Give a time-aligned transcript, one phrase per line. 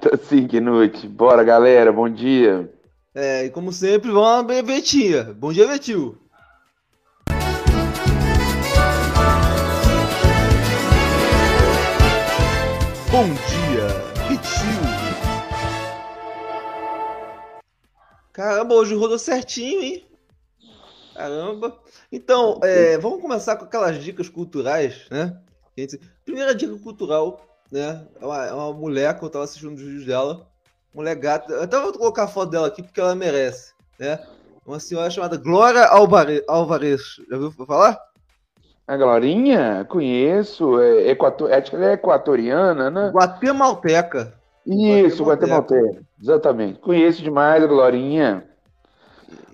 [0.00, 1.06] Tá sim, Knut.
[1.08, 1.92] Bora, galera.
[1.92, 2.70] Bom dia.
[3.14, 5.24] É, e como sempre, vamos lá, Betinha.
[5.34, 6.18] Bom dia, Betil.
[13.10, 14.96] Bom dia, Betil.
[18.34, 20.06] Caramba, hoje rodou certinho, hein?
[21.14, 21.80] Caramba.
[22.12, 25.40] Então, é, vamos começar com aquelas dicas culturais, né?
[26.22, 28.06] Primeira dica cultural, né?
[28.20, 30.46] É uma, é uma mulher que eu tava assistindo os vídeos dela.
[30.94, 31.52] Mulher gata.
[31.52, 34.18] Eu até vou colocar a foto dela aqui porque ela merece, né?
[34.66, 36.42] Uma senhora chamada Glória Alvarez.
[36.48, 37.02] Alvarez.
[37.30, 38.00] Já ouviu falar?
[38.86, 39.84] A Glorinha?
[39.88, 40.80] Conheço.
[40.80, 41.52] É, equator...
[41.52, 43.10] Acho que ela é equatoriana, né?
[43.14, 44.34] Guatemalteca.
[44.66, 45.80] Isso, Guatemalteca.
[45.80, 46.06] Guatemalteca.
[46.20, 46.78] Exatamente.
[46.80, 48.44] Conheço demais a Glorinha.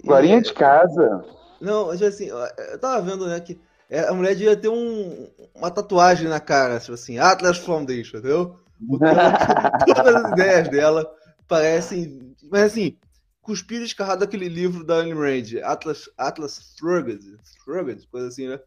[0.05, 0.43] Glorinha e...
[0.43, 1.25] de casa.
[1.61, 3.57] Não, assim, eu tava vendo, né, que é,
[4.01, 8.59] a mulher devia ter um, uma tatuagem na cara, tipo assim, Atlas Foundation, entendeu?
[9.95, 11.11] todas as ideias dela
[11.47, 12.35] parecem.
[12.51, 12.97] Mas assim,
[13.43, 18.61] cuspir escarrado daquele livro da Ayn Rand, Atlas, Atlas Shrugged, Shrugged, coisa assim, né?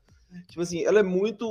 [0.47, 1.47] Tipo assim, ela é muito.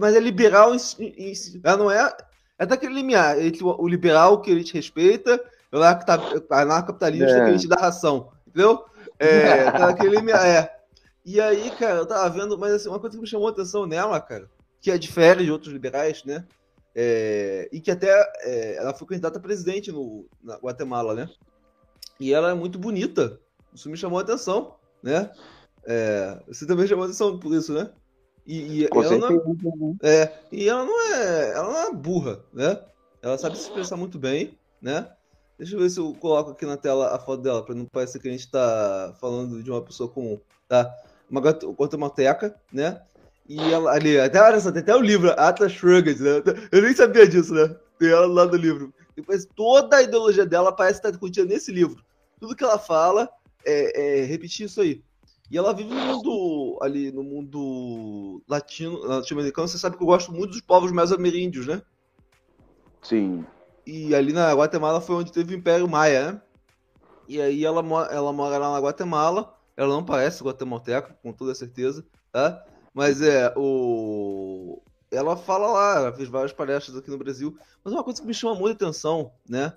[0.00, 2.16] Mas é liberal em, em, ela não é.
[2.58, 7.44] É daquele limiar, entre o liberal que ele te respeita, o anarcocapitalista é.
[7.44, 8.84] que ele te dá ração, entendeu?
[9.16, 10.77] É, tá daquele limiar, é.
[11.28, 13.86] E aí, cara, eu tava vendo, mas assim, uma coisa que me chamou a atenção
[13.86, 14.48] nela, cara,
[14.80, 16.46] que é diferente de outros liberais, né?
[16.94, 18.08] É, e que até
[18.40, 21.28] é, ela foi candidata a presidente no, na Guatemala, né?
[22.18, 23.38] E ela é muito bonita.
[23.74, 25.30] Isso me chamou a atenção, né?
[25.84, 27.90] É, você também chamou a atenção por isso, né?
[28.46, 32.82] E, e ela não, é, é, e ela não é, ela não é burra, né?
[33.20, 35.12] Ela sabe se expressar muito bem, né?
[35.58, 38.18] Deixa eu ver se eu coloco aqui na tela a foto dela, para não parecer
[38.18, 40.90] que a gente tá falando de uma pessoa comum, tá?
[41.30, 43.00] Uma guatemalteca, né?
[43.48, 46.42] E ela ali, até, olha só, tem até o livro, Atlas Shrugged, né?
[46.70, 47.74] Eu nem sabia disso, né?
[47.98, 48.92] Tem ela lá do livro.
[49.16, 52.04] Depois, toda a ideologia dela parece estar contida nesse livro.
[52.38, 53.28] Tudo que ela fala
[53.64, 55.02] é, é repetir isso aí.
[55.50, 59.66] E ela vive no mundo ali, no mundo latino, latino-americano.
[59.66, 61.80] Você sabe que eu gosto muito dos povos mais ameríndios, né?
[63.02, 63.44] Sim.
[63.86, 66.42] E ali na Guatemala foi onde teve o Império Maia, né?
[67.26, 69.57] E aí ela, ela mora lá na Guatemala.
[69.78, 72.66] Ela não parece guatemalteca, com toda certeza, tá?
[72.92, 74.82] Mas é, o...
[75.08, 78.34] Ela fala lá, ela fez várias palestras aqui no Brasil, mas uma coisa que me
[78.34, 79.72] chama muita atenção, né?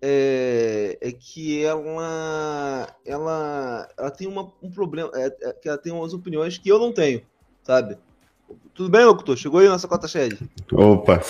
[0.00, 5.92] É, é que ela, ela, ela tem uma, um problema, é, é, que ela tem
[5.92, 7.20] umas opiniões que eu não tenho,
[7.64, 7.98] sabe?
[8.72, 9.36] Tudo bem, Locutor?
[9.36, 10.38] Chegou aí nossa cota shed?
[10.72, 11.20] Opa!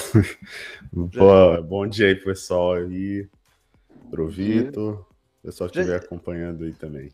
[0.93, 3.27] Pô, bom dia aí, pessoal aí,
[4.11, 5.07] pro Vitor,
[5.43, 7.11] pessoal que estiver acompanhando aí também.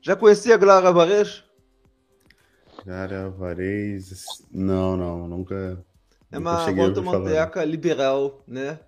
[0.00, 1.44] Já conhecia a Clara Alvarez?
[2.82, 5.84] Clara Alvarez, não, não, nunca.
[6.30, 8.78] É uma guatemalteca liberal, né?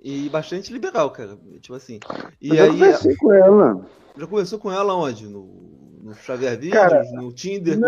[0.00, 1.38] E bastante liberal, cara.
[1.60, 1.98] Tipo assim.
[2.40, 3.86] E Eu aí, já conversei com ela.
[4.16, 5.26] Já conversou com ela onde?
[5.26, 5.44] No,
[6.02, 6.74] no Xavier Vídeos?
[6.74, 7.78] Cara, no Tinder?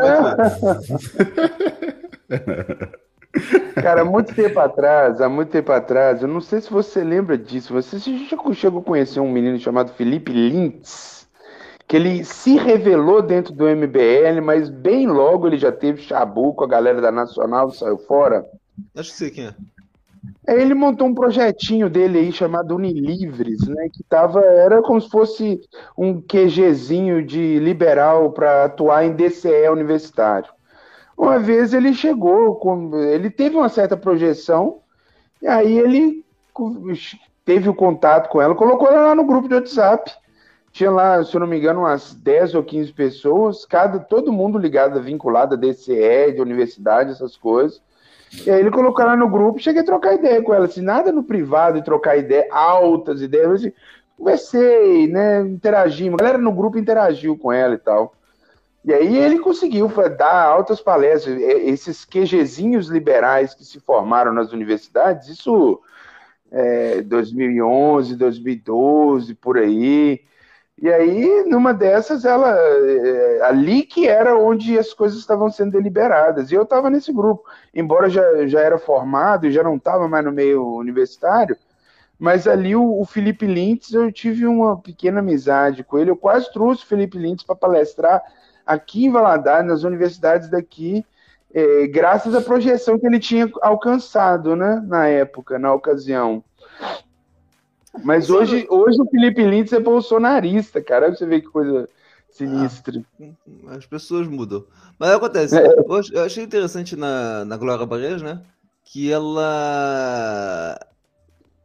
[2.29, 7.37] É cara, muito tempo atrás, há muito tempo atrás, eu não sei se você lembra
[7.37, 7.75] disso.
[7.75, 11.26] Você já chegou a conhecer um menino chamado Felipe Lintz?
[11.87, 16.65] Que ele se revelou dentro do MBL, mas bem logo ele já teve chabu com
[16.65, 18.45] a galera da Nacional, saiu fora.
[18.97, 19.55] Acho que sei quem é.
[20.49, 23.89] Aí ele montou um projetinho dele aí chamado Unilivres, né?
[23.93, 25.61] Que tava, era como se fosse
[25.97, 30.51] um QGzinho de liberal para atuar em DCE universitário.
[31.17, 34.81] Uma vez ele chegou, com, ele teve uma certa projeção,
[35.41, 36.25] e aí ele
[37.45, 40.13] teve o contato com ela, colocou ela lá no grupo de WhatsApp.
[40.77, 44.59] Tinha lá, se eu não me engano, umas 10 ou 15 pessoas, cada, todo mundo
[44.59, 47.81] ligado, vinculado a DCE, de universidade, essas coisas.
[48.45, 51.11] E aí ele colocou lá no grupo, cheguei a trocar ideia com ela, assim, nada
[51.11, 53.73] no privado, trocar ideia, altas ideias, assim,
[54.19, 58.13] conversei, né, interagimos, a galera no grupo interagiu com ela e tal.
[58.85, 65.31] E aí ele conseguiu dar altas palestras, esses QGzinhos liberais que se formaram nas universidades,
[65.31, 65.81] isso
[66.53, 70.21] é 2011, 2012, por aí,
[70.79, 76.51] e aí, numa dessas, ela eh, ali que era onde as coisas estavam sendo deliberadas.
[76.51, 77.45] E eu estava nesse grupo,
[77.75, 81.57] embora já, já era formado e já não estava mais no meio universitário,
[82.19, 86.11] mas ali o, o, Felipe Lintz, eu tive uma pequena amizade com ele.
[86.11, 88.23] Eu quase trouxe o Felipe Lintz para palestrar
[88.67, 91.07] aqui em Valadares, nas universidades daqui,
[91.55, 96.45] eh, graças à projeção que ele tinha alcançado né, na época, na ocasião.
[98.05, 101.15] Mas hoje, hoje o Felipe Lintz é bolsonarista, cara.
[101.15, 101.89] Você vê que coisa
[102.31, 103.03] sinistra.
[103.67, 104.65] Ah, as pessoas mudam.
[104.99, 105.67] Mas acontece, é.
[106.13, 108.43] eu achei interessante na, na Glória Barreiros, né?
[108.85, 110.79] Que ela.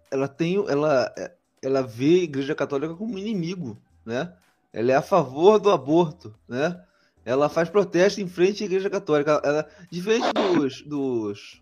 [0.10, 1.14] ela tem, ela,
[1.62, 4.34] ela vê a Igreja Católica como inimigo, né?
[4.74, 6.82] Ela é a favor do aborto, né?
[7.24, 9.42] Ela faz protesto em frente à Igreja Católica.
[9.44, 11.61] Ela, diferente dos, dos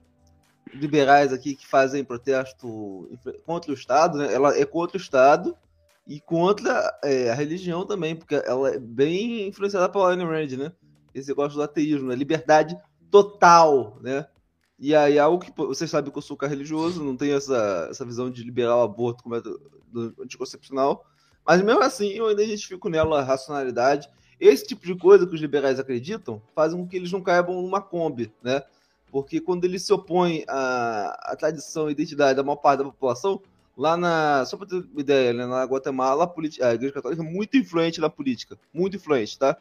[0.73, 3.09] liberais aqui que fazem protesto
[3.45, 4.33] contra o Estado, né?
[4.33, 5.55] Ela é contra o Estado
[6.07, 10.71] e contra é, a religião também, porque ela é bem influenciada pela Ayn Rand, né?
[11.13, 12.15] Esse negócio do ateísmo, né?
[12.15, 12.77] liberdade
[13.09, 14.27] total, né?
[14.77, 18.05] E aí algo que vocês sabem que eu sou cara religioso, não tenho essa, essa
[18.05, 21.05] visão de liberar o aborto como é do, do anticoncepcional,
[21.45, 24.09] mas mesmo assim eu ainda identifico nela a racionalidade.
[24.39, 27.81] Esse tipo de coisa que os liberais acreditam faz com que eles não caibam numa
[27.81, 28.63] Kombi, né?
[29.11, 33.41] Porque quando eles se opõem à, à tradição e identidade da maior parte da população,
[33.75, 34.45] lá na.
[34.45, 38.01] Só para ter uma ideia, né, na Guatemala, a, a Igreja Católica é muito influente
[38.01, 38.57] na política.
[38.73, 39.57] Muito influente, tá?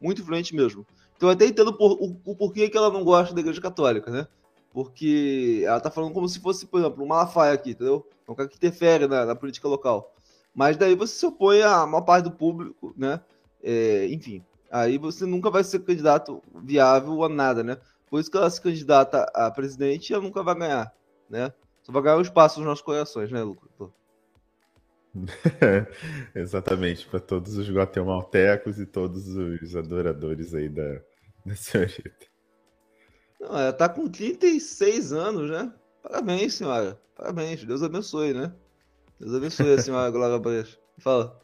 [0.00, 0.86] Muito influente mesmo.
[1.16, 4.10] Então eu até entendo por, o, o porquê que ela não gosta da Igreja Católica,
[4.10, 4.26] né?
[4.72, 8.06] Porque ela tá falando como se fosse, por exemplo, um Malafaia aqui, entendeu?
[8.26, 10.14] Um cara que interfere na, na, política local.
[10.54, 13.20] Mas daí você se opõe à maior parte do público, né?
[13.62, 17.76] É, enfim, aí você nunca vai ser candidato viável a nada, né?
[18.10, 20.92] Por isso que ela se candidata a presidente e ela nunca vai ganhar,
[21.28, 21.52] né?
[21.82, 23.70] Só vai ganhar um espaço nos nossos corações, né, Lucas?
[26.34, 31.00] Exatamente, para todos os guatemaltecos e todos os adoradores aí da,
[31.46, 32.26] da senhorita.
[33.40, 35.72] Não, ela tá com 36 anos, né?
[36.02, 37.00] Parabéns, senhora.
[37.16, 37.64] Parabéns.
[37.64, 38.52] Deus abençoe, né?
[39.18, 40.78] Deus abençoe a senhora Glória Brecha.
[40.98, 41.40] Fala.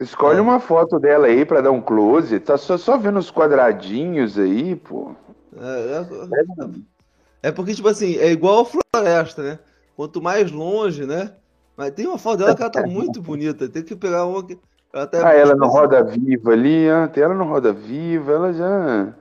[0.00, 2.38] Escolhe uma foto dela aí para dar um close.
[2.40, 5.14] Tá só, só vendo os quadradinhos aí, pô.
[5.56, 9.58] É, é, é, porque, tipo assim, é igual a floresta, né?
[9.96, 11.34] Quanto mais longe, né?
[11.76, 13.68] Mas tem uma foto dela que ela tá muito bonita.
[13.68, 14.58] Tem que pegar uma que.
[14.92, 16.86] Ela tá ah, ela no Roda Viva ali.
[17.12, 19.14] Tem ela no Roda Viva, ela já.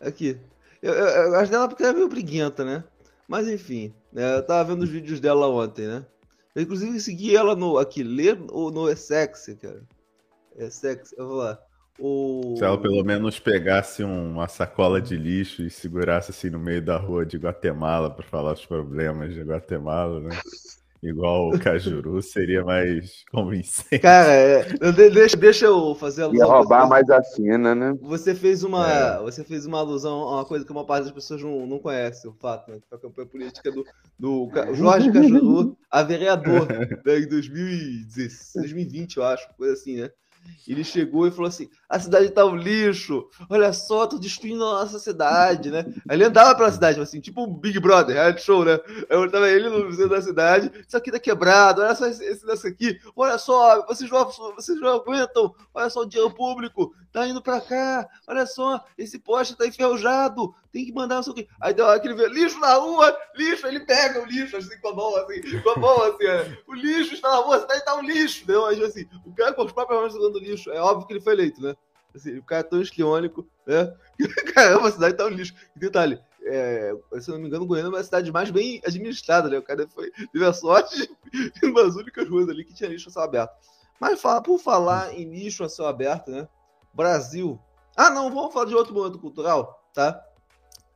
[0.00, 0.38] Aqui.
[0.82, 2.84] Eu, eu, eu acho dela porque ela é meio briguenta, né?
[3.26, 4.36] Mas enfim, né?
[4.36, 6.04] eu tava vendo os vídeos dela ontem, né?
[6.54, 9.82] Eu, inclusive segui ela no aqui, ler ou no Essex, cara.
[10.56, 11.58] Essex, eu vou lá.
[11.98, 12.54] O...
[12.56, 16.96] Se ela pelo menos pegasse uma sacola de lixo e segurasse assim no meio da
[16.96, 20.36] rua de Guatemala para falar os problemas de Guatemala, né?
[21.04, 23.98] Igual o Cajuru, seria mais convincente.
[23.98, 26.46] Cara, é, deixa, deixa eu fazer a alusão.
[26.48, 27.94] Ia roubar mais a cena, né?
[28.00, 29.18] Você fez uma, é.
[29.20, 32.26] você fez uma alusão a uma coisa que uma parte das pessoas não, não conhece,
[32.26, 32.78] o fato, né?
[32.88, 33.84] Que a campanha política do,
[34.18, 36.88] do Jorge Cajuru a vereador né,
[37.18, 40.10] em 2016, 2020, eu acho, coisa assim, né?
[40.66, 44.80] Ele chegou e falou assim: a cidade tá um lixo, olha só, tô destruindo a
[44.80, 45.86] nossa cidade, né?
[46.08, 48.80] Aí ele andava pela cidade, assim, tipo um Big Brother, reality show, né?
[49.08, 52.66] Aí tava ele no centro da cidade, isso aqui tá quebrado, olha só esse, esse
[52.66, 57.40] aqui, olha só, vocês não, vocês não aguentam, olha só o dinheiro público, tá indo
[57.40, 61.46] pra cá, olha só, esse poste tá enferrujado, tem que mandar não sei o.
[61.60, 64.94] Aí deu aquele vê, lixo na rua, lixo, ele pega o lixo assim com a
[64.96, 67.94] mão, assim, com a mão, assim, é, o lixo está na rua, a cidade tá
[67.94, 68.54] um lixo, né?
[68.68, 71.34] Aí, assim, o cara com os próprios mãos jogando lixo, é óbvio que ele foi
[71.34, 71.76] eleito, né?
[72.14, 73.94] Assim, o cara é tão esquiônico, né?
[74.54, 75.54] Caramba, a cidade tá um lixo.
[75.74, 79.48] E detalhe, é, se eu não me engano, Goiânia é uma cidade mais bem administrada,
[79.48, 79.58] né?
[79.58, 83.12] O cara foi, teve a sorte de umas únicas ruas ali que tinha lixo a
[83.12, 83.54] céu aberto.
[83.98, 86.46] Mas fala, por falar em lixo a céu aberto, né?
[86.92, 87.58] Brasil.
[87.96, 90.22] Ah, não, vamos falar de outro momento cultural, tá?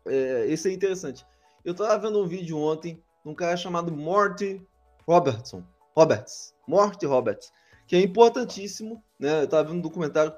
[0.06, 1.26] É, esse é interessante.
[1.64, 4.64] Eu tava vendo um vídeo ontem de um cara chamado Morty
[5.06, 5.64] Robertson.
[5.96, 6.54] Roberts.
[6.66, 7.52] Morty Roberts.
[7.86, 9.42] Que é importantíssimo, né?
[9.42, 10.32] Eu tava vendo um documentário.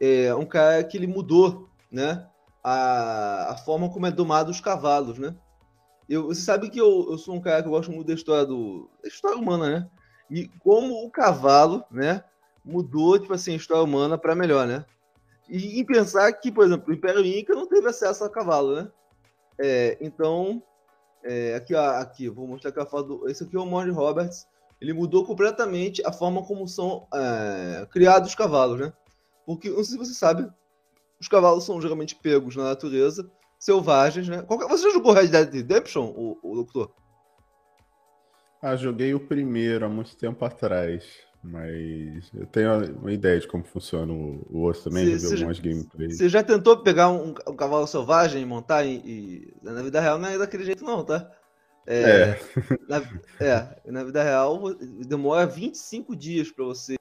[0.00, 2.26] É, um cara que ele mudou, né?
[2.62, 5.36] A, a forma como é domado os cavalos, né?
[6.08, 8.90] Eu, você sabe que eu, eu sou um cara que gosta muito da história do
[9.02, 9.90] da história humana, né?
[10.30, 12.24] E como o cavalo, né,
[12.64, 14.84] mudou tipo assim a história humana para melhor, né?
[15.48, 18.90] E pensar que, por exemplo, o Império Inca não teve acesso a cavalo, né?
[19.58, 20.62] É, então,
[21.22, 23.18] é, aqui, ó, aqui, vou mostrar aqui a foto.
[23.18, 24.46] Do, esse aqui é o Monty Roberts.
[24.80, 28.92] Ele mudou completamente a forma como são é, criados os cavalos, né?
[29.46, 30.48] Porque, não sei se você sabe,
[31.20, 34.42] os cavalos são geralmente pegos na natureza, selvagens, né?
[34.42, 36.90] Qualquer, você já jogou Red Dead Redemption, o, o locutor?
[38.62, 41.04] Ah, joguei o primeiro há muito tempo atrás.
[41.44, 46.16] Mas eu tenho uma ideia de como funciona o, osso também, já vi algumas gameplays.
[46.16, 50.18] Você já tentou pegar um, um cavalo selvagem e montar e, e, Na vida real
[50.18, 51.30] não é daquele jeito não, tá?
[51.86, 52.40] É, é.
[52.88, 53.02] Na,
[53.38, 54.74] é, na vida real
[55.06, 56.96] demora 25 dias para você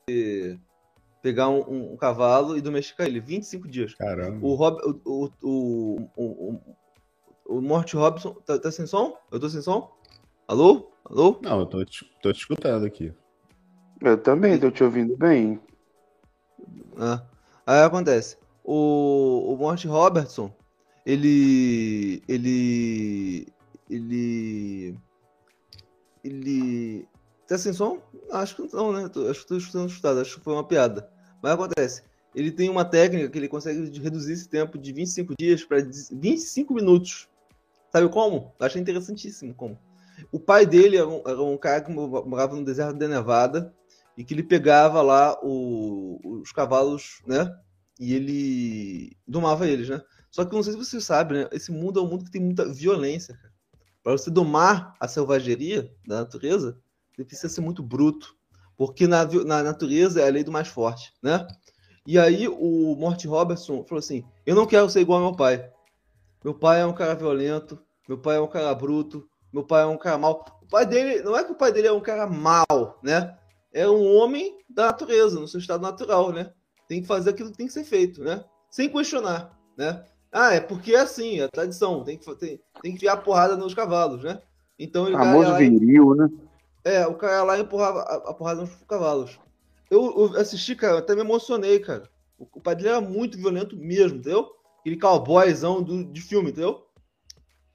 [1.24, 3.22] pegar um, um, um, cavalo e domesticar ele.
[3.22, 3.96] 25 dias.
[3.96, 4.46] Caramba.
[4.46, 8.34] O, Rob, o, o, o, o, o Morte Robson.
[8.46, 9.18] Tá, tá sem som?
[9.32, 9.90] Eu tô sem som?
[10.46, 10.92] Alô?
[11.06, 11.40] Alô?
[11.42, 13.14] Não, eu tô te, tô te escutando aqui.
[14.02, 15.60] Eu também, tô te ouvindo bem.
[16.98, 17.24] Ah,
[17.66, 18.38] aí acontece.
[18.62, 20.54] O, o Monty Robertson,
[21.06, 22.22] ele.
[22.28, 23.48] Ele.
[23.90, 24.98] Ele.
[26.22, 27.08] Ele.
[27.48, 28.02] Tem sem som?
[28.30, 29.06] Acho que não, né?
[29.06, 31.13] Acho que estou escutando assustado, acho que foi uma piada.
[31.44, 32.04] Mas acontece.
[32.34, 36.74] Ele tem uma técnica que ele consegue reduzir esse tempo de 25 dias para 25
[36.74, 37.28] minutos.
[37.92, 38.54] Sabe como?
[38.58, 39.78] Eu achei interessantíssimo como.
[40.32, 43.74] O pai dele era um, era um cara que morava no deserto da Nevada
[44.18, 47.54] e que ele pegava lá o, os cavalos, né?
[48.00, 50.02] E ele domava eles, né?
[50.32, 51.50] Só que não sei se você sabe, né?
[51.52, 53.38] Esse mundo é um mundo que tem muita violência.
[54.02, 56.80] Para você domar a selvageria da natureza,
[57.16, 58.36] você precisa ser muito bruto.
[58.78, 61.46] Porque na, na natureza é a lei do mais forte, né?
[62.06, 65.70] E aí o Morty Robertson falou assim: Eu não quero ser igual ao meu pai.
[66.44, 69.86] Meu pai é um cara violento, meu pai é um cara bruto, meu pai é
[69.86, 70.44] um cara mau.
[70.62, 73.38] O pai dele, não é que o pai dele é um cara mau, né?
[73.72, 76.52] É um homem da natureza, no seu estado natural, né?
[76.88, 78.44] Tem que fazer aquilo que tem que ser feito, né?
[78.70, 80.04] Sem questionar, né?
[80.32, 83.74] Ah, é porque é assim, é tradição, tem que, tem, tem que enfiar porrada nos
[83.74, 84.42] cavalos, né?
[84.78, 86.30] Então ele Famoso viril, né?
[86.84, 89.40] É, o cara lá empurrava a, porrada nos cavalos.
[89.90, 92.10] Eu, eu, assisti, cara, até me emocionei, cara.
[92.38, 94.52] O, o pai dele era muito violento mesmo, entendeu?
[94.80, 96.86] Aquele cowboyzão do, de filme, entendeu?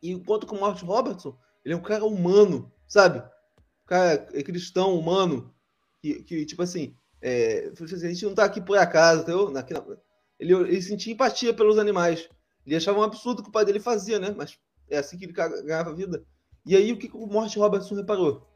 [0.03, 3.19] E enquanto com o Martin Robertson, ele é um cara humano, sabe?
[3.19, 5.55] O cara é cristão, humano,
[6.01, 9.57] que, que tipo assim, é, assim, a gente não tá aqui por acaso, entendeu?
[9.57, 9.75] Aqui,
[10.39, 12.29] ele, ele sentia empatia pelos animais.
[12.67, 14.35] Ele achava um absurdo que o pai dele fazia, né?
[14.37, 16.25] Mas é assim que ele ganhava vida.
[16.67, 18.48] E aí, o que, que o Morte Robertson reparou?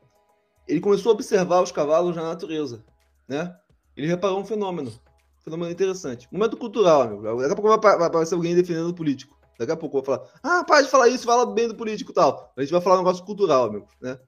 [0.66, 2.84] Ele começou a observar os cavalos na natureza,
[3.28, 3.56] né?
[3.96, 4.90] Ele reparou um fenômeno.
[4.90, 6.28] Um fenômeno interessante.
[6.30, 7.22] Momento cultural, amigo.
[7.22, 9.36] Daqui a pouco vai aparecer alguém defendendo o político.
[9.58, 12.14] Daqui a pouco vou falar, ah, para de falar isso, fala bem do político e
[12.14, 12.52] tal.
[12.56, 14.18] A gente vai falar um negócio cultural, amigo, né?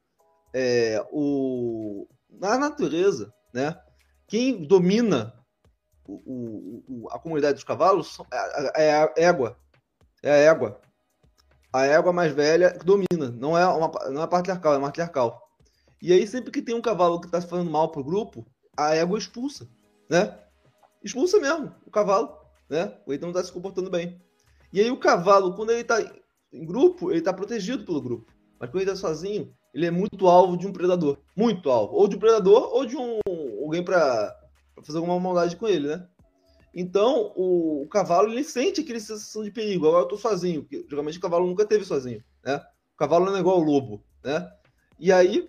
[0.52, 2.06] É, o...
[2.30, 3.76] Na natureza, né?
[4.28, 5.34] Quem domina
[6.06, 8.18] o, o, a comunidade dos cavalos
[8.76, 9.56] é, é a égua.
[10.22, 10.80] É a égua.
[11.72, 13.30] A égua mais velha domina.
[13.36, 15.43] Não é uma não é patriarcal, é matriarcal.
[16.00, 18.46] E aí, sempre que tem um cavalo que está fazendo mal pro grupo,
[18.76, 19.68] a égua expulsa,
[20.08, 20.38] né?
[21.02, 22.36] Expulsa mesmo o cavalo,
[22.68, 22.96] né?
[23.06, 24.20] O então não está se comportando bem.
[24.72, 26.00] E aí o cavalo, quando ele está
[26.52, 28.32] em grupo, ele está protegido pelo grupo.
[28.58, 31.18] Mas quando ele está sozinho, ele é muito alvo de um predador.
[31.36, 31.94] Muito alvo.
[31.94, 33.18] Ou de um predador, ou de um
[33.62, 34.34] alguém para
[34.82, 36.06] fazer alguma maldade com ele, né?
[36.74, 39.86] Então, o, o, cavalo, ele sente aquela sensação de perigo.
[39.86, 42.56] Agora eu tô sozinho, porque geralmente o cavalo nunca teve sozinho, né?
[42.94, 44.50] O cavalo não é igual ao lobo, né?
[44.98, 45.48] E aí,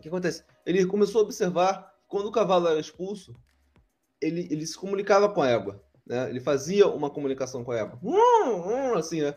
[0.00, 0.42] o que acontece?
[0.64, 3.34] Ele começou a observar quando o cavalo era expulso,
[4.20, 6.28] ele, ele se comunicava com a égua, né?
[6.28, 7.98] Ele fazia uma comunicação com a égua.
[8.02, 9.34] Hum, hum, assim, né?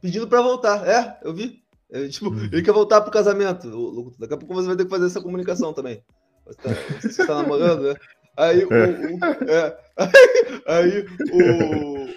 [0.00, 0.86] Pedindo para voltar.
[0.86, 1.62] É, eu vi.
[1.90, 2.44] É, tipo, uhum.
[2.44, 4.14] ele quer voltar pro casamento.
[4.18, 6.02] Daqui a pouco você vai ter que fazer essa comunicação também.
[6.46, 6.70] Você tá,
[7.00, 7.94] você tá namorando, né?
[8.36, 9.78] Aí o, o é,
[10.66, 11.06] aí,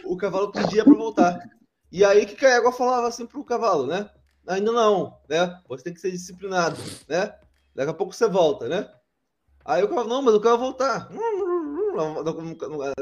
[0.06, 1.40] o, o cavalo pedia para voltar.
[1.92, 4.10] E aí que a égua falava assim pro cavalo, né?
[4.48, 5.60] Ainda não, né?
[5.68, 6.78] Você tem que ser disciplinado,
[7.08, 7.34] né?
[7.76, 8.90] Daqui a pouco você volta, né?
[9.66, 11.10] Aí o cavalo, não, mas eu quero voltar.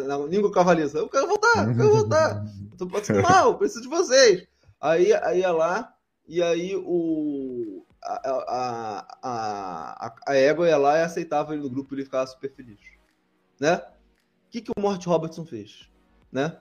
[0.06, 2.46] Na língua cavalista, eu quero voltar, eu quero voltar.
[2.72, 4.48] Eu tô passando mal, preciso de vocês.
[4.80, 5.94] Aí, aí ia lá,
[6.28, 11.94] e aí o, a, a, a, a, égua ia lá e aceitava ele no grupo
[11.94, 12.80] e ele ficava super feliz.
[13.60, 13.76] Né?
[13.78, 15.90] O que, que o Mort Robertson fez?
[16.32, 16.58] Né?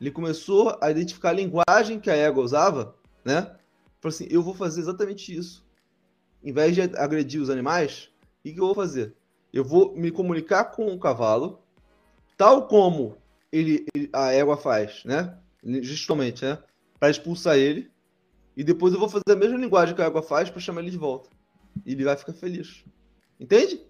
[0.00, 3.42] Ele começou a identificar a linguagem que a égua usava, né?
[4.00, 5.63] Falou assim, eu vou fazer exatamente isso.
[6.44, 8.10] Em vez de agredir os animais,
[8.40, 9.14] o que, eu vou fazer?
[9.50, 11.62] Eu vou me comunicar com o cavalo,
[12.36, 13.16] tal como
[13.50, 15.38] ele, ele a égua faz, né?
[15.80, 16.58] Justamente, né?
[17.00, 17.90] Para expulsar ele.
[18.54, 20.90] E depois eu vou fazer a mesma linguagem que a égua faz para chamar ele
[20.90, 21.30] de volta.
[21.86, 22.84] E ele vai ficar feliz.
[23.40, 23.80] Entende?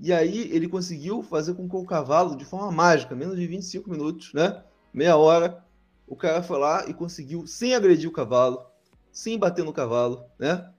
[0.00, 3.88] E aí ele conseguiu fazer com que o cavalo, de forma mágica, menos de 25
[3.88, 4.64] minutos, né?
[4.92, 5.64] Meia hora,
[6.08, 8.66] o cara foi lá e conseguiu, sem agredir o cavalo,
[9.12, 10.72] sem bater no cavalo, né?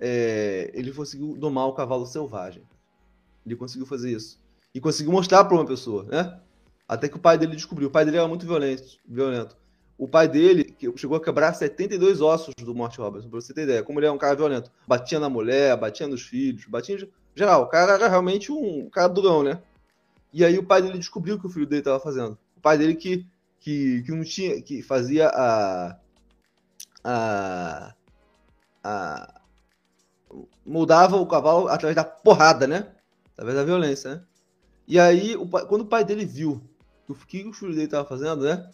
[0.00, 2.62] É, ele conseguiu domar o cavalo selvagem.
[3.44, 4.38] Ele conseguiu fazer isso.
[4.74, 6.38] E conseguiu mostrar para uma pessoa, né?
[6.86, 7.88] Até que o pai dele descobriu.
[7.88, 8.98] O pai dele era muito violento.
[9.06, 9.56] violento.
[9.96, 13.82] O pai dele chegou a quebrar 72 ossos do Morte Robertson, pra você ter ideia.
[13.82, 14.70] Como ele é um cara violento.
[14.86, 17.62] Batia na mulher, batia nos filhos, batia em geral.
[17.62, 19.60] O cara era realmente um cara durão, né?
[20.32, 22.38] E aí o pai dele descobriu o que o filho dele estava fazendo.
[22.56, 23.26] O pai dele que,
[23.58, 25.96] que, que não tinha, que fazia a,
[27.02, 27.94] a,
[28.84, 29.37] a
[30.64, 32.88] mudava o cavalo através da porrada, né?
[33.32, 34.22] Através da violência, né?
[34.86, 36.62] E aí, o pai, quando o pai dele viu
[37.08, 38.70] o que o filho dele estava fazendo, né?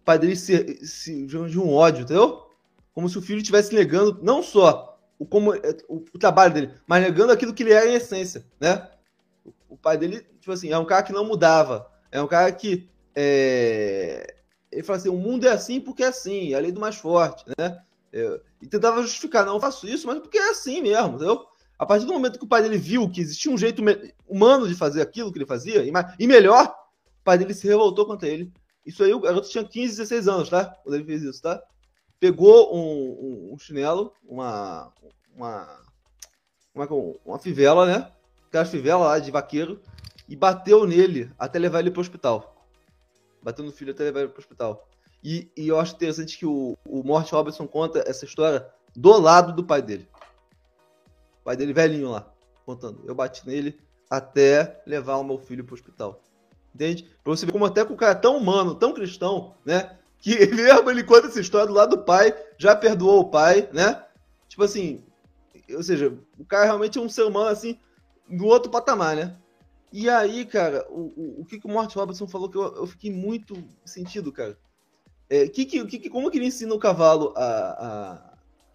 [0.00, 2.46] O pai dele se, se de um ódio, entendeu?
[2.94, 6.74] Como se o filho estivesse negando não só o, como, é, o, o, trabalho dele,
[6.86, 8.88] mas negando aquilo que ele era em essência, né?
[9.44, 12.50] O, o, pai dele, tipo assim, é um cara que não mudava, é um cara
[12.52, 14.34] que é,
[14.70, 16.96] ele fala assim, o mundo é assim porque é assim, é a lei do mais
[16.96, 17.82] forte, né?
[18.60, 21.46] E tentava justificar, não faço isso, mas porque é assim mesmo, entendeu?
[21.78, 23.82] A partir do momento que o pai dele viu que existia um jeito
[24.26, 25.84] humano de fazer aquilo que ele fazia,
[26.18, 26.74] e, melhor,
[27.20, 28.52] o pai dele se revoltou contra ele.
[28.84, 30.64] Isso aí, o garoto tinha 15, 16 anos, tá?
[30.82, 31.62] Quando ele fez isso, tá?
[32.18, 34.92] Pegou um, um, um chinelo, uma,
[35.36, 35.80] uma,
[36.74, 38.10] uma, é uma fivela, né?
[38.48, 39.80] Aquela fivela lá de vaqueiro,
[40.28, 42.66] e bateu nele até levar ele pro hospital.
[43.40, 44.88] Bateu no filho até levar ele pro hospital.
[45.22, 49.52] E, e eu acho interessante que o, o Morte Robertson conta essa história do lado
[49.52, 50.08] do pai dele
[51.48, 52.30] pai dele velhinho lá,
[52.66, 53.02] contando.
[53.06, 56.20] Eu bati nele até levar o meu filho pro hospital.
[56.74, 57.08] Entende?
[57.24, 59.96] Pra você ver como até com o cara é tão humano, tão cristão, né?
[60.18, 64.04] Que mesmo ele conta essa história do lado do pai, já perdoou o pai, né?
[64.46, 65.02] Tipo assim,
[65.74, 67.80] ou seja, o cara realmente é um ser humano assim,
[68.28, 69.34] no outro patamar, né?
[69.90, 72.86] E aí, cara, o, o, o que, que o Morty Robertson falou que eu, eu
[72.86, 73.56] fiquei muito
[73.86, 74.58] sentido, cara.
[75.30, 78.22] É, que, que, como que ele ensina o cavalo a,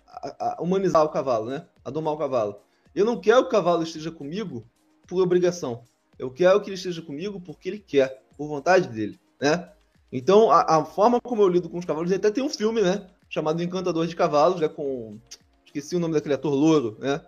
[0.07, 1.65] a, a, humanizar o cavalo, né?
[1.83, 2.60] A domar o cavalo.
[2.93, 4.63] Eu não quero que o cavalo esteja comigo
[5.07, 5.83] por obrigação.
[6.17, 9.69] Eu quero que ele esteja comigo porque ele quer, por vontade dele, né?
[10.12, 13.07] Então, a, a forma como eu lido com os cavalos, até tem um filme, né?
[13.27, 14.67] Chamado Encantador de Cavalos, né?
[14.67, 15.17] Com.
[15.65, 17.19] Esqueci o nome daquele ator louro, né?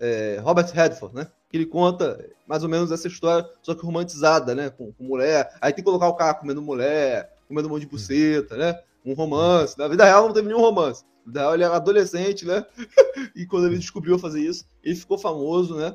[0.00, 1.28] É, Robert Redford, né?
[1.48, 4.70] Que ele conta mais ou menos essa história, só que romantizada, né?
[4.70, 5.54] Com, com mulher.
[5.60, 8.80] Aí tem que colocar o cara comendo mulher, comendo um monte de buceta, né?
[9.04, 9.78] Um romance.
[9.78, 11.04] Na vida real não teve nenhum romance.
[11.26, 12.64] Ele era adolescente, né?
[13.36, 15.94] e quando ele descobriu fazer isso, ele ficou famoso, né?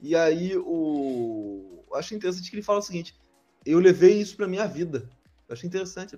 [0.00, 1.82] E aí o.
[1.90, 3.16] Eu achei interessante que ele fala o seguinte:
[3.64, 5.08] eu levei isso para minha vida.
[5.48, 6.16] Eu achei interessante.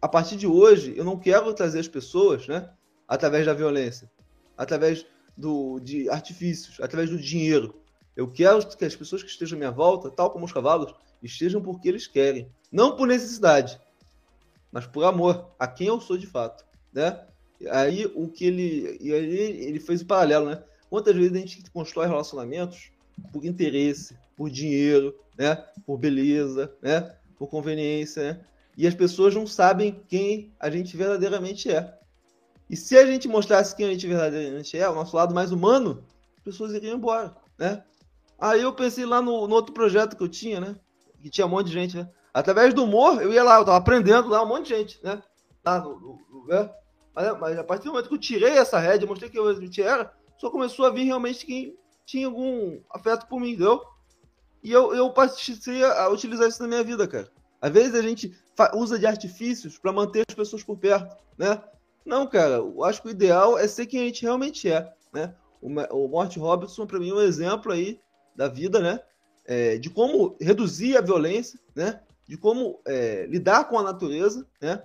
[0.00, 2.68] A partir de hoje, eu não quero trazer as pessoas, né?
[3.06, 4.10] Através da violência,
[4.56, 5.06] através
[5.36, 7.80] do, de artifícios, através do dinheiro.
[8.14, 11.62] Eu quero que as pessoas que estejam à minha volta, tal como os cavalos, estejam
[11.62, 12.50] porque eles querem.
[12.70, 13.80] Não por necessidade,
[14.72, 17.20] mas por amor a quem eu sou de fato, né?
[17.70, 18.98] Aí o que ele.
[19.00, 19.36] E aí
[19.66, 20.62] ele fez o paralelo, né?
[20.88, 22.90] Quantas vezes a gente constrói relacionamentos
[23.32, 25.56] por interesse, por dinheiro, né?
[25.86, 27.14] Por beleza, né?
[27.38, 28.40] Por conveniência, né?
[28.76, 31.98] E as pessoas não sabem quem a gente verdadeiramente é.
[32.68, 36.02] E se a gente mostrasse quem a gente verdadeiramente é, o nosso lado mais humano,
[36.38, 37.84] as pessoas iriam embora, né?
[38.38, 40.76] Aí eu pensei lá no, no outro projeto que eu tinha, né?
[41.20, 42.08] Que tinha um monte de gente, né?
[42.32, 45.22] Através do humor, eu ia lá, eu tava aprendendo lá um monte de gente, né?
[45.64, 46.70] Lá no, no, no né?
[47.14, 49.82] Mas, mas, a partir do momento que eu tirei essa rédea, mostrei que eu realmente
[49.82, 53.82] era, só começou a vir realmente quem tinha algum afeto por mim, entendeu?
[54.62, 57.28] E eu, eu passei a utilizar isso na minha vida, cara.
[57.60, 58.34] Às vezes a gente
[58.74, 61.62] usa de artifícios para manter as pessoas por perto, né?
[62.04, 65.34] Não, cara, eu acho que o ideal é ser quem a gente realmente é, né?
[65.60, 68.00] O, o Morty Robinson, para mim, é um exemplo aí
[68.34, 69.00] da vida, né?
[69.44, 72.00] É, de como reduzir a violência, né?
[72.32, 74.82] De como é, lidar com a natureza, né?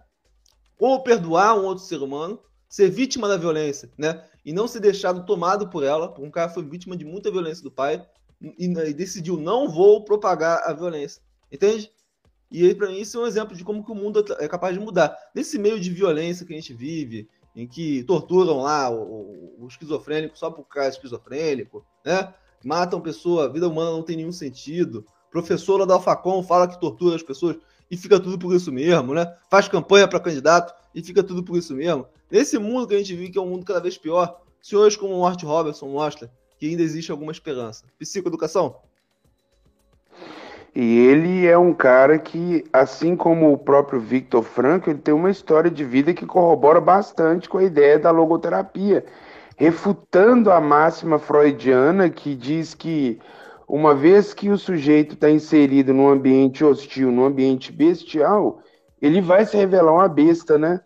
[0.77, 4.21] ou perdoar um outro ser humano, ser vítima da violência, né?
[4.43, 6.13] E não ser deixado tomado por ela.
[6.19, 8.05] Um cara foi vítima de muita violência do pai
[8.41, 11.89] e, e decidiu não vou propagar a violência, entende?
[12.51, 14.77] E aí para mim isso é um exemplo de como que o mundo é capaz
[14.77, 15.17] de mudar.
[15.33, 19.67] Nesse meio de violência que a gente vive, em que torturam lá o, o, o
[19.69, 22.33] esquizofrênico só por causa esquizofrênico, né?
[22.61, 25.05] Matam pessoa, a vida humana não tem nenhum sentido.
[25.31, 27.57] Professora da Alfacom fala que tortura as pessoas
[27.89, 29.33] e fica tudo por isso mesmo, né?
[29.49, 32.05] Faz campanha para candidato e fica tudo por isso mesmo.
[32.29, 35.13] Nesse mundo que a gente vive, que é um mundo cada vez pior, senhores como
[35.13, 37.85] o Mort Robertson mostra que ainda existe alguma esperança.
[37.99, 38.75] Psicoeducação?
[40.75, 45.31] E ele é um cara que, assim como o próprio Victor Franco, ele tem uma
[45.31, 49.03] história de vida que corrobora bastante com a ideia da logoterapia,
[49.55, 53.19] refutando a máxima freudiana que diz que
[53.67, 58.61] uma vez que o sujeito está inserido num ambiente hostil, num ambiente bestial,
[59.01, 60.79] ele vai se revelar uma besta, né?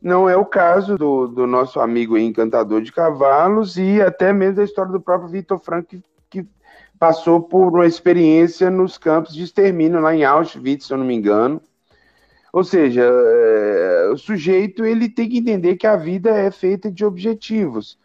[0.00, 4.64] Não é o caso do, do nosso amigo encantador de cavalos e até mesmo da
[4.64, 6.46] história do próprio Vitor Franco, que, que
[6.98, 11.14] passou por uma experiência nos campos de extermínio lá em Auschwitz, se eu não me
[11.14, 11.60] engano.
[12.52, 17.04] Ou seja, é, o sujeito ele tem que entender que a vida é feita de
[17.04, 17.98] objetivos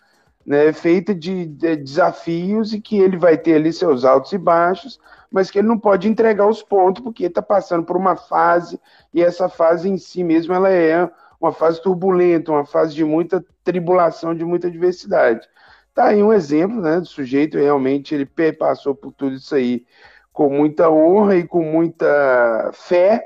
[0.50, 5.00] né, feita de, de, desafios e que ele vai ter ali seus altos e baixos,
[5.30, 8.82] mas que ele não pode entregar os pontos porque está passando por uma fase
[9.14, 11.08] e essa fase em si mesmo ela é
[11.40, 15.48] uma fase turbulenta, uma fase de muita tribulação, de muita diversidade.
[15.94, 18.26] Tá aí um exemplo, né, do sujeito realmente ele
[18.58, 19.86] passou por tudo isso aí
[20.34, 23.24] com muita honra e com muita fé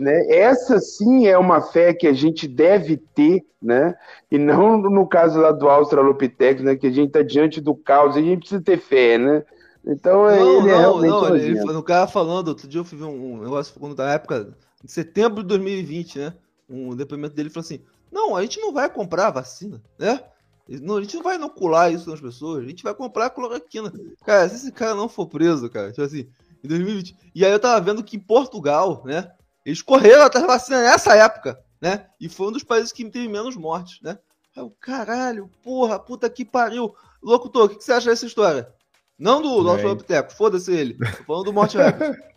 [0.00, 0.26] né?
[0.28, 3.94] Essa sim é uma fé que a gente deve ter, né?
[4.30, 6.74] e não no caso lá do Australopithecus, né?
[6.74, 9.18] que a gente está diante do caos, a gente precisa ter fé.
[9.18, 9.44] Né?
[9.86, 11.10] Então não, ele não, é realmente.
[11.10, 14.54] Não, ele, no cara falando, outro dia eu fui ver um, negócio quando da época,
[14.82, 16.34] de setembro de 2020, né?
[16.68, 20.20] Um depoimento dele falou assim: não, a gente não vai comprar a vacina, né?
[20.66, 23.92] Não, a gente não vai inocular isso nas pessoas, a gente vai comprar a cloroquina.
[24.24, 26.28] Cara, se esse cara não for preso, cara, tipo assim,
[26.62, 27.16] em 2020.
[27.34, 29.30] E aí eu tava vendo que em Portugal, né?
[29.64, 32.06] Eles correram atrás da vacina nessa época, né?
[32.20, 34.18] E foi um dos países que teve menos mortes, né?
[34.56, 36.94] Aí o caralho, porra, puta que pariu.
[37.22, 38.72] Locutor, o que, que você acha dessa história?
[39.18, 40.94] Não do nosso Opteco, foda-se ele.
[40.94, 42.18] Tô falando do Morte Records.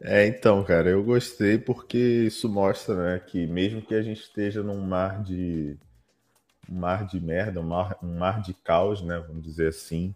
[0.00, 4.62] É, então, cara, eu gostei porque isso mostra, né, que mesmo que a gente esteja
[4.62, 5.76] num mar de
[6.70, 10.14] um mar de merda, um mar, um mar de caos, né, vamos dizer assim,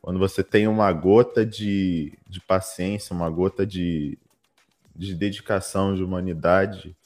[0.00, 4.18] quando você tem uma gota de, de paciência, uma gota de,
[4.94, 6.96] de dedicação, de humanidade,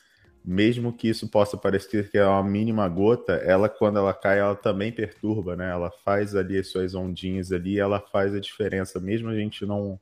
[0.44, 4.54] mesmo que isso possa parecer que é uma mínima gota, ela quando ela cai, ela
[4.54, 5.70] também perturba, né?
[5.70, 9.98] Ela faz ali as suas ondinhas ali, ela faz a diferença, mesmo a gente não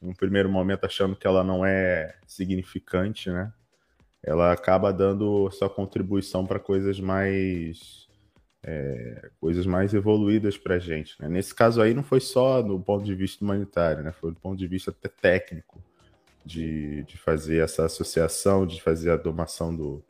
[0.00, 3.52] no primeiro momento achando que ela não é significante, né?
[4.22, 8.06] Ela acaba dando sua contribuição para coisas mais
[8.62, 11.20] é, coisas mais evoluídas para a gente.
[11.20, 11.28] Né?
[11.28, 14.12] Nesse caso aí não foi só do ponto de vista humanitário, né?
[14.12, 15.82] Foi do ponto de vista até técnico
[16.44, 20.04] de, de fazer essa associação, de fazer a domação do,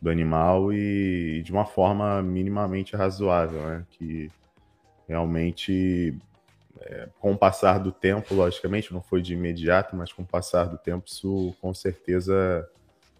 [0.00, 3.86] do animal e, e de uma forma minimamente razoável, né?
[3.90, 4.30] Que
[5.08, 6.16] realmente
[6.80, 10.64] é, com o passar do tempo, logicamente, não foi de imediato, mas com o passar
[10.64, 12.68] do tempo, isso com certeza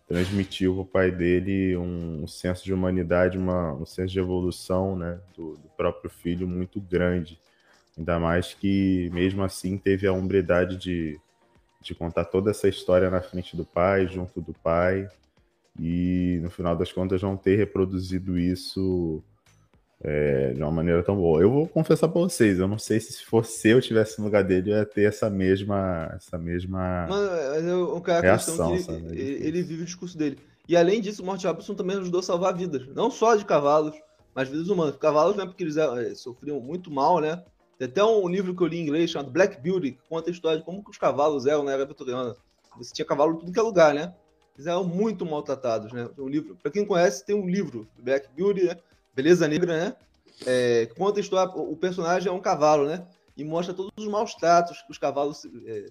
[0.06, 4.96] transmitiu para o pai dele um, um, senso de humanidade, uma, um senso de evolução
[4.96, 7.40] né, do, do, próprio filho muito grande.
[7.96, 11.18] Ainda mais que, mesmo assim, teve a hombridade de,
[11.84, 15.06] de contar toda essa história na frente do pai, junto do pai,
[15.78, 19.22] e no final das contas não ter reproduzido isso
[20.02, 21.42] é, de uma maneira tão boa.
[21.42, 24.72] Eu vou confessar para vocês, eu não sei se fosse eu tivesse no lugar dele,
[24.72, 28.76] eu ia ter essa mesma, essa mesma mas, cara, reação.
[28.76, 30.38] Que ele, ele, vive o discurso dele.
[30.66, 33.94] E além disso, o Morte Robinson também ajudou a salvar vidas, não só de cavalos,
[34.34, 34.96] mas vidas humanas.
[34.96, 37.42] Cavalos, né, porque eles é, sofriam muito mal, né?
[37.78, 40.32] Tem até um livro que eu li em inglês chamado Black Beauty, que conta a
[40.32, 42.36] história de como que os cavalos eram na era vitoriana.
[42.76, 44.14] Você tinha cavalo em tudo que é lugar, né?
[44.56, 46.08] Eles eram muito maltratados, né?
[46.16, 48.76] Um livro, para quem conhece, tem um livro, Black Beauty, né?
[49.14, 49.96] Beleza Negra, né?
[50.46, 53.06] É, conta a história, o personagem é um cavalo, né?
[53.36, 55.44] E mostra todos os maus tratos que os cavalos.
[55.66, 55.86] É,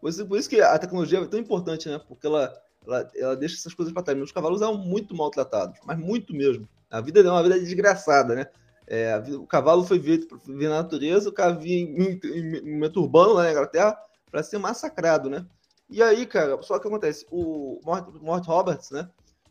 [0.00, 2.00] por, isso, que a tecnologia é tão importante, né?
[2.08, 2.54] Porque ela,
[2.86, 4.20] ela, ela deixa essas coisas para trás.
[4.20, 6.66] Os cavalos eram muito maltratados, mas muito mesmo.
[6.90, 8.46] A vida é uma vida desgraçada, né?
[8.90, 10.26] É, o cavalo foi viver
[10.68, 13.96] na natureza, o cara vinha em, em, em urbano lá na Inglaterra
[14.30, 15.46] para ser massacrado, né?
[15.90, 19.08] E aí, cara, só que acontece, o Mort, Mort Roberts, né?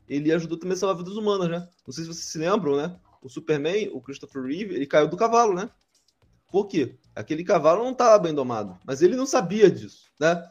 [0.08, 1.67] Ele ajudou também a salvar vidas humanas, né?
[1.86, 3.00] Não sei se vocês se lembram, né?
[3.21, 5.69] o Superman, o Christopher Reeve, ele caiu do cavalo, né?
[6.50, 6.97] Por quê?
[7.15, 10.50] Aquele cavalo não estava bem domado, mas ele não sabia disso, né?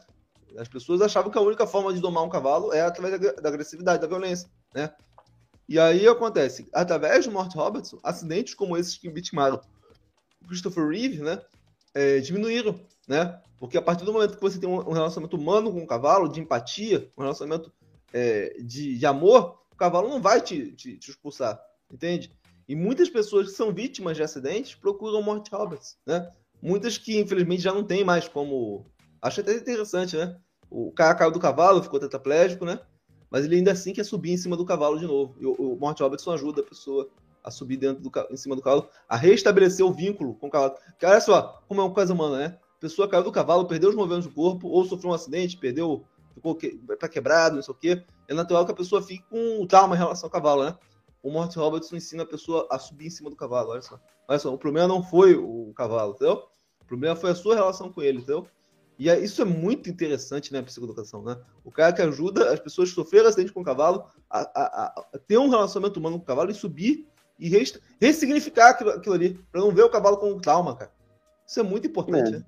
[0.57, 4.01] As pessoas achavam que a única forma de domar um cavalo é através da agressividade,
[4.01, 4.93] da violência, né?
[5.67, 9.59] E aí acontece, através do Mort Robertson, acidentes como esses que vitimaram
[10.47, 11.41] Christopher Reeve, né?
[11.93, 13.41] É, diminuíram, né?
[13.59, 16.39] Porque a partir do momento que você tem um relacionamento humano com o cavalo, de
[16.39, 17.71] empatia, um relacionamento
[18.13, 21.59] é, de, de, amor, o cavalo não vai te, te, te expulsar,
[21.91, 22.31] entende?
[22.67, 26.31] E muitas pessoas que são vítimas de acidentes procuram Mort Roberts, né?
[26.61, 28.85] Muitas que, infelizmente, já não tem mais como...
[29.21, 30.37] Acho até interessante, né?
[30.69, 32.79] O cara caiu do cavalo, ficou tetraplégico, né?
[33.29, 35.35] Mas ele ainda assim quer subir em cima do cavalo de novo.
[35.39, 37.09] E o, o Mort Robertson ajuda a pessoa
[37.43, 40.75] a subir dentro do, em cima do cavalo, a restabelecer o vínculo com o cavalo.
[40.85, 42.57] Porque olha só, como é uma coisa humana, né?
[42.77, 46.03] A pessoa caiu do cavalo, perdeu os movimentos do corpo, ou sofreu um acidente, perdeu,
[46.33, 48.03] ficou que, tá quebrado, não sei o quê.
[48.27, 50.77] É natural que a pessoa fique com um trauma em relação ao cavalo, né?
[51.27, 53.71] o Morty Robertson ensina a pessoa a subir em cima do cavalo.
[53.71, 53.99] Olha só.
[54.27, 56.47] Olha só, o problema não foi o cavalo, entendeu?
[56.81, 58.47] O problema foi a sua relação com ele, entendeu?
[58.97, 61.37] E isso é muito interessante, né, a psicoeducação, né?
[61.63, 65.19] O cara que ajuda as pessoas que sofreram acidente com o cavalo a, a, a,
[65.27, 67.07] ter um relacionamento humano com o cavalo e subir
[67.39, 70.91] e rest, ressignificar aquilo, aquilo ali, para não ver o cavalo como um trauma, cara.
[71.45, 72.31] Isso é muito importante, é.
[72.37, 72.45] né?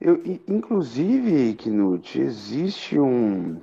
[0.00, 3.60] Eu, inclusive, Knut, existe um,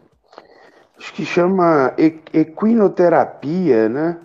[0.98, 1.94] acho que chama
[2.34, 4.20] equinoterapia, né?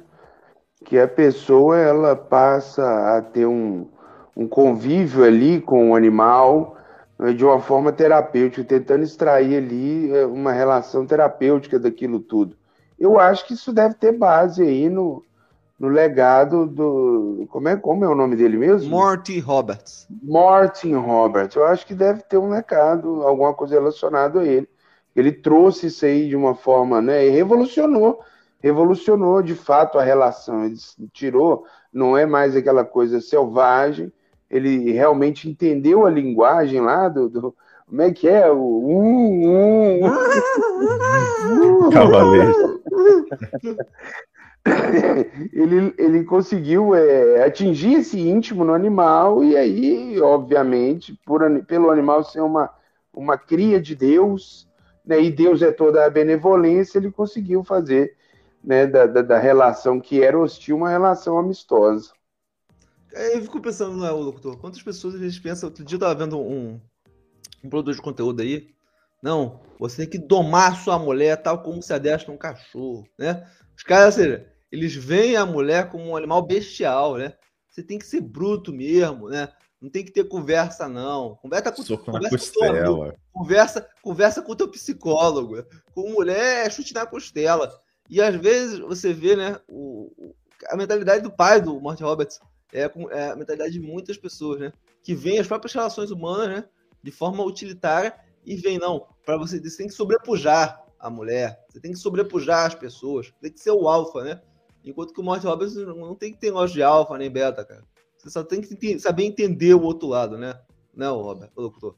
[0.85, 3.90] Que a pessoa ela passa a ter um,
[4.35, 6.77] um convívio ali com o animal
[7.35, 12.57] de uma forma terapêutica, tentando extrair ali é, uma relação terapêutica daquilo tudo.
[12.98, 15.24] Eu acho que isso deve ter base aí no,
[15.78, 17.46] no legado do.
[17.50, 18.90] Como é, como é o nome dele mesmo?
[18.90, 20.07] Morty Roberts.
[20.22, 21.57] Morty Roberts.
[21.57, 24.68] Eu acho que deve ter um legado, alguma coisa relacionada a ele.
[25.14, 27.26] Ele trouxe isso aí de uma forma, né?
[27.26, 28.20] E revolucionou,
[28.61, 30.64] revolucionou de fato a relação.
[30.64, 30.76] Ele
[31.12, 34.12] tirou, não é mais aquela coisa selvagem.
[34.50, 37.54] Ele realmente entendeu a linguagem lá do, do
[37.87, 38.50] como é que é?
[38.50, 38.56] O
[38.87, 40.00] um, um,
[41.90, 42.82] Cavaleiro.
[45.52, 52.22] ele, ele conseguiu é, atingir esse íntimo no animal, e aí, obviamente, por, pelo animal
[52.24, 52.70] ser uma,
[53.12, 54.68] uma cria de Deus,
[55.04, 58.14] né, e Deus é toda a benevolência, ele conseguiu fazer
[58.62, 62.12] né, da, da, da relação que era hostil uma relação amistosa.
[63.12, 64.59] Eu fico pensando, não é, doutor?
[64.59, 65.66] Quantas pessoas a gente pensa?
[65.66, 66.81] Outro dia eu tava vendo um,
[67.64, 68.68] um produtor de conteúdo aí.
[69.23, 73.49] Não, você tem que domar sua mulher tal como se adestra um cachorro, né?
[73.77, 77.35] Os caras, ou seja, eles veem a mulher como um animal bestial, né?
[77.68, 79.49] Você tem que ser bruto mesmo, né?
[79.81, 81.37] Não tem que ter conversa, não.
[81.37, 83.12] Conversa com, Soco conversa costela.
[83.33, 85.64] Com conversa, conversa com o teu psicólogo.
[85.94, 87.73] Com mulher é chute na costela.
[88.11, 90.35] E às vezes você vê, né, o,
[90.68, 92.40] a mentalidade do pai do Morty Roberts
[92.72, 94.72] é, é, a mentalidade de muitas pessoas, né?
[95.02, 96.64] Que veem as próprias relações humanas, né?
[97.02, 101.81] De forma utilitária e vem, não, para você, você tem que sobrepujar a mulher, você
[101.81, 104.40] tem que sobrepujar as pessoas, tem que ser o alfa, né?
[104.85, 107.85] Enquanto que o Morty Roberts não tem que ter negócio de alfa nem beta, cara.
[108.16, 110.59] Você só tem que saber entender o outro lado, né?
[110.94, 111.94] Não, Robert, o locutor.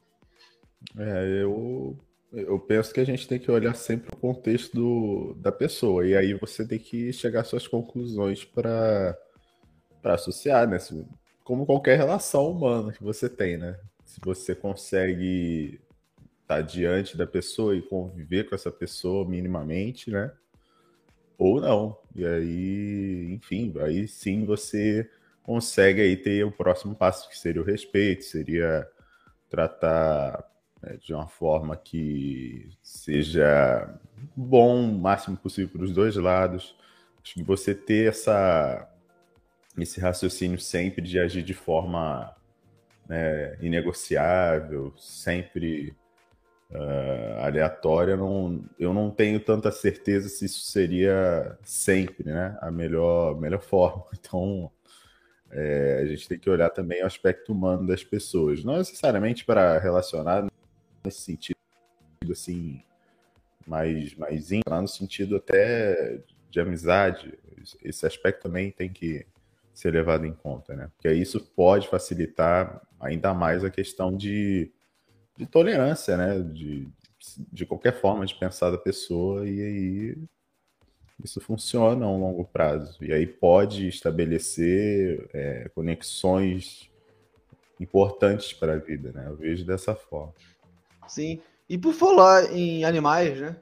[0.97, 1.97] É, eu,
[2.33, 6.05] eu penso que a gente tem que olhar sempre o contexto do, da pessoa.
[6.05, 9.17] E aí você tem que chegar às suas conclusões para
[10.03, 10.77] associar, né?
[11.43, 13.79] Como qualquer relação humana que você tem, né?
[14.05, 15.81] Se você consegue
[16.41, 20.31] estar tá diante da pessoa e conviver com essa pessoa minimamente, né?
[21.37, 21.97] Ou não.
[22.15, 25.09] E aí, enfim, aí sim você
[25.43, 28.87] consegue aí ter o próximo passo, que seria o respeito, seria
[29.49, 30.47] tratar
[30.81, 33.93] né, de uma forma que seja
[34.35, 36.75] bom o máximo possível para os dois lados.
[37.23, 38.89] Acho que você ter essa,
[39.77, 42.35] esse raciocínio sempre de agir de forma
[43.07, 45.95] né, inegociável, sempre
[46.71, 53.39] uh, aleatória, não, eu não tenho tanta certeza se isso seria sempre né, a melhor,
[53.39, 54.05] melhor forma.
[54.17, 54.71] Então,
[55.51, 59.77] é, a gente tem que olhar também o aspecto humano das pessoas, não necessariamente para
[59.79, 60.47] relacionar
[61.03, 61.57] nesse sentido
[62.31, 62.81] assim
[63.67, 67.37] mais mais no sentido até de amizade.
[67.83, 69.25] Esse aspecto também tem que
[69.73, 70.89] ser levado em conta, né?
[70.95, 74.71] Porque isso pode facilitar ainda mais a questão de,
[75.37, 76.39] de tolerância, né?
[76.39, 76.87] De,
[77.51, 80.17] de qualquer forma de pensar da pessoa e aí
[81.23, 82.97] isso funciona a um longo prazo.
[83.03, 86.89] E aí pode estabelecer é, conexões
[87.79, 89.25] importantes para a vida, né?
[89.27, 90.33] Eu vejo dessa forma.
[91.07, 91.41] Sim.
[91.69, 93.55] E por falar em animais, né?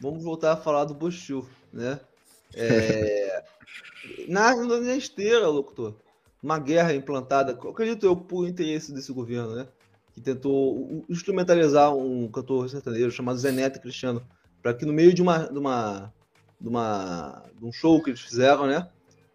[0.00, 2.00] Vamos voltar a falar do Bushu, né?
[2.54, 3.42] É...
[4.28, 5.94] na, na esteira, locutor,
[6.42, 9.66] uma guerra implantada, acredito eu, por interesse desse governo, né?
[10.12, 14.22] Que tentou instrumentalizar um cantor sertanejo chamado Zenete Cristiano,
[14.60, 16.12] para que no meio de uma, de uma
[16.62, 18.88] de, uma, de um show que eles fizeram, né?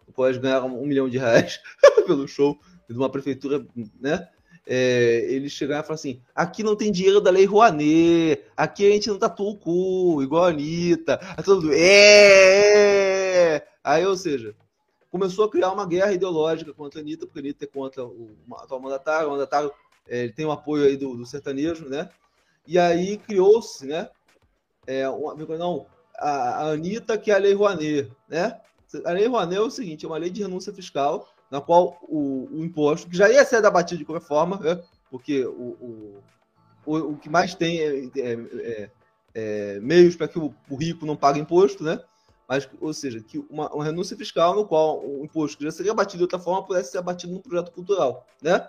[0.06, 1.60] Depois ganharam um milhão de reais
[2.06, 3.64] pelo show de uma prefeitura,
[4.00, 4.26] né?
[4.66, 8.90] É, eles chegaram e falaram assim: aqui não tem dinheiro da Lei Rouanet, aqui a
[8.90, 11.18] gente não tatua o cu, igual a Anitta.
[11.44, 13.66] Todo mundo, é, é!
[13.88, 14.54] Aí, ou seja,
[15.10, 18.36] começou a criar uma guerra ideológica contra a Anitta, porque a Anitta é contra o
[18.52, 19.72] atual mandatário, o mandatário
[20.06, 22.10] é, ele tem o apoio aí do, do sertanejo, né?
[22.66, 24.10] E aí criou-se, né?
[24.86, 25.86] É, uma, não,
[26.18, 28.60] a, a Anitta, que é a Lei Rouanet, né?
[29.06, 32.46] A Lei Rouanet é o seguinte, é uma lei de renúncia fiscal, na qual o,
[32.52, 34.82] o imposto, que já ia ser debatido de qualquer forma, né?
[35.10, 36.22] porque o, o,
[36.84, 38.90] o, o, que mais tem é, é, é,
[39.34, 41.98] é meios para que o, rico não pague imposto, né?
[42.48, 45.92] Mas, ou seja, que uma, uma, renúncia fiscal no qual o imposto que já seria
[45.92, 48.66] abatido de outra forma pudesse ser abatido num projeto cultural, né?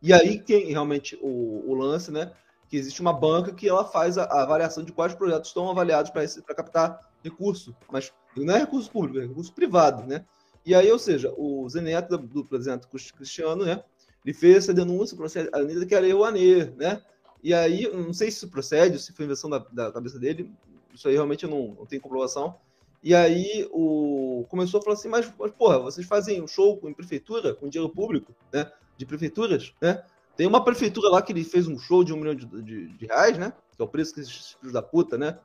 [0.00, 2.32] E aí tem realmente o, o lance, né?
[2.68, 6.10] que existe uma banca que ela faz a, a avaliação de quais projetos estão avaliados
[6.10, 10.24] para captar recurso, mas não é recurso público, é recurso privado, né?
[10.64, 13.82] E aí, ou seja, o Zeneto do presidente Cristiano, né?
[14.24, 17.02] Ele fez essa denúncia para a Anitta que era Rouanet, né?
[17.42, 20.52] E aí, não sei se isso procede, se foi invenção da, da cabeça dele,
[20.92, 22.56] isso aí realmente não, não tenho comprovação.
[23.02, 26.92] E aí o começou a falar assim, mas, mas porra, vocês fazem um show em
[26.92, 28.70] prefeitura, com dinheiro público, né?
[28.96, 30.02] De prefeituras, né?
[30.36, 33.06] Tem uma prefeitura lá que ele fez um show de um milhão de, de, de
[33.06, 33.52] reais, né?
[33.76, 35.38] Que é o preço que esses filhos da puta, né?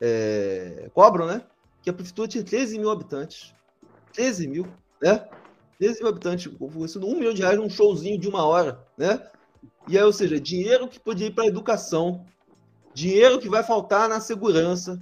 [0.00, 1.42] É, cobram, né?
[1.82, 3.54] Que a prefeitura tinha 13 mil habitantes.
[4.12, 4.66] 13 mil,
[5.02, 5.28] né?
[5.78, 9.22] 13 mil habitantes, oferecendo um milhão de reais num showzinho de uma hora, né?
[9.86, 12.24] E aí, ou seja, dinheiro que podia ir para educação,
[12.92, 15.00] dinheiro que vai faltar na segurança,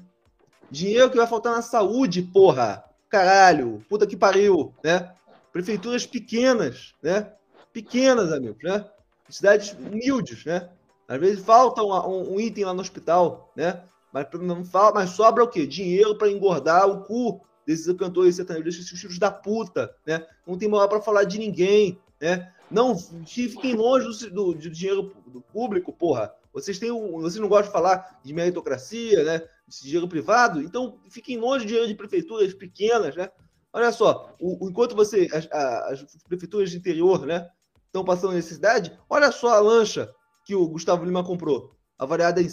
[0.71, 2.85] dinheiro que vai faltar na saúde, porra!
[3.09, 5.13] Caralho, puta que pariu, né?
[5.53, 7.33] Prefeituras pequenas, né?
[7.73, 8.85] Pequenas, amigos, né?
[9.29, 10.69] cidades humildes, né?
[11.09, 13.83] Às vezes falta um, um, item lá no hospital, né?
[14.13, 15.67] Mas, não fala, mas sobra o quê?
[15.67, 20.27] Dinheiro para engordar o cu desses cantores sertanejos, desses filhos da puta, né?
[20.47, 22.53] Não tem moral para falar de ninguém, né?
[22.71, 26.33] Não fiquem longe do, do, do dinheiro do público, porra.
[26.57, 29.43] Vocês têm um, vocês não gostam de falar de meritocracia, né?
[29.69, 33.29] De dinheiro privado, então fiquem longe de dinheiro de prefeituras pequenas, né?
[33.71, 37.47] Olha só, o, enquanto você as, as, prefeituras de interior, né,
[37.85, 40.11] estão passando necessidade, olha só a lancha
[40.47, 42.49] que o Gustavo Lima comprou, avaliada em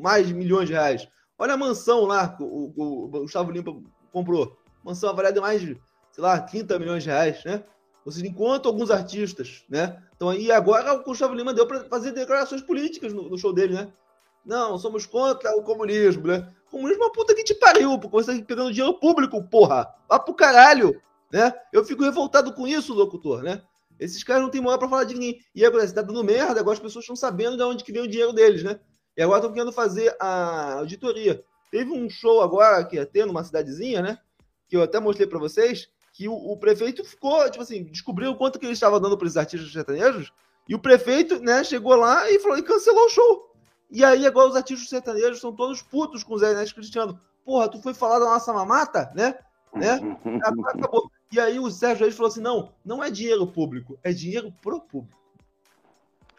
[0.00, 1.06] mais de milhões de reais.
[1.38, 5.60] Olha a mansão lá que o, o, o Gustavo Lima comprou, mansão avaliada em mais
[5.60, 5.78] de,
[6.10, 7.62] sei lá, 30 milhões de reais, né?
[8.04, 10.02] Ou seja, enquanto alguns artistas, né?
[10.16, 13.74] Então aí agora o Gustavo Lima deu para fazer declarações políticas no, no, show dele,
[13.74, 13.92] né?
[14.44, 16.52] Não, somos contra o comunismo, né?
[16.66, 19.94] O comunismo é uma puta que te pariu, porque você tá pegando dinheiro público, porra.
[20.08, 21.52] Vá pro caralho, né?
[21.72, 23.62] Eu fico revoltado com isso, locutor, né?
[24.00, 25.40] Esses caras não têm moral pra falar de ninguém.
[25.54, 28.02] E agora, você tá dando merda, agora as pessoas estão sabendo de onde que vem
[28.02, 28.80] o dinheiro deles, né?
[29.16, 31.44] E agora estão querendo fazer a auditoria.
[31.70, 34.18] Teve um show agora que ia ter numa cidadezinha, né?
[34.68, 38.58] Que eu até mostrei para vocês, que o, o, prefeito ficou, tipo assim, descobriu quanto
[38.58, 40.32] que ele estava dando para os artistas sertanejos,
[40.68, 43.52] e o prefeito, né, chegou lá e falou e cancelou o show.
[43.90, 47.18] E aí agora os artistas sertanejos são todos putos com o Zé Inés Cristiano.
[47.44, 49.34] Porra, tu foi falar da nossa mamata, né?
[49.74, 49.98] né?
[50.44, 51.10] Acabou.
[51.32, 54.80] E aí o Sérgio Reis falou assim: não, não é dinheiro público, é dinheiro pro
[54.80, 55.20] público.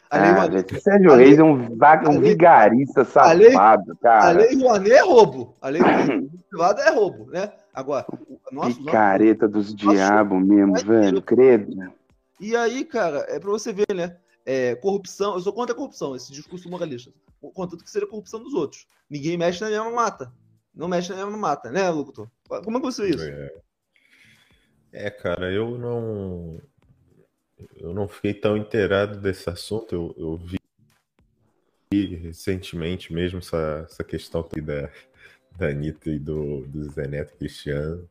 [0.09, 1.67] Ah, gente, Sérgio Reis é um,
[2.09, 4.29] um vigarista safado, cara.
[4.29, 5.55] A lei Rouanet é roubo.
[5.59, 5.81] A lei
[6.49, 7.51] privada é roubo, né?
[7.73, 8.05] Agora,
[8.51, 11.91] nosso, Picareta nosso, dos diabos mesmo, velho, credo.
[12.39, 14.17] E aí, cara, é pra você ver, né?
[14.45, 17.11] É, corrupção, eu sou contra a corrupção, esse discurso moralista.
[17.53, 18.85] Contanto que seja corrupção dos outros.
[19.09, 20.31] Ninguém mexe na mesma mata.
[20.73, 22.29] Não mexe na mesma mata, né, Locutor?
[22.47, 23.23] Como é que você vê isso?
[23.23, 23.53] É.
[24.91, 26.61] é, cara, eu não.
[27.75, 29.93] Eu não fiquei tão inteirado desse assunto.
[29.93, 30.57] Eu, eu vi
[32.15, 34.89] recentemente mesmo essa, essa questão da,
[35.57, 38.07] da Anitta e do, do Zé Neto Cristiano.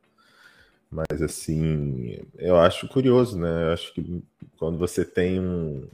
[0.89, 3.67] Mas, assim, eu acho curioso, né?
[3.67, 4.23] Eu acho que
[4.57, 5.87] quando você tem um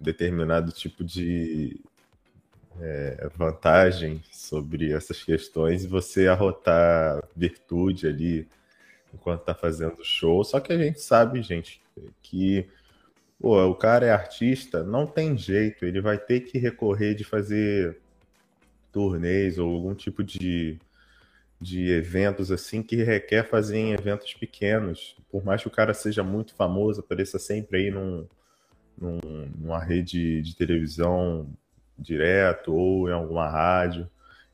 [0.00, 1.80] determinado tipo de
[2.80, 8.48] é, vantagem sobre essas questões, você arrotar virtude ali
[9.12, 10.44] enquanto tá fazendo show.
[10.44, 11.80] Só que a gente sabe, gente,
[12.22, 12.68] que
[13.40, 17.98] pô, o cara é artista, não tem jeito, ele vai ter que recorrer de fazer
[18.94, 20.78] turnês ou algum tipo de,
[21.60, 25.16] de eventos assim que requer fazer em eventos pequenos.
[25.28, 28.26] Por mais que o cara seja muito famoso, apareça sempre aí num,
[28.96, 29.18] num,
[29.58, 31.52] numa rede de televisão
[31.98, 34.08] direto ou em alguma rádio.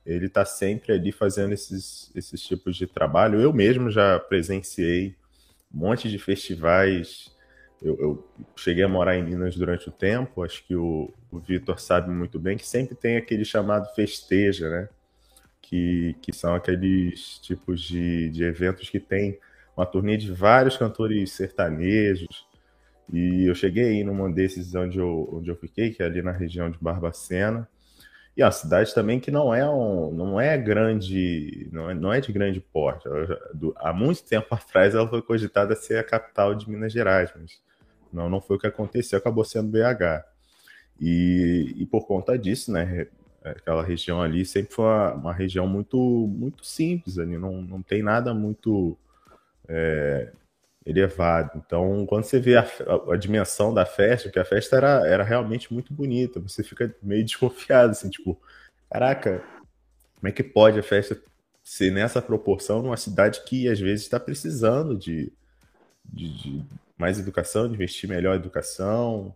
[0.05, 3.40] Ele está sempre ali fazendo esses, esses tipos de trabalho.
[3.40, 5.14] Eu mesmo já presenciei
[5.72, 7.31] um monte de festivais
[7.83, 11.81] eu, eu, cheguei a morar em Minas durante o tempo, acho que o, o Vitor
[11.81, 14.88] sabe muito bem que sempre tem aquele chamado festeja, né?
[15.62, 19.38] Que, que são aqueles tipos de, de eventos que tem
[19.77, 22.47] uma turnê de vários cantores sertanejos.
[23.12, 26.33] E eu cheguei aí num desses onde eu, onde eu fiquei, que é ali na
[26.33, 27.69] região de Barbacena.
[28.37, 32.12] E é uma cidade também que não é, um, não é grande, não é, não
[32.12, 33.09] é de grande porte.
[33.55, 37.33] Do, há muito tempo atrás ela foi cogitada a ser a capital de Minas Gerais,
[37.38, 37.61] mas
[38.12, 40.25] não, não foi o que aconteceu, acabou sendo BH.
[41.01, 43.07] E, e por conta disso, né,
[43.42, 48.03] aquela região ali sempre foi uma, uma região muito, muito simples ali, não, não tem
[48.03, 48.96] nada muito
[49.68, 50.31] é,
[50.85, 51.53] elevado.
[51.57, 55.25] Então, quando você vê a, a, a, dimensão da festa, que a festa era, era
[55.25, 58.40] realmente muito bonita, você fica meio desconfiado, assim, tipo,
[58.90, 59.42] caraca,
[60.16, 61.20] como é que pode a festa
[61.62, 65.33] ser nessa proporção numa cidade que às vezes está precisando de,
[66.05, 66.64] de, de
[67.01, 69.35] mais educação, investir melhor em educação.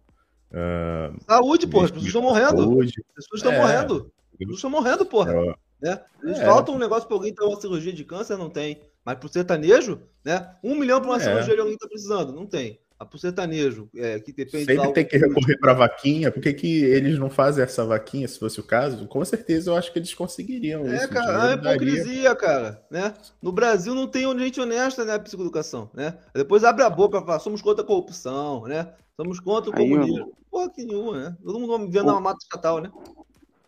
[0.51, 2.63] Uh, saúde, porra, as pessoas estão morrendo.
[2.63, 3.05] Saúde.
[3.09, 4.13] As pessoas estão é, morrendo.
[4.33, 5.33] As pessoas estão morrendo, porra.
[5.33, 6.01] É, né?
[6.23, 6.45] Eles é.
[6.45, 8.83] faltam um negócio para alguém ter uma cirurgia de câncer, não tem.
[9.05, 10.55] Mas pro sertanejo, né?
[10.63, 11.21] Um milhão para uma é.
[11.21, 15.17] cirurgia de alguém tá precisando, não tem pro sertanejo, é, que depende Sempre tem que
[15.17, 16.31] recorrer para vaquinha.
[16.31, 19.07] Por que, que eles não fazem essa vaquinha, se fosse o caso?
[19.09, 20.87] Com certeza eu acho que eles conseguiriam.
[20.87, 22.83] É, isso, cara, é hipocrisia, cara.
[22.91, 23.13] Né?
[23.43, 25.19] No Brasil não tem gente honesta, né?
[25.19, 26.17] Psicoeducação, né?
[26.35, 28.89] Depois abre a boca para falar, somos contra a corrupção, né?
[29.17, 30.19] Somos contra o comunismo.
[30.19, 30.33] Eu...
[30.51, 31.37] Porra, que nenhuma, né?
[31.45, 32.91] Todo mundo vendo uma mata estatal, né?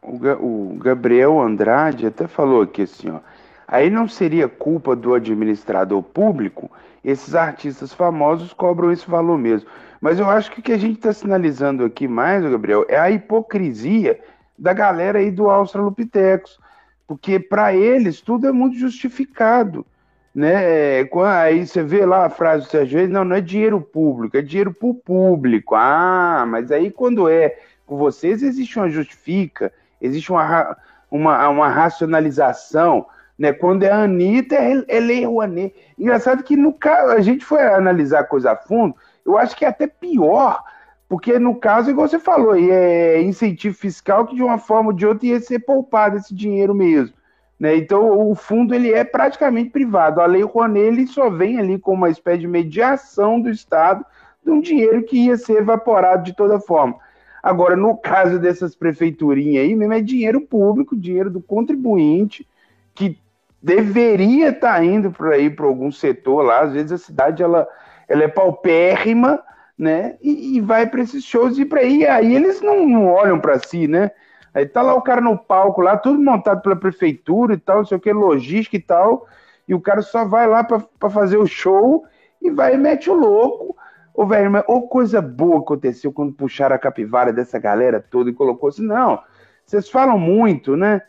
[0.02, 3.20] O Gabriel Andrade até falou aqui assim, ó.
[3.66, 6.70] Aí não seria culpa do administrador público
[7.06, 9.68] esses artistas famosos cobram esse valor mesmo.
[10.00, 13.10] Mas eu acho que o que a gente está sinalizando aqui mais, Gabriel, é a
[13.10, 14.18] hipocrisia
[14.58, 16.58] da galera aí do Australopithecus,
[17.06, 19.86] porque para eles tudo é muito justificado.
[20.34, 21.00] Né?
[21.00, 24.36] É, aí você vê lá a frase do Sérgio Reis, não, não é dinheiro público,
[24.36, 25.74] é dinheiro para o público.
[25.74, 27.56] Ah, mas aí quando é
[27.86, 30.76] com vocês existe uma justifica, existe uma,
[31.10, 33.06] uma, uma racionalização,
[33.38, 33.52] Né?
[33.52, 35.74] Quando é a Anitta, é, Lei Rouanet.
[35.98, 39.64] Engraçado que no caso, a gente foi analisar a coisa a fundo, eu acho que
[39.64, 40.62] é até pior,
[41.08, 45.06] porque no caso, igual você falou, é incentivo fiscal que de uma forma ou de
[45.06, 47.14] outra ia ser poupado esse dinheiro mesmo.
[47.58, 47.76] Né?
[47.76, 50.20] Então o fundo ele é praticamente privado.
[50.20, 54.04] A Lei Rouanet ele só vem ali com uma espécie de mediação do Estado
[54.44, 56.96] de um dinheiro que ia ser evaporado de toda forma.
[57.42, 62.46] Agora, no caso dessas prefeiturinhas aí, mesmo é dinheiro público, dinheiro do contribuinte,
[62.94, 63.18] que
[63.66, 66.60] deveria estar tá indo para ir para algum setor lá.
[66.60, 67.66] Às vezes a cidade ela,
[68.06, 69.42] ela é paupérrima,
[69.76, 70.16] né?
[70.22, 73.58] E, e vai para esses shows e para aí, aí eles não, não olham para
[73.58, 74.12] si, né?
[74.54, 77.84] Aí tá lá o cara no palco, lá, tudo montado pela prefeitura e tal, não
[77.84, 79.26] sei o que, logística e tal,
[79.66, 82.04] e o cara só vai lá para fazer o show
[82.40, 83.76] e vai e mete o louco.
[84.14, 88.32] Ô, velho, mas ô coisa boa aconteceu quando puxaram a capivara dessa galera toda e
[88.32, 89.20] colocou assim, não,
[89.64, 91.02] vocês falam muito, né?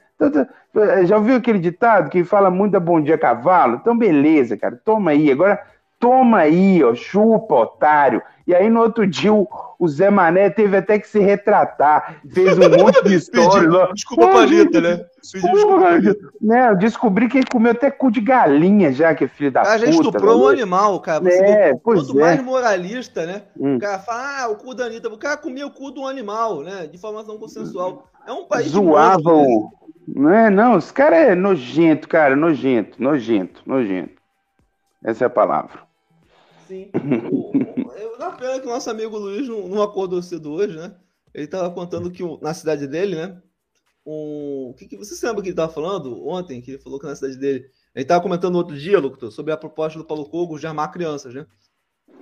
[1.06, 3.78] Já ouviu aquele ditado que fala muito da bom dia cavalo?
[3.82, 5.32] Então, beleza, cara, toma aí.
[5.32, 5.62] Agora,
[6.00, 8.22] toma aí, ó, chupa, otário.
[8.46, 9.46] E aí, no outro dia, o,
[9.78, 13.70] o Zé Mané teve até que se retratar, fez um monte de história.
[13.70, 15.06] Pedi, desculpa pra Anitta, né?
[15.42, 16.00] Porra,
[16.42, 16.70] né?
[16.70, 19.80] Eu descobri que ele comeu até cu de galinha já, que é filho da cara,
[19.80, 19.92] puta.
[19.92, 21.22] já estuprou um animal, cara.
[21.22, 22.22] Você é, vê, pois quanto é.
[22.22, 23.42] mais moralista, né?
[23.60, 23.76] Hum.
[23.76, 25.10] O cara fala, ah, o cu da Anitta.
[25.10, 26.88] O cara comia o cu de um animal, né?
[26.88, 28.08] De formação consensual.
[28.26, 29.72] É um país Zoavam.
[30.08, 34.22] Não é, não, os caras é nojento, cara, nojento, nojento, nojento.
[35.04, 35.87] Essa é a palavra.
[36.68, 36.92] Sim.
[37.32, 40.96] O, na pena que o nosso amigo Luiz não, não acordou cedo hoje, né?
[41.34, 43.42] Ele estava contando que na cidade dele, né?
[44.06, 46.62] Um, o que, que você se lembra que ele estava falando ontem?
[46.62, 47.70] Que ele falou que na cidade dele.
[47.94, 51.34] Ele estava comentando outro dia, Lucas, sobre a proposta do Paulo Cogo de armar crianças,
[51.34, 51.46] né?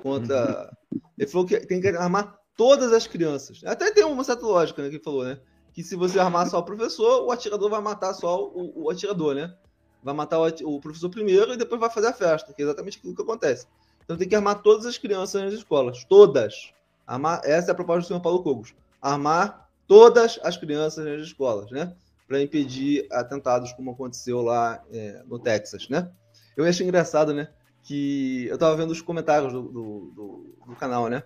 [0.01, 0.75] Contra.
[1.17, 3.61] Ele falou que tem que armar todas as crianças.
[3.65, 4.89] Até tem uma certa lógica, né?
[4.89, 5.39] Que ele falou, né?
[5.73, 9.35] Que se você armar só o professor, o atirador vai matar só o, o atirador,
[9.35, 9.53] né?
[10.01, 12.97] Vai matar o, o professor primeiro e depois vai fazer a festa, que é exatamente
[12.97, 13.67] aquilo que acontece.
[14.05, 16.03] Então tem que armar todas as crianças nas escolas.
[16.05, 16.71] Todas.
[17.05, 18.73] Armar, essa é a proposta do senhor Paulo Cogos.
[19.01, 21.93] Armar todas as crianças nas escolas, né?
[22.27, 26.09] Para impedir atentados como aconteceu lá é, no Texas, né?
[26.55, 27.49] Eu achei engraçado, né?
[27.83, 31.23] Que eu tava vendo os comentários do, do, do, do canal, né?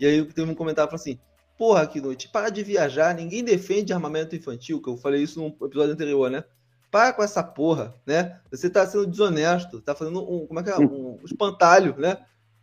[0.00, 1.18] E aí teve um comentário falando assim:
[1.56, 5.66] Porra, que noite, para de viajar, ninguém defende armamento infantil, que eu falei isso no
[5.66, 6.44] episódio anterior, né?
[6.92, 8.38] Para com essa porra, né?
[8.50, 10.76] Você tá sendo desonesto, tá fazendo um, como é que é?
[10.76, 12.18] Um espantalho, né?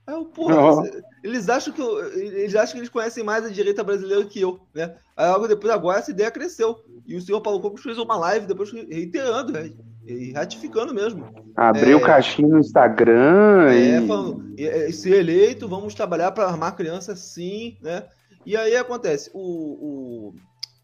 [0.06, 0.88] Aí eu, porra,
[1.24, 4.60] eles acham que eu, eles acham que eles conhecem mais a direita brasileira que eu,
[4.72, 4.96] né?
[5.18, 6.80] Aí logo depois, agora essa ideia cresceu.
[7.08, 9.72] E o senhor Paulo Cocos fez uma live depois reiterando, né?
[10.06, 11.26] E ratificando mesmo.
[11.56, 13.72] Abriu é, caixinha no Instagram.
[13.72, 14.08] É, e...
[14.08, 18.04] falando, é, ser eleito, vamos trabalhar para armar criança sim, né?
[18.46, 20.34] E aí acontece, o, o,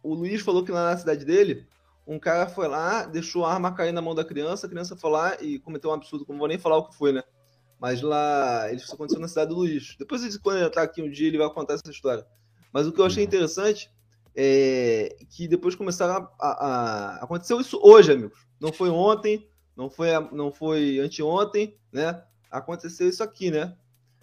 [0.02, 1.64] o Luiz falou que lá na cidade dele,
[2.08, 5.10] um cara foi lá, deixou a arma cair na mão da criança, a criança foi
[5.10, 7.24] lá e cometeu um absurdo, não vou nem falar o que foi, né?
[7.80, 9.96] Mas lá, isso aconteceu na cidade do Luiz.
[9.98, 12.26] Depois, quando ele entrar aqui um dia, ele vai contar essa história.
[12.72, 13.92] Mas o que eu achei interessante
[14.36, 17.16] é que depois começaram a, a, a...
[17.24, 18.46] aconteceu isso hoje, amigos.
[18.60, 22.24] Não foi ontem, não foi, não foi anteontem, né?
[22.50, 23.76] Aconteceu isso aqui, né?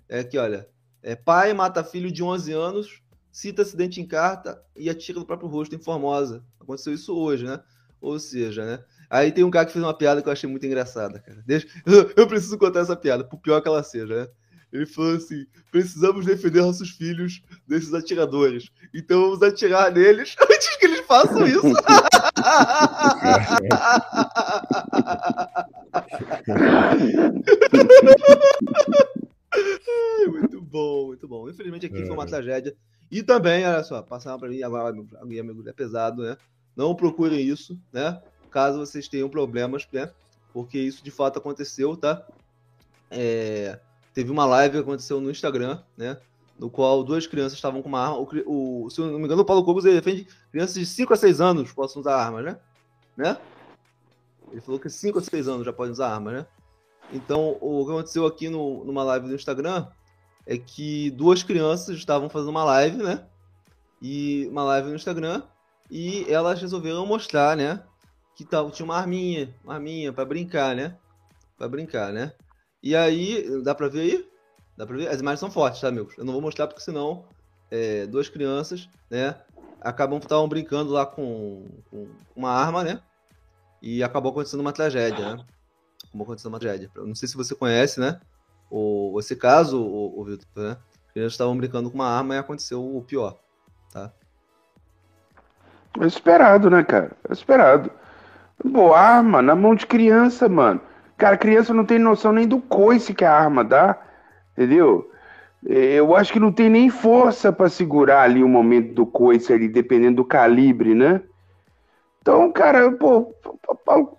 [0.09, 0.69] É que, olha,
[1.03, 5.49] é, pai mata filho de 11 anos, cita acidente em carta e atira no próprio
[5.49, 6.45] rosto em Formosa.
[6.61, 7.63] Aconteceu isso hoje, né?
[8.03, 8.85] Ou seja, né?
[9.09, 11.41] Aí tem um cara que fez uma piada que eu achei muito engraçada, cara.
[11.47, 11.69] Deixa...
[12.17, 14.29] Eu preciso contar essa piada, por pior que ela seja, né?
[14.73, 18.71] Ele falou assim: precisamos defender nossos filhos desses atiradores.
[18.93, 21.63] Então vamos atirar neles antes que eles façam isso.
[30.27, 31.49] Muito bom, muito bom.
[31.49, 32.29] Infelizmente aqui foi uma é.
[32.29, 32.75] tragédia.
[33.11, 36.35] E também, olha só, passaram para mim agora, amigo, é pesado, né?
[36.77, 38.21] Não procurem isso, né?
[38.53, 40.13] caso vocês tenham problemas, né?
[40.53, 42.25] Porque isso de fato aconteceu, tá?
[43.11, 43.81] É,
[44.15, 46.19] teve uma live que aconteceu no Instagram, né?
[46.59, 48.19] No qual duas crianças estavam com uma arma.
[48.19, 51.17] O, o, se eu não me engano, o Paulo Cobos defende crianças de 5 a
[51.17, 52.59] 6 anos possam usar armas, né?
[53.17, 53.39] né?
[54.53, 56.47] Ele falou que 5 a 6 anos já podem usar armas, né?
[57.11, 59.87] Então, o que aconteceu aqui no, numa live do Instagram
[60.47, 63.27] é que duas crianças estavam fazendo uma live, né?
[64.01, 65.43] E uma live no Instagram
[65.93, 67.85] e elas resolveram mostrar, né?
[68.35, 70.97] que tal, tinha uma arminha, uma arminha para brincar, né?
[71.57, 72.33] Para brincar, né?
[72.83, 74.29] E aí, dá para ver aí?
[74.77, 75.09] Dá para ver?
[75.09, 76.17] As imagens são fortes, tá, amigos?
[76.17, 77.29] Eu não vou mostrar porque senão
[77.71, 79.41] é, duas crianças, né,
[79.81, 83.01] acabam estavam brincando lá com, com, uma arma, né?
[83.81, 85.45] E acabou acontecendo uma tragédia, né?
[86.09, 86.91] Acabou acontecendo uma tragédia.
[86.95, 88.21] Eu não sei se você conhece, né?
[88.71, 90.77] O, esse caso, o, o Vitor, né?
[91.07, 93.39] As crianças estavam brincando com uma arma e aconteceu o pior,
[93.93, 94.13] tá?
[96.01, 97.13] É esperado, né, cara?
[97.29, 97.91] É esperado.
[98.73, 100.81] Pô, arma na mão de criança, mano.
[101.19, 103.97] Cara, criança não tem noção nem do coice que a arma dá,
[104.53, 105.11] entendeu?
[105.65, 109.69] Eu acho que não tem nem força para segurar ali o momento do coice ali,
[109.69, 111.21] dependendo do calibre, né?
[112.21, 113.33] Então, cara, pô,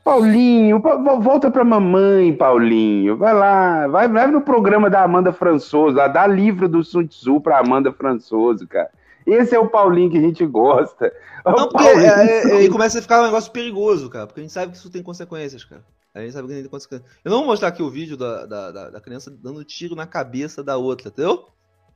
[0.03, 0.81] Paulinho,
[1.21, 3.17] volta pra mamãe, Paulinho.
[3.17, 7.41] Vai lá, vai, vai no programa da Amanda Françoso, lá, dá livro do Sun Tzu
[7.41, 8.89] pra Amanda Françoso, cara.
[9.25, 11.05] Esse é o Paulinho que a gente gosta.
[11.07, 14.53] É Não, porque é, é, começa a ficar um negócio perigoso, cara, porque a gente
[14.53, 15.83] sabe que isso tem consequências, cara.
[16.13, 17.09] A gente sabe que tem consequências.
[17.23, 20.63] Eu não vou mostrar aqui o vídeo da, da, da criança dando tiro na cabeça
[20.63, 21.47] da outra, entendeu?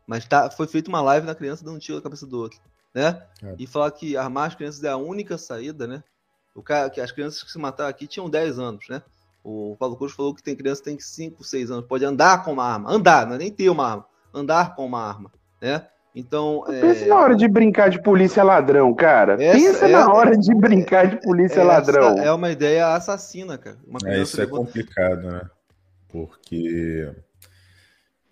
[0.07, 2.59] Mas tá, foi feita uma live na criança dando tiro na cabeça do outro,
[2.95, 3.21] né?
[3.43, 3.55] É.
[3.59, 6.03] E falar que armar as crianças é a única saída, né?
[6.55, 9.03] O cara, que as crianças que se mataram aqui tinham 10 anos, né?
[9.43, 12.53] O Paulo Cruz falou que tem criança que tem 5, 6 anos, pode andar com
[12.53, 12.91] uma arma.
[12.91, 14.05] Andar, não é nem ter uma arma.
[14.34, 15.88] Andar com uma arma, né?
[16.18, 16.63] Então.
[16.65, 17.07] Pensa é...
[17.07, 19.41] na hora de brincar de polícia ladrão, cara.
[19.41, 19.91] Essa Pensa é...
[19.91, 22.18] na hora de brincar de polícia Essa ladrão.
[22.18, 23.78] É uma ideia assassina, cara.
[24.05, 25.41] é, isso é complicado, né?
[26.07, 27.07] Porque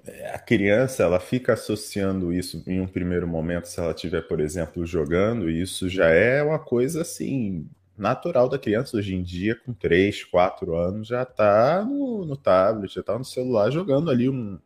[0.04, 4.40] é, a criança ela fica associando isso em um primeiro momento, se ela estiver, por
[4.40, 9.56] exemplo, jogando, e isso já é uma coisa assim natural da criança hoje em dia,
[9.56, 14.28] com 3, 4 anos, já está no, no tablet, já está no celular jogando ali
[14.28, 14.58] um,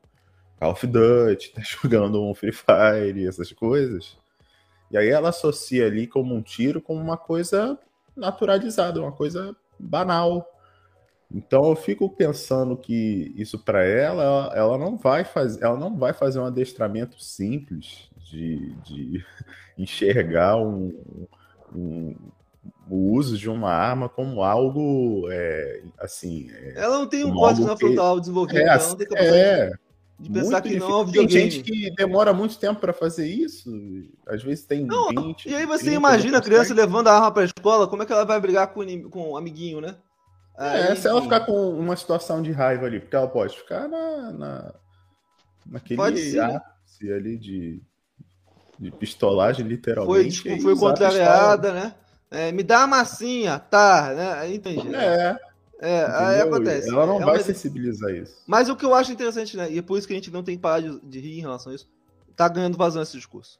[0.60, 4.18] Call of Duty, tá jogando um Free Fire, essas coisas.
[4.91, 7.80] E aí ela associa ali como um tiro como uma coisa
[8.16, 10.45] naturalizada, uma coisa banal.
[11.32, 16.12] Então eu fico pensando que isso para ela, ela não vai fazer, ela não vai
[16.12, 19.26] fazer um adestramento simples de, de
[19.78, 20.91] enxergar um,
[21.74, 22.16] um,
[22.89, 26.49] o uso de uma arma como algo é, assim.
[26.51, 29.38] É, ela não tem um código na frontal desenvolvido, é, ela não tem capacidade.
[29.38, 29.89] É,
[30.20, 31.34] de pensar que não é um videogame.
[31.42, 33.72] Tem gente que demora muito tempo para fazer isso.
[34.28, 35.48] Às vezes tem não, 20.
[35.48, 38.06] E aí você 30, imagina a criança levando a arma para a escola, como é
[38.06, 39.96] que ela vai brigar com, com um amiguinho, né?
[40.58, 43.88] Aí, é, se ela ficar com uma situação de raiva ali, porque ela pode ficar
[43.88, 44.74] na, na
[45.66, 46.56] naquele pode ser, né?
[46.56, 47.16] ápice né?
[47.16, 47.82] ali de,
[48.78, 50.42] de pistolagem, literalmente.
[50.42, 51.96] Foi, tipo, foi contrariada, né?
[52.30, 54.54] É, me dá a massinha, tá, né?
[54.54, 54.94] Entendi.
[54.94, 55.38] É.
[55.82, 56.90] É, aí acontece.
[56.90, 57.44] Ela não é vai uma...
[57.44, 58.44] sensibilizar isso.
[58.46, 59.72] Mas o que eu acho interessante, né?
[59.72, 61.42] E é por isso que a gente não tem que parar de, de rir em
[61.42, 61.90] relação a isso.
[62.36, 63.60] Tá ganhando vazão esse discurso.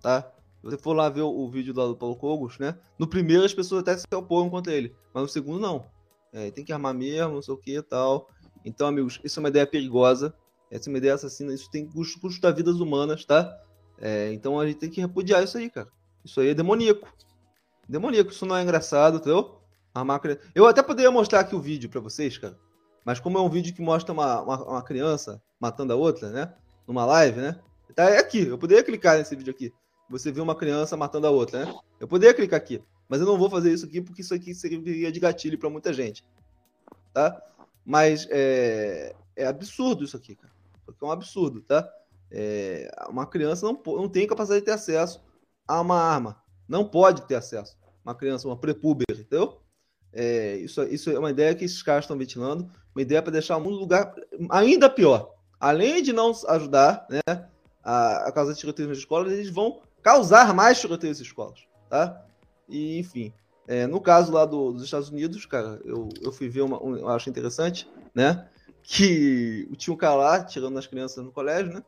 [0.00, 0.22] Tá?
[0.60, 2.78] Se você for lá ver o, o vídeo do Paulo Cogos, né?
[2.98, 4.94] No primeiro as pessoas até se oporam contra ele.
[5.12, 5.84] Mas no segundo, não.
[6.32, 8.30] É, tem que armar mesmo, não sei o que e tal.
[8.64, 10.34] Então, amigos, isso é uma ideia perigosa.
[10.70, 11.52] Essa é uma ideia assassina.
[11.52, 13.56] Isso tem custo, custo da vidas humanas, tá?
[13.98, 15.88] É, então a gente tem que repudiar isso aí, cara.
[16.24, 17.06] Isso aí é demoníaco.
[17.88, 18.30] Demoníaco.
[18.30, 19.60] Isso não é engraçado, entendeu?
[19.96, 20.38] A máquina...
[20.54, 22.58] Eu até poderia mostrar aqui o vídeo para vocês, cara.
[23.02, 26.54] Mas como é um vídeo que mostra uma, uma, uma, criança matando a outra, né?
[26.86, 27.58] Numa live, né?
[27.94, 28.46] Tá aqui.
[28.46, 29.72] Eu poderia clicar nesse vídeo aqui.
[30.10, 31.74] Você vê uma criança matando a outra, né?
[31.98, 32.84] Eu poderia clicar aqui.
[33.08, 35.94] Mas eu não vou fazer isso aqui porque isso aqui serviria de gatilho para muita
[35.94, 36.22] gente.
[37.14, 37.40] Tá?
[37.82, 40.52] Mas é, é absurdo isso aqui, cara.
[40.84, 41.88] Porque é um absurdo, tá?
[42.30, 45.24] É, uma criança não, não tem capacidade de ter acesso
[45.66, 46.42] a uma arma.
[46.68, 47.78] Não pode ter acesso.
[48.04, 49.62] Uma criança, uma prepúber, entendeu?
[50.18, 53.58] É, isso, isso é uma ideia que esses caras estão ventilando, uma ideia para deixar
[53.58, 54.14] o mundo lugar
[54.48, 55.34] ainda pior.
[55.60, 57.20] Além de não ajudar né,
[57.84, 61.60] a, a causar tiroteios nas escolas, eles vão causar mais tiroteios nas escolas.
[61.90, 62.24] Tá?
[62.66, 63.30] E, enfim,
[63.68, 66.96] é, no caso lá do, dos Estados Unidos, cara, eu, eu fui ver uma, um,
[66.96, 68.48] eu acho interessante, né?
[68.82, 71.82] Que tinha um cara lá tirando nas crianças no colégio, né?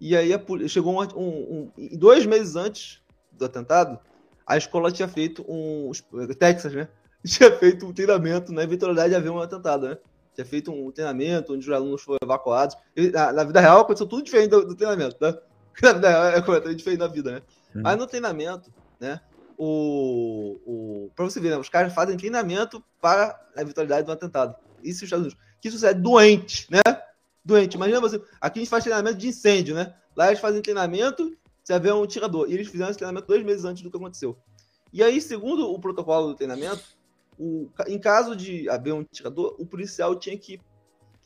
[0.00, 3.02] E aí a, chegou um, um, um, dois meses antes
[3.32, 3.98] do atentado,
[4.46, 5.90] a escola tinha feito um.
[6.38, 6.88] Texas, né?
[7.26, 9.98] tinha feito um treinamento na eventualidade de haver um atentado, né?
[10.34, 12.76] Tinha feito um treinamento onde os alunos foram evacuados.
[12.94, 15.36] E, na, na, vida real aconteceu tudo diferente do, do treinamento, né?
[15.82, 17.42] Na vida real é completamente diferente da vida, né?
[17.74, 17.82] Uhum.
[17.82, 19.20] Mas no treinamento, né?
[19.56, 21.56] O, o, pra você ver, né?
[21.56, 24.54] Os caras fazem treinamento para a eventualidade do atentado.
[24.82, 25.44] Isso os Estados Unidos.
[25.60, 26.82] Que isso é doente, né?
[27.44, 27.74] Doente.
[27.74, 28.20] Imagina você.
[28.40, 29.94] Aqui a gente faz treinamento de incêndio, né?
[30.16, 32.48] Lá eles fazem treinamento se haver um tirador.
[32.48, 34.36] E eles fizeram esse treinamento dois meses antes do que aconteceu.
[34.92, 36.84] E aí, segundo o protocolo do treinamento,
[37.38, 40.60] o, em caso de haver um tirador, o policial tinha que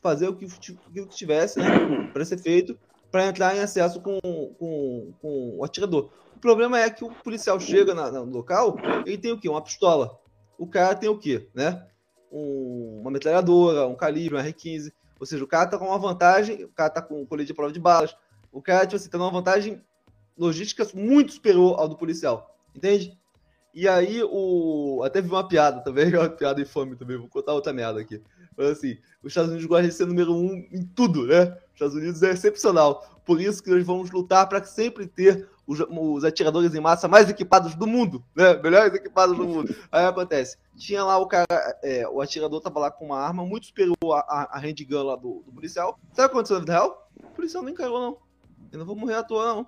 [0.01, 1.67] fazer o que, o que tivesse né,
[2.13, 2.77] para ser feito
[3.11, 6.11] para entrar em acesso com, com, com o atirador.
[6.35, 9.49] O problema é que o policial chega na, no local, ele tem o quê?
[9.49, 10.17] Uma pistola.
[10.57, 11.49] O cara tem o quê?
[11.53, 11.85] Né?
[12.31, 14.93] Um, uma metralhadora, um calibre, um R15.
[15.19, 17.53] Ou seja, o cara tá com uma vantagem, o cara tá com um colete de
[17.53, 18.15] prova de balas.
[18.51, 19.81] O cara, tipo assim, tá numa vantagem
[20.37, 22.55] logística muito superior ao do policial.
[22.73, 23.18] Entende?
[23.73, 25.01] E aí, o.
[25.03, 28.21] Até vi uma piada também, uma piada infame também, vou contar outra merda aqui.
[28.57, 31.45] Mas assim, os Estados Unidos gostam de ser número um em tudo, né?
[31.45, 33.21] Os Estados Unidos é excepcional.
[33.25, 37.29] Por isso que nós vamos lutar para sempre ter os, os, atiradores em massa mais
[37.29, 38.55] equipados do mundo, né?
[38.55, 39.75] Melhores equipados do mundo.
[39.91, 40.57] Aí acontece.
[40.75, 41.45] Tinha lá o cara,
[41.83, 43.95] é, o atirador tava lá com uma arma muito superior
[44.27, 45.99] à, à handgun lá do, do, policial.
[46.11, 47.09] Sabe o que aconteceu na vida real?
[47.23, 48.17] O policial não encarou, não.
[48.71, 49.67] Eu não vou morrer à toa, não.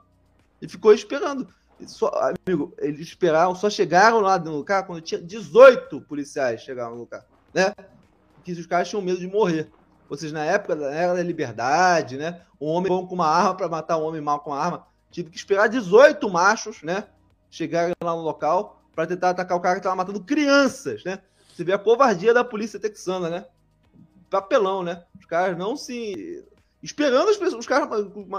[0.60, 1.48] Ele ficou esperando.
[1.88, 2.12] Só,
[2.48, 7.26] amigo, eles esperaram, só chegaram lá no lugar quando tinha 18 policiais chegaram no lugar,
[7.54, 7.74] né?
[8.36, 9.70] Porque os caras tinham medo de morrer.
[10.10, 12.42] Ou seja, na época da era da liberdade, né?
[12.60, 14.86] Um homem bom com uma arma para matar um homem mal com uma arma.
[15.10, 17.08] Tive que esperar 18 machos, né?
[17.50, 21.20] Chegarem lá no local para tentar atacar o cara que estava matando crianças, né?
[21.54, 23.46] Você vê a covardia da polícia texana, né?
[24.30, 25.04] Papelão, né?
[25.20, 26.46] Os caras não se.
[26.82, 27.60] Esperando as pessoas.
[27.60, 27.88] Os caras,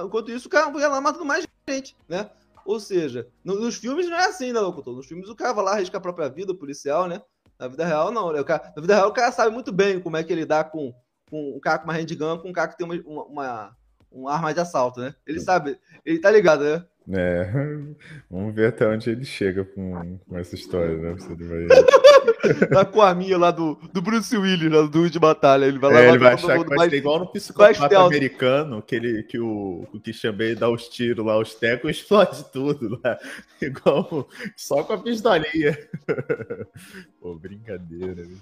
[0.04, 2.30] enquanto isso, o cara ia lá matando mais gente, né?
[2.64, 4.94] Ou seja, nos filmes não é assim, né, locutor?
[4.94, 7.22] Nos filmes o cara vai lá arriscar a própria vida, o policial, né?
[7.58, 8.32] Na vida real, não.
[8.32, 8.42] Né?
[8.44, 10.94] Cara, na vida real, o cara sabe muito bem como é que ele dá com,
[11.30, 13.76] com um cara com uma handgun, com um cara que tem uma, uma, uma,
[14.10, 15.14] uma arma de assalto, né?
[15.26, 16.84] Ele sabe, ele tá ligado, né?
[17.10, 17.50] É,
[18.30, 21.16] vamos ver até onde ele chega com, com essa história, né?
[21.18, 22.68] Se ele vai...
[22.68, 25.64] tá com a arminha lá do, do Bruce Willis, lá do de Batalha.
[25.64, 28.94] Ele vai lá é, ele vai achar que vai ser igual no psicopata americano, que,
[28.94, 33.18] ele, que o, o Christian Bale dá os tiros lá, os tecos, explode tudo lá.
[33.60, 35.76] Igual, só com a pistolinha.
[37.20, 38.22] Pô, brincadeira.
[38.22, 38.38] Viu?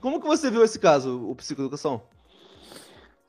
[0.00, 2.02] Como que você viu esse caso, o Psicoeducação?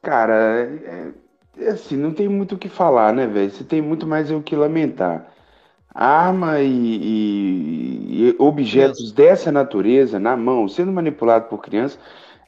[0.01, 1.26] Cara, é, é
[1.67, 3.49] assim, não tem muito o que falar, né, velho?
[3.51, 5.27] Você tem muito mais o que lamentar.
[5.93, 11.97] Arma e, e, e objetos dessa natureza na mão, sendo manipulado por criança,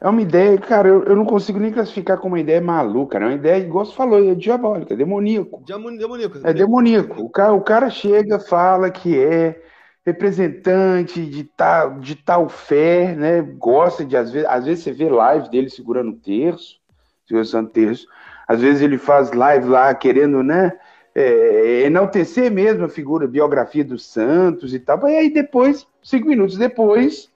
[0.01, 3.26] é uma ideia, cara, eu, eu não consigo nem classificar como uma ideia maluca, né?
[3.26, 5.62] É uma ideia, igual você falou, é diabólica, é demoníaco.
[5.66, 6.39] Demoníaco.
[6.43, 7.22] É demoníaco.
[7.22, 9.62] O cara, o cara chega, fala que é
[10.05, 13.41] representante de tal, de tal fé, né?
[13.41, 16.80] Gosta de, às vezes, às vezes você vê live dele segurando terço,
[17.28, 18.07] segurando terço.
[18.49, 20.73] Às vezes ele faz live lá querendo, né?
[21.13, 25.07] É, enaltecer mesmo a figura, a biografia dos Santos e tal.
[25.07, 27.29] E aí depois, cinco minutos depois,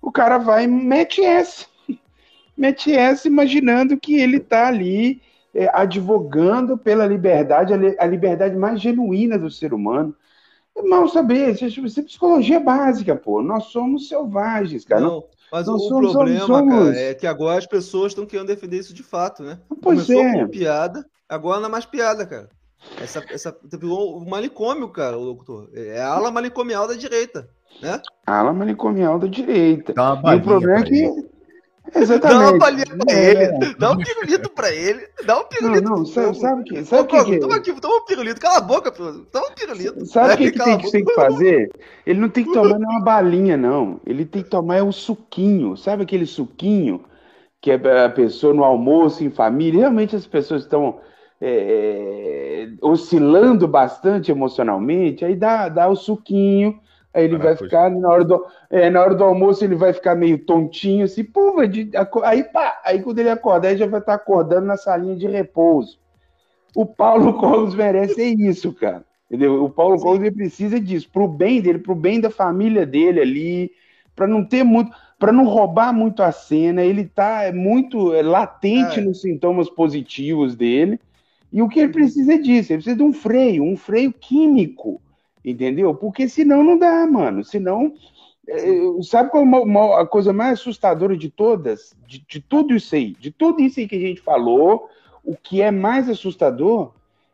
[0.00, 1.66] o cara vai e mete essa.
[2.56, 5.20] Mete essa imaginando que ele está ali
[5.54, 10.16] é, advogando pela liberdade, a liberdade mais genuína do ser humano.
[10.84, 13.42] Mal saber, isso é psicologia básica, pô.
[13.42, 15.02] Nós somos selvagens, cara.
[15.02, 16.84] Não, mas o somos, problema, somos...
[16.86, 19.58] cara, é que agora as pessoas estão querendo defender isso de fato, né?
[19.80, 20.40] Pois Começou é.
[20.40, 22.48] com piada, agora não é mais piada, cara.
[23.00, 25.68] Essa, essa o manicômio, cara, o locutor.
[25.74, 27.48] É a ala manicomial da direita,
[27.80, 28.00] né?
[28.26, 29.94] A ala manicomial da direita.
[29.96, 31.26] e o problema é que
[31.94, 32.40] Exatamente.
[32.40, 33.30] Dá uma palhinha pra é.
[33.30, 35.82] ele, dá um pirulito pra ele, dá um pirulito.
[35.82, 38.60] Não, não, sabe, sabe que, sabe Ô, que, toma aqui, toma um pirulito, cala a
[38.60, 40.06] boca, toma um pirulito.
[40.06, 41.70] Sabe o que, que, tem, que tem que fazer?
[42.04, 44.00] Ele não tem que tomar nenhuma balinha, não.
[44.06, 47.04] Ele tem que tomar é o suquinho, sabe aquele suquinho
[47.60, 51.00] que é a pessoa no almoço, em família, realmente as pessoas estão
[51.40, 56.78] é, é, oscilando bastante emocionalmente, aí dá, dá o suquinho,
[57.16, 60.14] Aí ele vai ficar, na hora, do, é, na hora do almoço, ele vai ficar
[60.14, 61.56] meio tontinho, assim, pô,
[62.22, 65.98] aí pá, aí quando ele acordar, ele já vai estar acordando na salinha de repouso.
[66.74, 69.02] O Paulo Cogos merece isso, cara.
[69.30, 69.64] Entendeu?
[69.64, 73.70] O Paulo Cogos precisa disso, pro bem dele, pro bem da família dele ali,
[74.14, 78.20] para não ter muito, para não roubar muito a cena, ele tá é muito é,
[78.20, 79.02] latente é.
[79.02, 81.00] nos sintomas positivos dele.
[81.50, 85.00] E o que ele precisa é disso, ele precisa de um freio, um freio químico
[85.46, 85.94] Entendeu?
[85.94, 87.44] Porque senão não dá, mano.
[87.44, 87.94] Senão.
[88.48, 88.64] É,
[89.02, 91.94] sabe qual é a coisa mais assustadora de todas?
[92.06, 94.88] De, de tudo isso aí, de tudo isso aí que a gente falou,
[95.24, 96.92] o que é mais assustador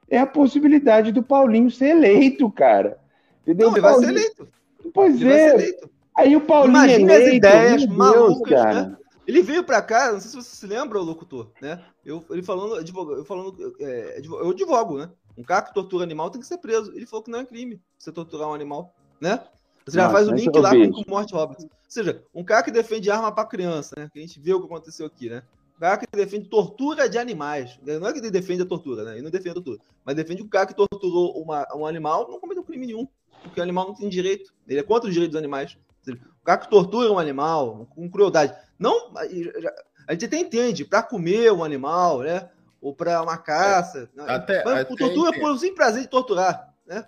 [0.09, 2.99] é a possibilidade do Paulinho ser eleito, cara.
[3.43, 3.69] Entendeu?
[3.69, 4.49] Não, ele vai ser eleito.
[4.93, 5.81] Pois ele é.
[6.17, 8.83] Aí o Paulinho Imagina eleito, as ideias malucas, Deus, cara.
[8.89, 8.97] Né?
[9.27, 11.81] Ele veio pra cá, não sei se você se lembra, o locutor, né?
[12.05, 15.09] Eu, ele falando, eu falando, é, eu advogo, né?
[15.37, 16.93] Um cara que tortura animal tem que ser preso.
[16.95, 19.43] Ele falou que não é crime você torturar um animal, né?
[19.85, 21.65] Você já faz o link lá com o Morte Roberts.
[21.65, 24.09] Ou seja, um cara que defende arma para criança, né?
[24.13, 25.43] Que a gente viu o que aconteceu aqui, né?
[25.77, 27.79] Um cara que defende tortura de animais.
[27.83, 29.15] Não é que ele defende a tortura, né?
[29.15, 29.79] Ele não defende a tortura.
[30.05, 33.09] Mas defende o cara que torturou uma, um animal não cometeu crime nenhum.
[33.43, 34.53] Porque o animal não tem direito.
[34.69, 35.77] Ele é contra os direitos dos animais.
[36.03, 38.55] Seja, o cara que tortura um animal com crueldade.
[38.79, 39.13] Não.
[39.17, 42.49] A gente até entende, para comer um animal, né?
[42.83, 44.11] Ou para uma caça.
[44.19, 47.07] É, até, Mas até tortura por sim prazer de torturar, né?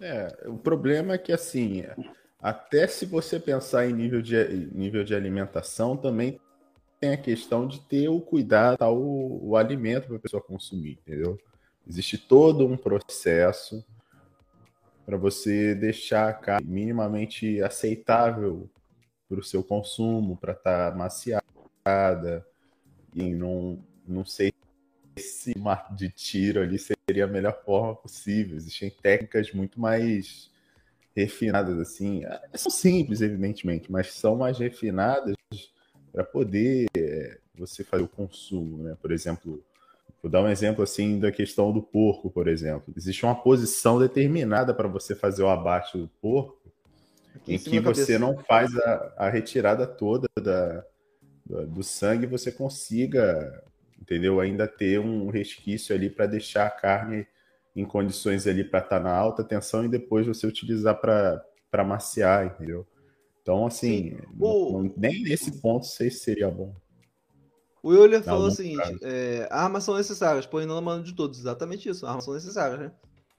[0.00, 1.84] É, o problema é que assim,
[2.42, 4.36] até se você pensar em nível de,
[4.74, 6.40] nível de alimentação, também
[7.00, 11.38] tem a questão de ter o cuidado ao o alimento para a pessoa consumir, entendeu?
[11.86, 13.84] Existe todo um processo
[15.06, 18.68] para você deixar a carne minimamente aceitável
[19.28, 22.46] para o seu consumo, para estar tá maciada
[23.14, 24.52] e não, não ser
[25.96, 28.56] de tiro ali seria a melhor forma possível.
[28.56, 30.50] Existem técnicas muito mais
[31.14, 32.22] refinadas, assim.
[32.54, 35.36] São simples, evidentemente, mas são mais refinadas
[36.12, 38.96] para poder é, você fazer o consumo, né?
[39.00, 39.64] Por exemplo,
[40.22, 42.92] vou dar um exemplo assim da questão do porco, por exemplo.
[42.96, 46.64] Existe uma posição determinada para você fazer o abate do porco,
[47.34, 50.84] Aqui em que você não faz a, a retirada toda da,
[51.44, 53.62] do, do sangue, você consiga,
[54.04, 54.38] entendeu?
[54.38, 57.26] Ainda ter um resquício ali para deixar a carne
[57.74, 62.46] em condições ali para estar tá na alta tensão e depois você utilizar para maciar,
[62.46, 62.86] entendeu?
[63.42, 64.72] Então, assim, o...
[64.82, 66.74] não, nem nesse ponto sei se seria bom.
[67.82, 71.38] O Euler falou o seguinte: é, armas são necessárias, porém não na mão de todos.
[71.38, 72.92] Exatamente isso, armas são necessárias, né?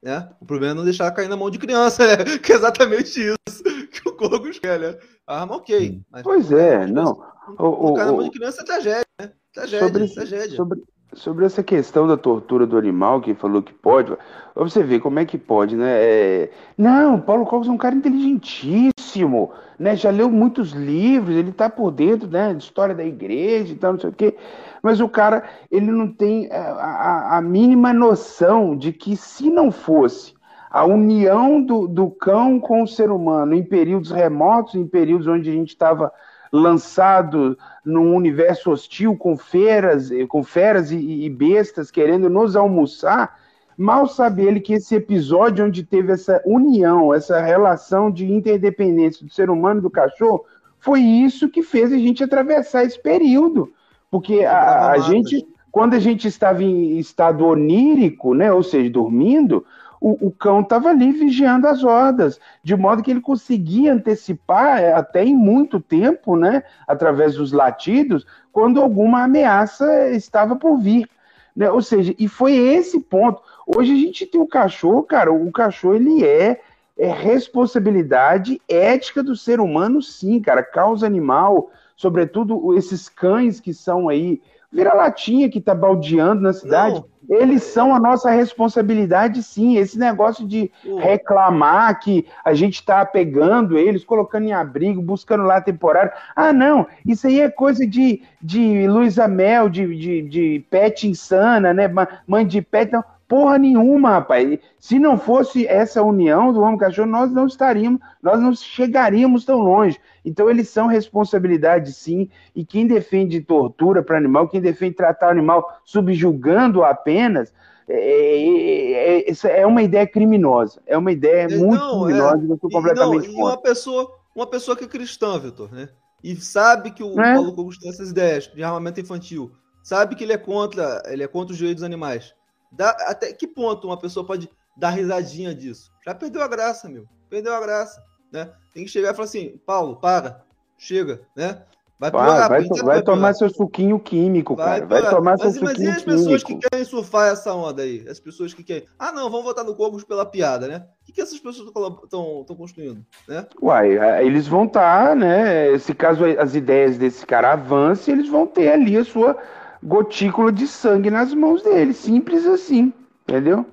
[0.04, 2.24] É, o problema é não deixar cair na mão de criança, né?
[2.44, 4.98] Que é exatamente isso que o Corgos quer, né?
[5.26, 6.04] Arma, ok.
[6.12, 7.24] Mas, pois é, não.
[7.58, 9.32] O, o, cair na mão de criança é tragédia, né?
[9.56, 10.56] Tragédia, sobre, tragédia.
[10.58, 10.84] Sobre,
[11.14, 14.16] sobre essa questão da tortura do animal, que falou que pode,
[14.54, 15.92] você vê como é que pode, né?
[15.98, 16.52] É...
[16.78, 19.96] Não, Paulo Cogos é um cara inteligentíssimo, né?
[19.96, 22.54] Já leu muitos livros, ele tá por dentro, né?
[22.54, 24.36] De história da igreja e tal, não sei o quê.
[24.84, 29.50] Mas o cara, ele não tem é, a, a, a mínima noção de que se
[29.50, 30.36] não fosse
[30.70, 35.50] a união do, do cão com o ser humano em períodos remotos, em períodos onde
[35.50, 36.12] a gente estava
[36.56, 43.38] lançado num universo hostil com feras, com feras e, e bestas querendo nos almoçar,
[43.78, 49.32] mal sabe ele que esse episódio onde teve essa união, essa relação de interdependência do
[49.32, 50.46] ser humano e do cachorro,
[50.80, 53.74] foi isso que fez a gente atravessar esse período.
[54.10, 59.66] Porque a, a gente, quando a gente estava em estado onírico, né, ou seja, dormindo,
[60.06, 64.94] o, o cão estava ali vigiando as hordas, de modo que ele conseguia antecipar é,
[64.94, 71.10] até em muito tempo, né, através dos latidos, quando alguma ameaça estava por vir.
[71.56, 71.72] Né?
[71.72, 73.42] Ou seja, e foi esse ponto.
[73.66, 76.62] Hoje a gente tem o cachorro, cara, o cachorro ele é,
[76.96, 84.08] é responsabilidade ética do ser humano, sim, cara, causa animal, sobretudo esses cães que são
[84.08, 84.40] aí
[84.72, 86.98] vira-latinha que está baldeando na cidade.
[86.98, 87.15] Não.
[87.30, 89.78] Eles são a nossa responsabilidade, sim.
[89.78, 95.62] Esse negócio de reclamar que a gente está pegando eles, colocando em abrigo, buscando lá
[95.62, 96.12] temporário.
[96.36, 101.74] Ah, não, isso aí é coisa de, de Luísa Mel, de, de, de pet insana,
[101.74, 101.92] né?
[102.28, 102.92] Mãe de pet.
[102.92, 103.04] Não.
[103.28, 104.60] Porra nenhuma, rapaz.
[104.80, 109.60] Se não fosse essa união do homem cachorro, nós não estaríamos, nós não chegaríamos tão
[109.60, 110.00] longe.
[110.24, 115.32] Então eles são responsabilidade sim, e quem defende tortura para animal, quem defende tratar o
[115.32, 117.52] animal subjugando apenas,
[117.88, 120.80] é, é, é, é, uma ideia criminosa.
[120.86, 124.20] É uma ideia é, muito não, criminosa, é, eu estou completamente não, e uma pessoa,
[124.36, 125.90] uma pessoa que é cristã, Vitor, né?
[126.24, 127.34] E sabe que o é?
[127.34, 129.52] Paulo Cogos tem essas ideias de armamento infantil,
[129.84, 132.34] sabe que ele é contra, ele é contra os direitos dos animais
[132.76, 135.92] Dá, até que ponto uma pessoa pode dar risadinha disso?
[136.06, 137.06] Já perdeu a graça, meu.
[137.30, 138.52] Perdeu a graça, né?
[138.74, 140.44] Tem que chegar e falar assim, Paulo, para,
[140.78, 141.64] chega, né?
[141.98, 144.86] Vai, vai, vai, vai tomar seu suquinho químico, vai cara.
[144.86, 145.94] Vai tomar seu mas, suquinho químico.
[145.96, 146.62] Mas e as pessoas químico?
[146.62, 148.06] que querem surfar essa onda aí?
[148.10, 148.86] As pessoas que querem.
[149.00, 150.86] Ah, não, vamos votar no Cogos pela piada, né?
[151.02, 153.06] O que, que essas pessoas estão construindo?
[153.26, 153.48] Né?
[153.62, 155.78] Uai, é, eles vão estar, tá, né?
[155.80, 159.38] Se caso as ideias desse cara avancem, eles vão ter ali a sua
[159.86, 161.94] gotícula de sangue nas mãos dele.
[161.94, 162.92] Simples assim,
[163.28, 163.66] entendeu?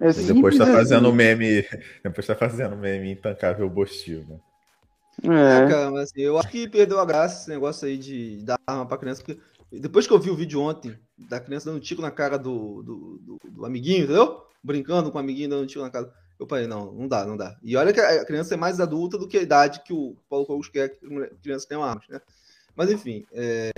[0.00, 0.72] É e depois tá assim.
[0.72, 1.64] fazendo meme.
[2.04, 4.38] Depois tá fazendo meme intancável Bostil, né?
[5.24, 5.64] É.
[5.64, 8.58] é, cara, mas assim, eu acho que perdeu a graça esse negócio aí de dar
[8.66, 9.22] arma pra criança.
[9.24, 9.40] Porque
[9.72, 12.82] depois que eu vi o vídeo ontem da criança dando um tico na cara do,
[12.82, 14.44] do, do, do amiguinho, entendeu?
[14.62, 16.12] Brincando com o amiguinho dando um tico na cara.
[16.38, 17.56] Eu falei, não, não dá, não dá.
[17.62, 20.44] E olha que a criança é mais adulta do que a idade que o Paulo
[20.44, 22.20] Cogos quer que a criança tenha armas, né?
[22.76, 23.70] Mas enfim, é...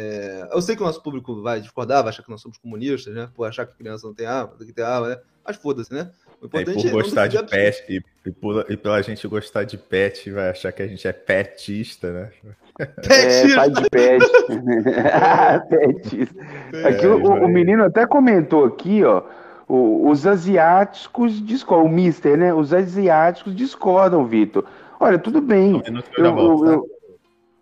[0.52, 3.30] eu sei que o nosso público vai discordar, vai achar que nós somos comunistas, né?
[3.34, 5.18] Por achar que criança não tem arma, tem que ter arma, né?
[5.46, 6.10] Mas foda-se, né?
[6.40, 9.76] O importante é, por gostar de pet e, e, por, e pela gente gostar de
[9.76, 12.30] pet, vai achar que a gente é petista, né?
[12.76, 13.14] Petista.
[13.14, 14.26] É, pai de pet.
[15.68, 16.42] petista.
[16.86, 19.22] Aqui, é, o, o, menino até comentou aqui, ó.
[19.66, 22.54] O, os asiáticos discordam, o Mister, né?
[22.54, 24.64] Os asiáticos discordam, Vitor.
[25.00, 25.82] Olha, tudo bem.
[26.16, 26.97] Eu, eu, eu,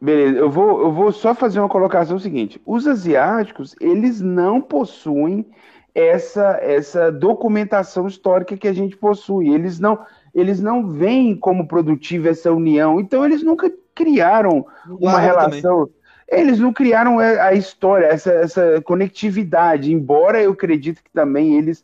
[0.06, 2.62] Beleza, eu vou, eu vou só fazer uma colocação seguinte.
[2.64, 5.44] Os asiáticos, eles não possuem
[5.92, 9.52] essa, essa documentação histórica que a gente possui.
[9.52, 9.98] Eles não,
[10.32, 13.00] eles não veem como produtiva essa união.
[13.00, 15.86] Então, eles nunca criaram uma relação.
[15.86, 15.96] Também.
[16.28, 19.92] Eles não criaram a história, essa, essa conectividade.
[19.92, 21.82] Embora eu acredito que também eles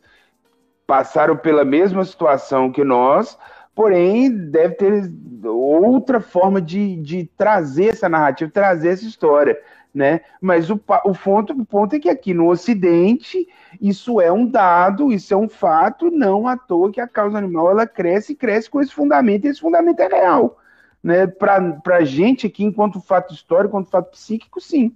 [0.87, 3.37] passaram pela mesma situação que nós,
[3.75, 5.11] porém deve ter
[5.45, 9.59] outra forma de, de trazer essa narrativa, trazer essa história.
[9.93, 10.21] Né?
[10.41, 13.47] Mas o, o, ponto, o ponto é que aqui no Ocidente
[13.79, 17.69] isso é um dado, isso é um fato, não à toa que a causa animal
[17.69, 20.59] ela cresce e cresce com esse fundamento, e esse fundamento é real.
[21.03, 21.27] Né?
[21.27, 24.95] Para a gente aqui, enquanto fato histórico, enquanto fato psíquico, sim.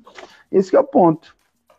[0.52, 1.36] Esse é o ponto.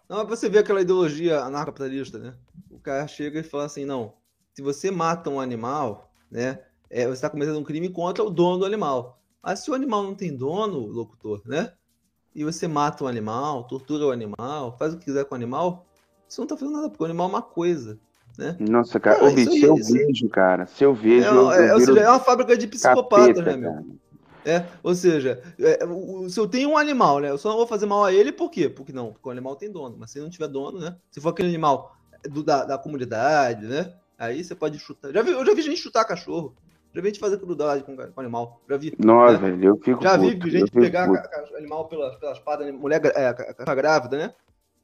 [0.09, 2.34] Não, você vê aquela ideologia anarcocapitalista, né?
[2.70, 4.14] O cara chega e fala assim, não,
[4.55, 6.61] se você mata um animal, né,
[6.91, 9.18] é, você está cometendo um crime contra o dono do animal.
[9.43, 11.72] Mas se o animal não tem dono, locutor, né?
[12.34, 15.86] E você mata um animal, tortura o animal, faz o que quiser com o animal,
[16.28, 17.99] você não está fazendo nada, porque o animal é uma coisa.
[18.36, 18.57] Né?
[18.61, 21.26] Nossa, cara, ah, bicho, se eu vejo, cara, se eu vejo.
[21.26, 23.72] É, eu, é, seja, é uma fábrica de psicopatas, né, meu?
[23.72, 23.84] Cara.
[24.45, 25.78] É, ou seja, é,
[26.28, 27.30] se eu tenho um animal, né?
[27.30, 28.68] Eu só não vou fazer mal a ele, por quê?
[28.68, 29.97] Porque não, porque o animal tem dono.
[29.99, 30.97] Mas se não tiver dono, né?
[31.11, 33.93] Se for aquele animal do, da, da comunidade, né?
[34.16, 35.12] Aí você pode chutar.
[35.12, 36.55] Já vi, eu já vi gente chutar cachorro.
[37.03, 38.61] Vi gente fazer crueldade com, com animal.
[38.68, 38.94] Já vi.
[38.99, 39.59] Nossa, né?
[39.66, 40.03] eu fico.
[40.03, 41.09] Já puto, vi gente pegar
[41.57, 44.34] animal pela, pela espada, mulher é, grávida, né?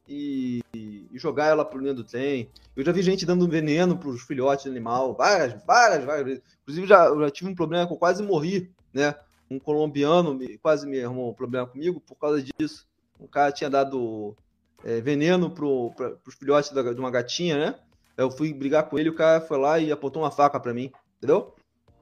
[0.07, 2.49] E, e, jogar ela pro ninho do trem.
[2.75, 5.15] Eu já vi gente dando veneno pros filhotes de animal.
[5.15, 6.43] Várias, várias, várias vezes.
[6.61, 9.15] Inclusive, já, já tive um problema que eu quase morri, né?
[9.49, 12.87] um colombiano me, quase me arrumou um problema comigo por causa disso.
[13.19, 14.35] O cara tinha dado
[14.83, 17.75] é, veneno pro, pra, pros filhotes da, de uma gatinha, né?
[18.17, 20.91] Eu fui brigar com ele, o cara foi lá e apontou uma faca para mim,
[21.17, 21.53] entendeu?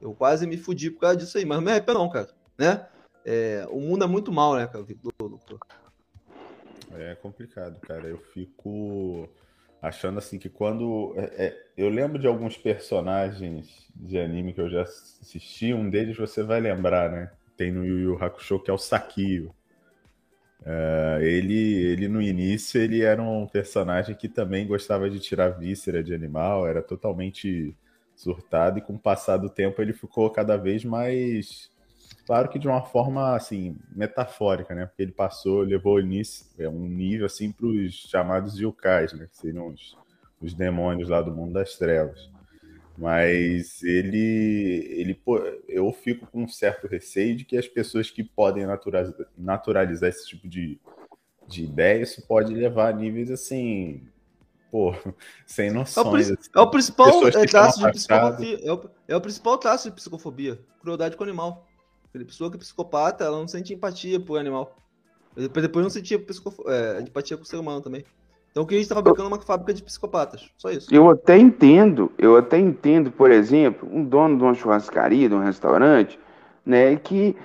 [0.04, 2.28] Eu quase me fudi por causa disso aí, mas não me arrependo não, cara,
[2.58, 2.86] né?
[3.24, 4.84] É, o mundo é muito mal, né, cara?
[6.92, 8.06] É complicado, cara.
[8.06, 9.26] Eu fico
[9.80, 11.14] achando assim que quando.
[11.16, 16.18] É, é, eu lembro de alguns personagens de anime que eu já assisti, um deles
[16.18, 17.30] você vai lembrar, né?
[17.56, 19.54] Tem no Yu Yu Hakusho que é o Sakio.
[20.60, 26.02] Uh, ele, ele no início ele era um personagem que também gostava de tirar víscera
[26.02, 27.74] de animal, era totalmente
[28.24, 31.70] surtado e com o passar do tempo ele ficou cada vez mais
[32.26, 34.86] Claro que de uma forma, assim, metafórica, né?
[34.86, 39.26] Porque ele passou, levou início, é um nível, assim, para os chamados yokais, né?
[39.30, 39.96] Que seriam os,
[40.40, 42.30] os demônios lá do mundo das trevas.
[42.96, 45.20] Mas ele, ele,
[45.68, 50.26] eu fico com um certo receio de que as pessoas que podem naturalizar, naturalizar esse
[50.26, 50.80] tipo de,
[51.46, 54.02] de ideia, isso pode levar a níveis, assim,
[54.74, 54.92] pô,
[55.46, 56.28] sem noções.
[56.28, 56.48] É o, assim.
[56.52, 58.60] é o principal traço de psicofobia.
[58.60, 60.58] É o, é o principal traço de psicofobia.
[60.82, 61.64] Crueldade com o animal.
[62.12, 64.76] A pessoa que é psicopata, ela não sente empatia por animal.
[65.36, 66.58] Depois, depois não sentia psicof...
[66.66, 68.04] é, empatia com o ser humano também.
[68.50, 70.48] Então o que a gente está fabricando é uma fábrica de psicopatas.
[70.56, 70.92] Só isso.
[70.92, 75.40] Eu até entendo, eu até entendo, por exemplo, um dono de uma churrascaria, de um
[75.40, 76.18] restaurante,
[76.66, 77.36] né, que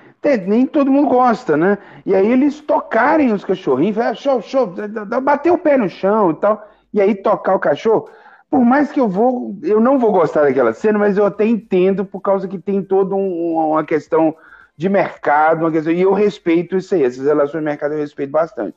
[0.46, 1.78] nem todo mundo gosta, né?
[2.04, 4.74] E aí eles tocarem os cachorrinhos, show, show,
[5.22, 8.08] bater o pé no chão e tal, e aí tocar o cachorro.
[8.50, 12.04] Por mais que eu vou, eu não vou gostar daquela cena, mas eu até entendo
[12.04, 14.34] por causa que tem toda um, uma questão
[14.76, 18.30] de mercado, uma questão, e eu respeito isso aí, essas relações de mercado eu respeito
[18.30, 18.74] bastante.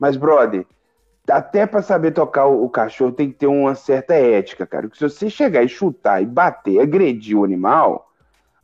[0.00, 0.66] Mas, brother,
[1.30, 4.88] até para saber tocar o, o, cachorro tem que ter uma certa ética, cara.
[4.88, 8.10] Porque se você chegar e chutar e bater, agredir o animal,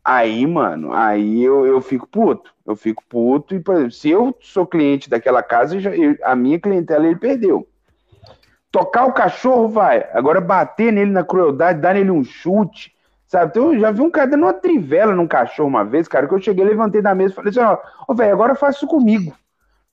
[0.05, 2.53] aí, mano, aí eu, eu fico puto.
[2.67, 6.59] Eu fico puto e, por exemplo, se eu sou cliente daquela casa, eu, a minha
[6.59, 7.67] clientela ele perdeu.
[8.71, 10.09] Tocar o cachorro, vai.
[10.13, 12.95] Agora bater nele na crueldade, dar nele um chute,
[13.31, 13.51] Sabe?
[13.51, 16.35] Então, eu já vi um cara dando uma trivela num cachorro uma vez, cara, que
[16.35, 19.33] eu cheguei, levantei da mesa e falei assim, ó, oh, velho, agora faça isso comigo.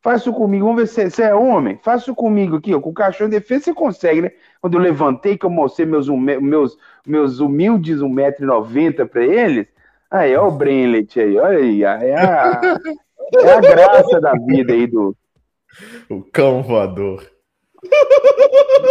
[0.02, 1.80] Faça isso comigo, vamos ver se você é homem.
[1.84, 4.32] Faça isso comigo aqui, ó, com o cachorro em defesa você consegue, né?
[4.60, 9.68] Quando eu levantei, que eu mostrei meus, meus, meus humildes 1,90m pra eles,
[10.10, 14.88] aí, ó o Brenlet aí, olha aí, é a, é a graça da vida aí
[14.88, 15.16] do...
[16.10, 17.24] O cão voador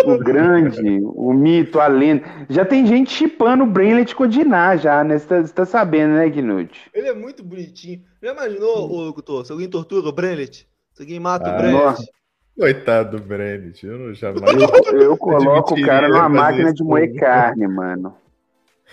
[0.04, 2.24] o grande, o mito, a lenda.
[2.48, 5.18] Já tem gente chipando o Brainlet com o Diná já, né?
[5.18, 6.90] Você tá, tá, sabendo, né, Knut?
[6.94, 8.02] Ele é muito bonitinho.
[8.22, 10.68] Já imaginou, ô locutor, se alguém tortura o Brainlet?
[10.94, 12.10] Se alguém mata ah, o Brainlet?
[12.58, 14.42] Coitado do Brainlet, eu não jamais...
[14.92, 18.16] Eu, eu coloco o cara numa máquina de moer carne, mano.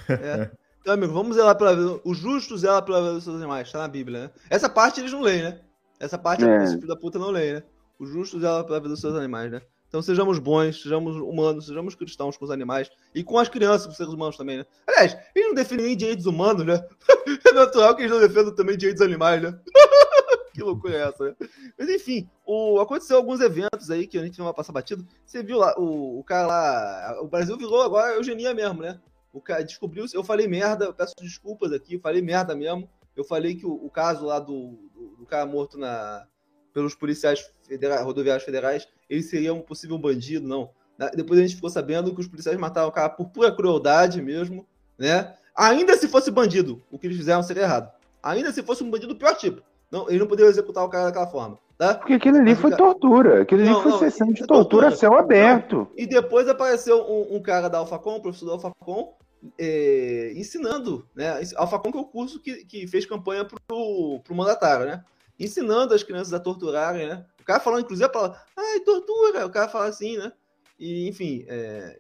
[0.10, 0.50] É.
[0.82, 2.02] Então, amigo, vamos zelar pela vida.
[2.04, 4.30] O justo zela pela vida dos seus animais, tá na Bíblia, né?
[4.50, 5.60] Essa parte eles não leem, né?
[5.98, 6.68] Essa parte é.
[6.68, 7.64] filho da puta não lê, né?
[7.98, 9.62] O justo zela pela vida dos seus animais, né?
[9.94, 13.92] Então sejamos bons, sejamos humanos, sejamos cristãos com os animais e com as crianças, com
[13.92, 14.66] os seres humanos também, né?
[14.88, 16.84] Aliás, eles não definem nem direitos humanos, né?
[17.48, 19.60] É natural que eles não defendam também direitos animais, né?
[20.52, 21.36] que loucura é essa, né?
[21.78, 25.06] Mas enfim, o, aconteceu alguns eventos aí que a gente não vai passar batido.
[25.24, 27.22] Você viu lá, o, o cara lá.
[27.22, 29.00] O Brasil virou agora eugenia mesmo, né?
[29.32, 30.06] O cara descobriu.
[30.12, 32.90] Eu falei merda, eu peço desculpas aqui, falei merda mesmo.
[33.16, 36.26] Eu falei que o, o caso lá do, do, do cara morto na,
[36.74, 40.70] pelos policiais federais, rodoviários federais, ele seria um possível bandido, não.
[41.16, 44.66] Depois a gente ficou sabendo que os policiais mataram o cara por pura crueldade mesmo,
[44.98, 45.34] né?
[45.56, 47.92] Ainda se fosse bandido, o que eles fizeram seria errado.
[48.22, 49.62] Ainda se fosse um bandido do pior tipo.
[49.92, 51.60] Não, eles não poderiam executar o cara daquela forma.
[51.78, 51.96] Tá?
[51.96, 53.42] Porque aquele ali foi tortura.
[53.42, 55.88] Aquele ali foi não, sessão de tortura, tortura a céu aberto.
[55.96, 59.14] E depois apareceu um, um cara da Alfacom, um professor da Alfacom,
[59.58, 61.42] é, ensinando, né?
[61.56, 65.04] Alfacom que é o curso que, que fez campanha pro, pro mandatário, né?
[65.40, 67.26] Ensinando as crianças a torturarem, né?
[67.44, 70.32] O cara falando, inclusive, a palavra, ai, tortura, o cara fala assim, né?
[70.80, 72.00] E, enfim, é,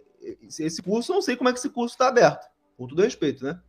[0.57, 3.43] esse curso, eu não sei como é que esse curso está aberto, com todo respeito,
[3.43, 3.59] né?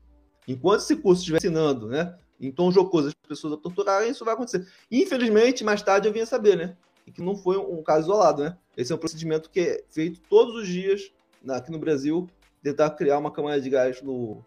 [0.46, 2.16] Enquanto esse curso estiver ensinando, né?
[2.40, 4.64] Em tom jocoso as pessoas a torturarem, isso vai acontecer.
[4.88, 6.76] Infelizmente, mais tarde eu vinha saber, né?
[7.04, 8.56] E que não foi um caso isolado, né?
[8.76, 11.12] Esse é um procedimento que é feito todos os dias
[11.48, 12.28] aqui no Brasil
[12.62, 14.42] tentar criar uma câmara de gás no,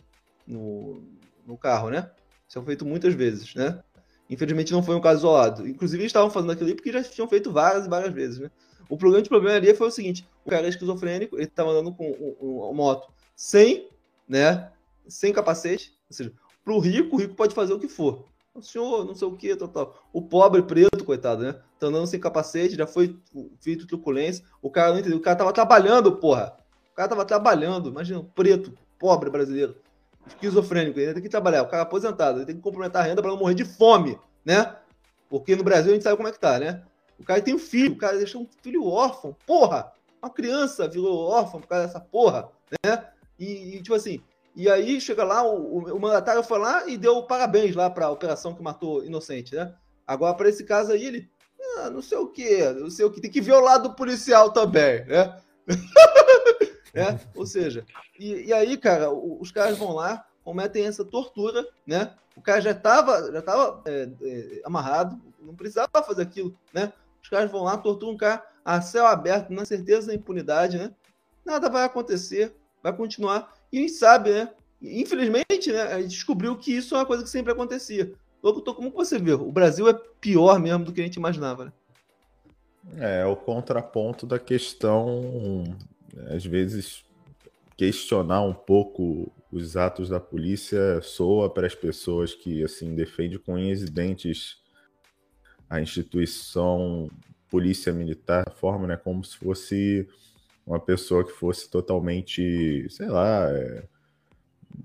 [0.48, 1.04] no,
[1.46, 2.10] no carro, né?
[2.48, 3.84] Isso é feito muitas vezes, né?
[4.30, 5.68] Infelizmente não foi um caso isolado.
[5.68, 8.52] Inclusive eles estavam fazendo aquilo ali porque já tinham feito várias e várias vezes, né?
[8.90, 12.12] O grande problema ali foi o seguinte: o cara é esquizofrênico, ele estava andando com
[12.40, 13.90] uma moto sem,
[14.28, 14.72] né?
[15.08, 18.26] Sem capacete, ou seja, para o rico, o rico pode fazer o que for.
[18.54, 20.04] O senhor, não sei o que, tal, tal.
[20.12, 21.54] O pobre preto, coitado, né?
[21.80, 23.16] Tá andando sem capacete, já foi
[23.62, 24.44] feito truculência.
[24.62, 25.20] O cara não entendeu.
[25.20, 26.58] O cara tava trabalhando, porra
[26.98, 29.76] cara tava trabalhando, imagina, preto, pobre brasileiro,
[30.28, 33.32] esquizofrênico, ele tem que trabalhar, o cara aposentado, ele tem que complementar a renda para
[33.32, 34.76] não morrer de fome, né?
[35.30, 36.84] Porque no Brasil a gente sabe como é que tá, né?
[37.20, 39.92] O cara tem um filho, o cara deixou um filho órfão, porra!
[40.22, 42.50] Uma criança virou órfão por causa dessa porra,
[42.84, 43.06] né?
[43.40, 44.22] E, e tipo assim,
[44.56, 48.12] e aí chega lá, o, o, mandatário foi lá e deu parabéns lá para a
[48.12, 49.72] operação que matou inocente, né?
[50.06, 51.30] Agora, para esse caso aí, ele,
[51.78, 54.52] ah, não sei o que, não sei o que, tem que ver o lado policial
[54.52, 55.38] também, né?
[56.94, 57.20] né?
[57.36, 57.86] Ou seja,
[58.20, 62.14] e, e aí, cara, os caras vão lá, cometem essa tortura, né?
[62.36, 66.94] O cara já estava já tava, é, é, amarrado, não precisava fazer aquilo, né?
[67.22, 70.94] Os caras vão lá, torturam um cara a céu aberto, na certeza da impunidade, né?
[71.46, 73.54] Nada vai acontecer, vai continuar.
[73.72, 74.50] E a gente sabe, né?
[74.82, 78.14] Infelizmente, né, a gente descobriu que isso é uma coisa que sempre acontecia.
[78.42, 81.72] Como você vê, o Brasil é pior mesmo do que a gente imaginava, né?
[82.98, 85.64] É, o contraponto da questão
[86.30, 87.04] às vezes
[87.76, 93.54] questionar um pouco os atos da polícia soa para as pessoas que assim defendem com
[93.54, 94.58] unhas e dentes
[95.70, 97.10] a instituição
[97.50, 100.08] polícia militar forma, né, como se fosse
[100.66, 103.84] uma pessoa que fosse totalmente, sei lá, é,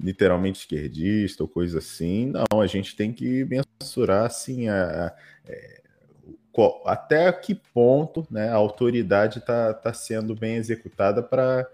[0.00, 2.26] literalmente esquerdista ou coisa assim.
[2.26, 5.16] Não, a gente tem que mensurar assim a, a
[5.46, 5.81] é,
[6.84, 11.66] até que ponto né, a autoridade está tá sendo bem executada para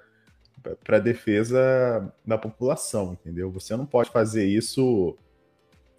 [0.88, 3.50] a defesa da população, entendeu?
[3.50, 5.16] Você não pode fazer isso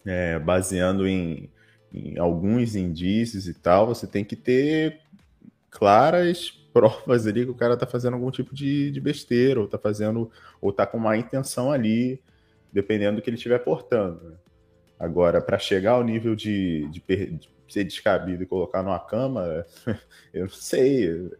[0.06, 1.50] é, baseando em,
[1.94, 5.02] em, alguns indícios e tal, você tem que ter
[5.70, 9.78] claras provas ali que o cara está fazendo algum tipo de, de besteira, ou está
[9.78, 12.22] fazendo, ou está com má intenção ali,
[12.72, 14.38] dependendo do que ele estiver portando.
[15.00, 19.66] Agora, para chegar ao nível de, de, de ser descabido e colocar numa cama,
[20.34, 21.32] eu não sei.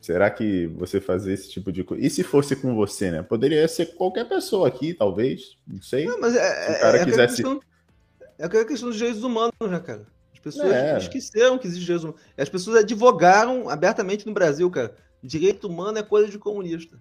[0.00, 2.04] Será que você fazer esse tipo de coisa?
[2.04, 3.22] E se fosse com você, né?
[3.22, 5.56] Poderia ser qualquer pessoa aqui, talvez.
[5.66, 6.06] Não sei.
[6.06, 7.36] Não, mas é, se o cara é, é quisesse.
[7.36, 7.60] Questão,
[8.36, 10.06] é aquela questão dos direitos humanos, né, cara?
[10.32, 10.98] As pessoas é.
[10.98, 12.20] esqueceram que existe direitos humanos.
[12.36, 14.94] As pessoas advogaram abertamente no Brasil, cara.
[15.22, 17.00] Direito humano é coisa de comunista.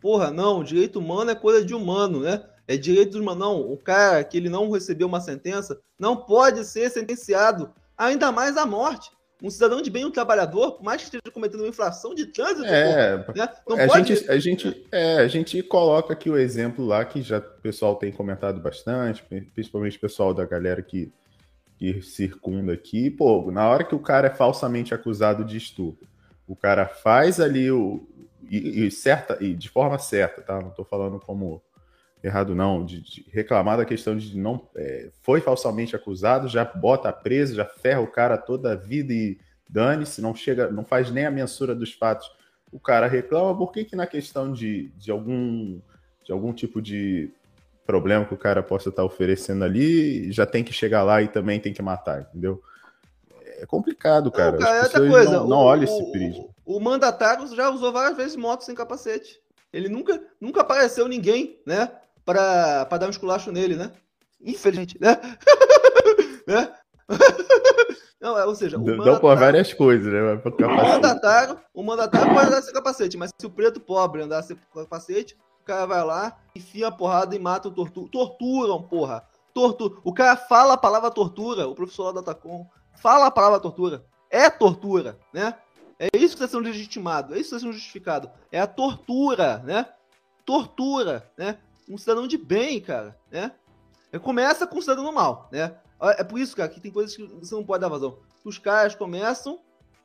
[0.00, 2.44] Porra, não, direito humano é coisa de humano, né?
[2.68, 3.40] É direito humano.
[3.40, 8.56] Não, o cara que ele não recebeu uma sentença não pode ser sentenciado ainda mais
[8.56, 9.10] a morte.
[9.42, 12.64] Um cidadão de bem, um trabalhador, por mais que esteja cometendo uma inflação de trânsito,
[12.64, 13.42] é, né?
[13.42, 14.14] a, pode...
[14.14, 17.96] gente, a, gente, é, a gente coloca aqui o exemplo lá que já o pessoal
[17.96, 21.12] tem comentado bastante, principalmente o pessoal da galera que,
[21.78, 23.10] que circunda aqui.
[23.10, 26.08] Pô, na hora que o cara é falsamente acusado de estupro,
[26.46, 28.08] o cara faz ali o.
[28.48, 30.60] E, e certa, e de forma certa, tá?
[30.60, 31.60] Não estou falando como
[32.26, 37.12] errado não, de, de, reclamar da questão de não é, foi falsamente acusado, já bota
[37.12, 41.26] preso, já ferra o cara toda a vida e dane-se, não chega, não faz nem
[41.26, 42.30] a mensura dos fatos.
[42.72, 45.80] O cara reclama, por que, que na questão de, de algum
[46.24, 47.30] de algum tipo de
[47.86, 51.60] problema que o cara possa estar oferecendo ali, já tem que chegar lá e também
[51.60, 52.60] tem que matar, entendeu?
[53.58, 54.52] É complicado, cara.
[54.52, 56.52] Não, cara, As é coisa, não, não olham esse perigo.
[56.64, 59.40] O, o mandatário já usou várias vezes moto sem capacete.
[59.72, 61.90] Ele nunca, nunca apareceu ninguém, né?
[62.26, 63.92] Para dar um esculacho nele, né?
[64.40, 65.16] Infelizmente, né?
[66.46, 66.74] né?
[68.20, 70.20] Não, é, ou seja, o Dão mandatário, por várias coisas, né?
[70.20, 74.56] O mandatário, o mandatário pode andar sem capacete, mas se o preto pobre andar sem
[74.74, 78.10] capacete, o cara vai lá, enfia a porrada e mata o tortura.
[78.10, 79.22] Torturam, porra.
[79.54, 80.00] Tortura.
[80.02, 84.04] O cara fala a palavra tortura, o professor da Tacom fala a palavra tortura.
[84.28, 85.54] É tortura, né?
[85.98, 88.30] É isso que está sendo legitimado, é isso que está sendo justificado.
[88.50, 89.86] É a tortura, né?
[90.44, 91.58] Tortura, né?
[91.88, 93.52] Um cidadão de bem, cara, né?
[94.22, 95.76] Começa com um cidadão mal, né?
[96.18, 98.18] É por isso, cara, que tem coisas que você não pode dar vazão.
[98.44, 99.60] Os caras começam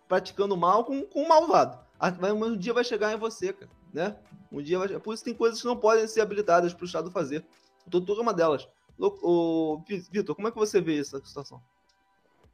[0.08, 1.80] praticando mal com, com um malvado.
[2.00, 4.16] Ah, mas um dia vai chegar em você, cara, né?
[4.52, 4.88] Um dia vai...
[5.00, 7.46] Por isso tem coisas que não podem ser habilitadas para o Estado fazer.
[7.88, 8.68] Doutor é uma delas.
[8.98, 11.62] O, Vitor, como é que você vê essa situação?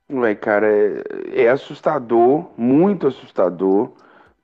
[0.09, 3.91] Ué, cara, é, é assustador, muito assustador.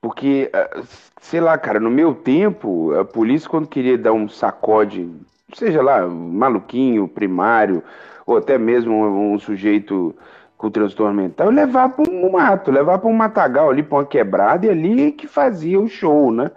[0.04, 0.82] Porque, ah,
[1.22, 5.10] sei lá, cara, no meu tempo, a polícia, quando queria dar um sacode,
[5.54, 7.82] seja lá, maluquinho, primário,
[8.26, 10.14] ou até mesmo um, sujeito
[10.58, 14.66] com transtorno mental, levava para um mato, levava para um matagal ali, para uma quebrada,
[14.66, 16.50] e ali que fazia o show, né?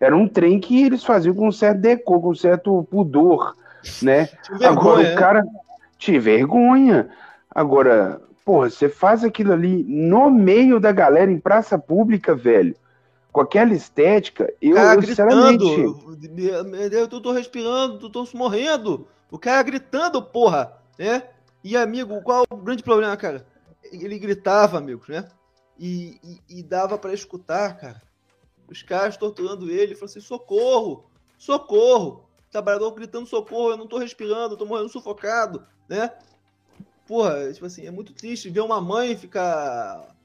[0.00, 3.54] Era um trem que eles faziam com um certo decor, com um certo pudor,
[4.00, 4.26] né?
[4.64, 5.14] Agora o né?
[5.16, 5.44] cara.
[5.98, 7.10] Te vergonha.
[7.54, 12.74] Agora, porra, você faz aquilo ali no meio da galera, em praça pública, velho
[13.36, 16.08] com aquela estética, eu, cara eu gritando,
[16.90, 19.06] eu tô, tô respirando, tô, tô morrendo.
[19.30, 21.28] O cara gritando, porra, né?
[21.62, 23.46] E amigo, qual o grande problema, cara?
[23.92, 25.28] Ele gritava, amigos, né?
[25.78, 28.00] E, e, e dava para escutar, cara.
[28.70, 32.24] Os caras torturando ele, falando assim: socorro, socorro.
[32.48, 36.10] O trabalhador gritando socorro, eu não tô respirando, eu tô morrendo sufocado, né?
[37.06, 40.15] Porra, tipo assim, é muito triste ver uma mãe ficar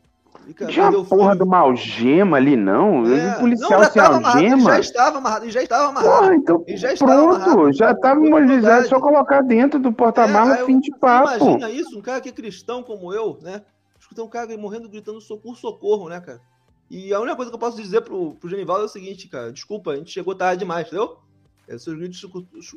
[0.67, 3.05] tinha a porra de uma algema ali, não?
[3.05, 3.35] É.
[3.35, 4.71] O policial não, sem algema.
[4.71, 6.19] já estava amarrado, ele já estava amarrado.
[6.19, 10.79] Porra, então já pronto, amarrado, já estava imobilizado, só colocar dentro do porta-mala é, fim
[10.79, 11.35] de papo.
[11.35, 13.61] Imagina isso, um cara que é cristão como eu, né?
[13.99, 16.41] Escutar um cara morrendo gritando socorro, socorro, né, cara?
[16.89, 19.53] E a única coisa que eu posso dizer pro, pro Genivaldo é o seguinte, cara,
[19.53, 21.19] desculpa, a gente chegou tarde demais, entendeu?
[21.67, 22.21] É, seus gritos,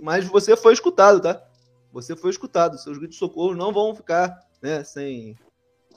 [0.03, 1.43] mas você foi escutado, tá?
[1.93, 5.37] Você foi escutado, seus gritos de socorro não vão ficar, né, sem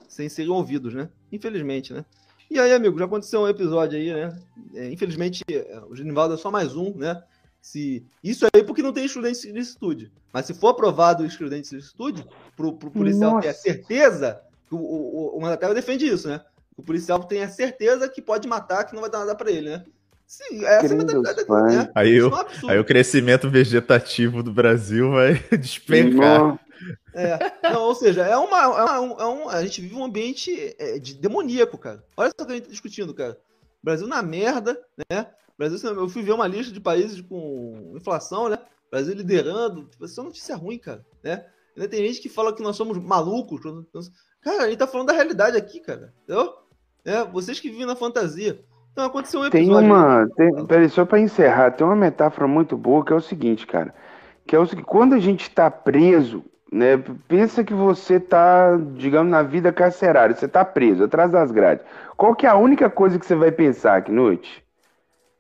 [0.08, 1.10] sem serem ouvidos, né?
[1.32, 2.06] Infelizmente, né?
[2.50, 4.40] E aí, amigo, já aconteceu um episódio aí, né?
[4.74, 7.22] É, infelizmente, é, o Genivaldo é só mais um, né?
[7.62, 8.06] Se...
[8.24, 10.12] Isso aí porque não tem estudante de licitude.
[10.32, 13.42] Mas se for aprovado o estudante de licitude, pro, pro policial Nossa.
[13.44, 14.42] ter a certeza,
[14.72, 16.42] o, o, o mandatário defende isso, né?
[16.78, 19.70] O policial tem a certeza que pode matar, que não vai dar nada para ele,
[19.70, 19.84] né?
[20.28, 21.90] Sim, essa é a né?
[21.96, 26.60] aí, o, é um aí o crescimento vegetativo do Brasil vai despencar.
[27.18, 30.76] É, não, ou seja, é uma, é, uma, é um, a gente vive um ambiente
[30.78, 32.04] é, de demoníaco, cara.
[32.16, 33.36] Olha só o que a gente tá discutindo, cara.
[33.82, 35.28] Brasil na merda, né?
[35.58, 38.60] Brasil, eu fui ver uma lista de países com inflação, né?
[38.92, 39.86] Brasil liderando.
[39.86, 41.44] Tipo, isso é uma notícia ruim, cara, né?
[41.76, 43.62] Ainda tem gente que fala que nós somos malucos.
[44.42, 46.14] Cara, a gente tá falando da realidade aqui, cara.
[46.24, 46.54] Entendeu?
[47.04, 48.64] É, vocês que vivem na fantasia.
[48.92, 49.80] Então aconteceu um episódio.
[49.80, 50.30] Tem uma.
[50.36, 53.94] Tem, peraí, só pra encerrar, tem uma metáfora muito boa que é o seguinte, cara.
[54.46, 57.02] Que é o seguinte, quando a gente tá preso né?
[57.28, 61.86] Pensa que você está, digamos, na vida carcerária, você está preso atrás das grades.
[62.16, 64.64] Qual que é a única coisa que você vai pensar aqui noite?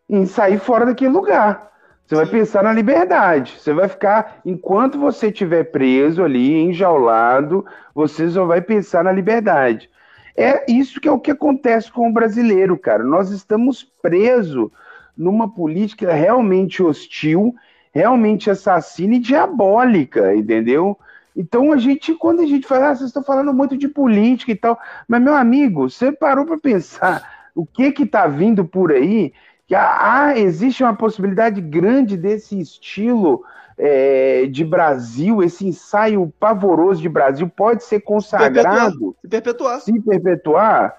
[0.09, 1.71] Em sair fora daquele lugar.
[2.05, 3.59] Você vai pensar na liberdade.
[3.59, 9.89] Você vai ficar, enquanto você estiver preso ali, enjaulado, você só vai pensar na liberdade.
[10.35, 13.03] É isso que é o que acontece com o brasileiro, cara.
[13.03, 14.69] Nós estamos presos
[15.17, 17.53] numa política realmente hostil,
[17.91, 20.97] realmente assassina e diabólica, entendeu?
[21.37, 24.55] Então a gente, quando a gente fala, ah, vocês estão falando muito de política e
[24.55, 24.77] tal,
[25.07, 29.31] mas meu amigo, você parou para pensar o que que está vindo por aí?
[29.67, 33.43] Que ah, existe uma possibilidade grande desse estilo
[33.77, 40.95] é, de Brasil, esse ensaio pavoroso de Brasil pode ser consagrado, se perpetuar, se perpetuar.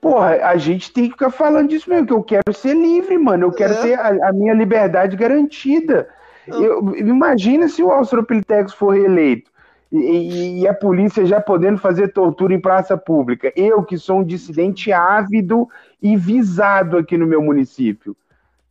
[0.00, 3.46] Porra, a gente tem que ficar falando disso mesmo, que eu quero ser livre, mano.
[3.46, 3.82] Eu quero é.
[3.82, 6.08] ter a, a, minha liberdade garantida.
[6.46, 9.51] Eu, imagina se o Australopithecus for reeleito
[9.92, 13.52] e, e, a polícia já podendo fazer tortura em praça pública.
[13.54, 15.68] Eu, que sou um dissidente ávido
[16.00, 18.16] e visado aqui no meu município.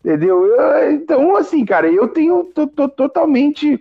[0.03, 0.43] Entendeu?
[0.47, 3.79] Eu, então, assim, cara, eu tenho tô, tô, totalmente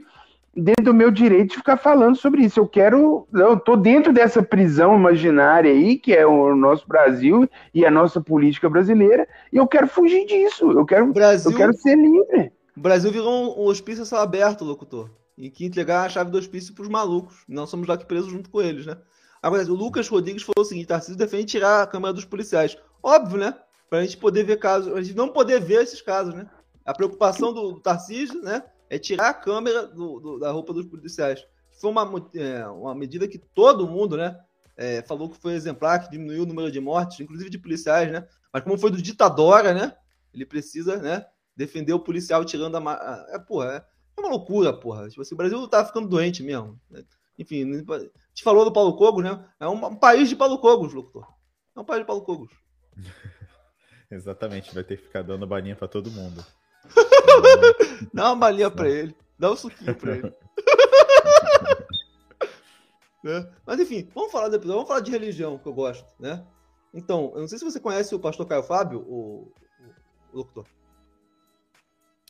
[0.54, 2.60] dentro do meu direito de ficar falando sobre isso.
[2.60, 3.26] Eu quero.
[3.32, 8.20] Eu tô dentro dessa prisão imaginária aí, que é o nosso Brasil e a nossa
[8.20, 10.70] política brasileira, e eu quero fugir disso.
[10.72, 12.52] Eu quero, Brasil, eu quero ser livre.
[12.76, 15.08] O Brasil virou um hospício a céu aberto, locutor
[15.40, 17.44] e que entregar a chave do hospício para os malucos.
[17.48, 18.96] Não somos lá que presos junto com eles, né?
[19.42, 22.76] Agora, o Lucas Rodrigues falou o seguinte: Tarcísio defende tirar a câmera dos policiais.
[23.02, 23.58] Óbvio, né?
[23.88, 26.48] Para a gente poder ver casos, a gente não poder ver esses casos, né?
[26.84, 28.62] A preocupação do, do Tarcísio, né?
[28.90, 31.42] É tirar a câmera do, do, da roupa dos policiais.
[31.80, 34.38] Foi uma, é, uma medida que todo mundo, né?
[34.76, 38.26] É, falou que foi exemplar, que diminuiu o número de mortes, inclusive de policiais, né?
[38.52, 39.96] Mas como foi do ditadora, né?
[40.34, 41.24] Ele precisa, né?
[41.56, 43.26] Defender o policial tirando a.
[43.30, 43.89] É, porra, é,
[44.20, 45.08] é uma loucura, porra.
[45.08, 46.80] Tipo assim, o Brasil tá ficando doente mesmo.
[46.90, 47.02] Né?
[47.38, 49.44] Enfim, a gente falou do Paulo Cogos, né?
[49.58, 51.26] É um, um país de Paulo Cogos, locutor.
[51.76, 52.52] É um país de Paulo Cogos.
[54.10, 56.44] Exatamente, vai ter que ficar dando baninha para todo mundo.
[58.12, 59.16] dá uma balinha pra ele.
[59.38, 60.34] Dá um suquinho pra ele.
[63.22, 63.50] né?
[63.64, 64.70] Mas enfim, vamos falar depois.
[64.70, 66.44] Vamos falar de religião, que eu gosto, né?
[66.92, 69.52] Então, eu não sei se você conhece o pastor Caio Fábio, o,
[70.32, 70.66] o locutor.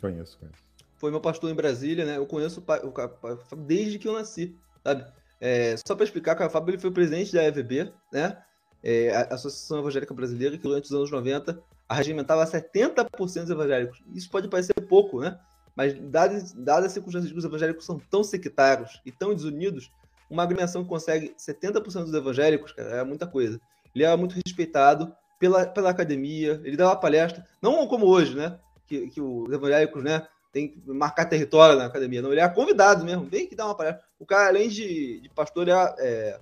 [0.00, 0.69] Conheço, conheço.
[1.00, 2.18] Foi meu pastor em Brasília, né?
[2.18, 3.10] Eu conheço o, Caio
[3.48, 4.54] Fábio desde que eu nasci,
[4.84, 5.06] sabe?
[5.40, 8.36] É, só para explicar, Caio Fábio ele foi presidente da EVB, né?
[8.84, 11.58] É, a Associação Evangélica Brasileira, que durante os anos 90
[11.88, 14.02] arregimentava 70% dos evangélicos.
[14.14, 15.40] Isso pode parecer pouco, né?
[15.74, 19.90] Mas, dadas, dadas as circunstâncias de que os evangélicos são tão sectários e tão desunidos,
[20.28, 23.58] uma agremiação que consegue 70% dos evangélicos, cara, é muita coisa.
[23.94, 28.58] Ele era muito respeitado pela, pela academia, ele dava palestra, não como hoje, né?
[28.86, 30.28] Que, que os evangélicos, né?
[30.52, 32.20] Tem que marcar território na academia.
[32.20, 34.02] Não, ele era convidado mesmo, vem que dá uma palestra.
[34.18, 36.40] O cara, além de, de pastor, ele era é,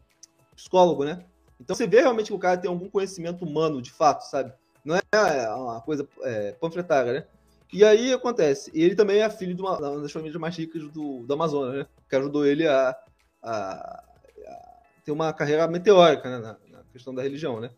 [0.56, 1.24] psicólogo, né?
[1.60, 4.52] Então você vê realmente que o cara tem algum conhecimento humano, de fato, sabe?
[4.84, 7.26] Não é uma coisa é, panfletária, né?
[7.72, 11.26] E aí acontece, ele também é filho de uma, uma das famílias mais ricas do,
[11.26, 11.86] do Amazonas, né?
[12.08, 12.96] Que ajudou ele a,
[13.42, 14.02] a, a
[15.04, 16.38] ter uma carreira meteórica né?
[16.38, 17.70] na, na, questão da religião, né?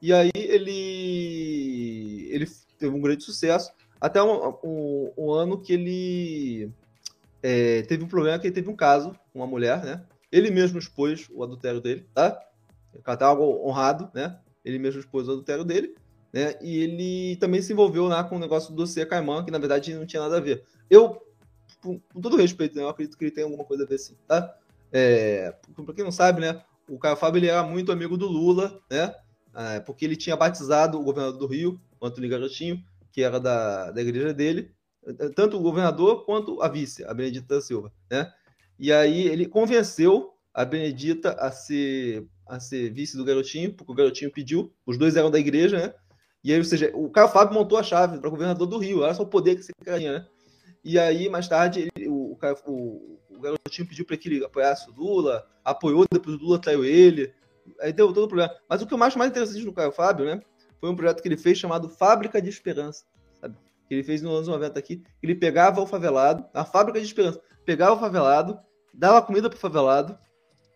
[0.00, 2.46] E aí ele, ele
[2.78, 3.72] teve um grande sucesso,
[4.04, 6.70] até um, um, um ano que ele
[7.42, 10.04] é, teve um problema, que ele teve um caso com uma mulher, né?
[10.30, 12.38] Ele mesmo expôs o adultério dele, tá?
[12.94, 14.38] O cara tava honrado, né?
[14.62, 15.94] Ele mesmo expôs o adultério dele,
[16.30, 16.54] né?
[16.60, 19.94] E ele também se envolveu lá com o negócio do dossiê Caimã, que na verdade
[19.94, 20.62] não tinha nada a ver.
[20.90, 21.22] Eu,
[21.82, 24.54] com, todo respeito, né, eu acredito que ele tem alguma coisa a ver sim, tá?
[24.92, 26.62] É, para quem não sabe, né?
[26.86, 29.14] O Caio Fábio ele era muito amigo do Lula, né?
[29.54, 32.84] É, porque ele tinha batizado o governador do Rio, Antônio Garotinho,
[33.14, 34.74] que era da, da igreja dele,
[35.36, 38.32] tanto o governador quanto a vice, a Benedita da Silva, né?
[38.76, 43.94] E aí ele convenceu a Benedita a ser a ser vice do garotinho, porque o
[43.94, 45.94] garotinho pediu, os dois eram da igreja, né?
[46.42, 49.14] E aí, ou seja, o Caio Fábio montou a chave para governador do Rio, olha
[49.14, 50.26] só o poder que esse cara tinha, né?
[50.82, 52.36] E aí, mais tarde, ele, o,
[52.66, 56.84] o, o, garotinho pediu para que ele apoiasse o Lula, apoiou, depois o Lula traiu
[56.84, 57.32] ele,
[57.80, 58.52] aí deu todo o problema.
[58.68, 60.42] Mas o que eu acho mais interessante no Caio Fábio, né?
[60.84, 63.06] Foi um projeto que ele fez chamado Fábrica de Esperança,
[63.40, 63.56] sabe?
[63.88, 65.02] Que ele fez nos anos 90 aqui.
[65.22, 68.58] Ele pegava o favelado, a Fábrica de Esperança, pegava o favelado,
[68.92, 70.18] dava comida para o favelado,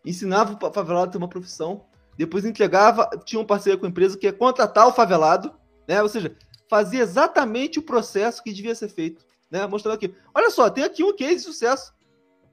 [0.02, 1.84] ensinava o favelado a ter uma profissão,
[2.16, 5.54] depois entregava, tinha um parceiro com a empresa que ia contratar o favelado,
[5.86, 6.00] né?
[6.00, 6.34] Ou seja,
[6.70, 9.66] fazia exatamente o processo que devia ser feito, né?
[9.66, 11.92] Mostrando aqui, olha só, tem aqui um case de sucesso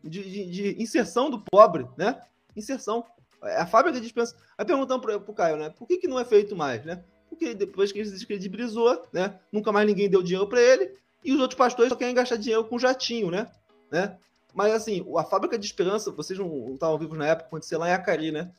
[0.04, 2.20] de, de, de inserção do pobre, né?
[2.54, 3.06] Inserção.
[3.44, 4.36] É a fábrica de dispensa.
[4.58, 5.70] Aí perguntando para o Caio, né?
[5.70, 7.02] Por que, que não é feito mais, né?
[7.30, 9.40] Porque depois que ele se descredibilizou, né?
[9.52, 10.92] Nunca mais ninguém deu dinheiro para ele
[11.24, 13.48] e os outros pastores só querem gastar dinheiro com jatinho, né?
[13.92, 14.18] né?
[14.54, 17.94] Mas assim, a fábrica de esperança, vocês não estavam vivos na época, aconteceu lá em
[17.94, 18.52] Acari, né?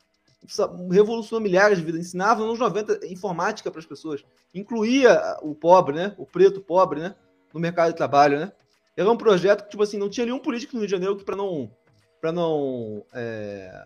[0.91, 4.23] Revolucionou milhares de vidas, ensinava nos 90 informática para as pessoas,
[4.53, 6.13] incluía o pobre, né?
[6.17, 7.15] O preto pobre, né?
[7.53, 8.51] No mercado de trabalho, né?
[8.95, 11.23] Era um projeto que, tipo assim, não tinha nenhum político no Rio de Janeiro que
[11.23, 11.71] para não
[12.19, 13.85] para não é,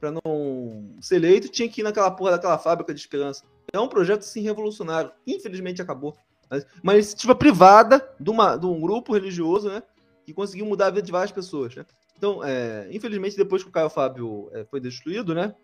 [0.00, 3.44] para não ser eleito tinha que ir naquela porra daquela fábrica de esperança.
[3.72, 5.12] É um projeto sim revolucionário.
[5.26, 6.16] Infelizmente acabou.
[6.48, 9.82] Mas, uma iniciativa privada de, uma, de um grupo religioso, né?
[10.24, 11.84] Que conseguiu mudar a vida de várias pessoas, né?
[12.16, 15.54] Então, é, infelizmente, depois que o Caio Fábio é, foi destruído, né?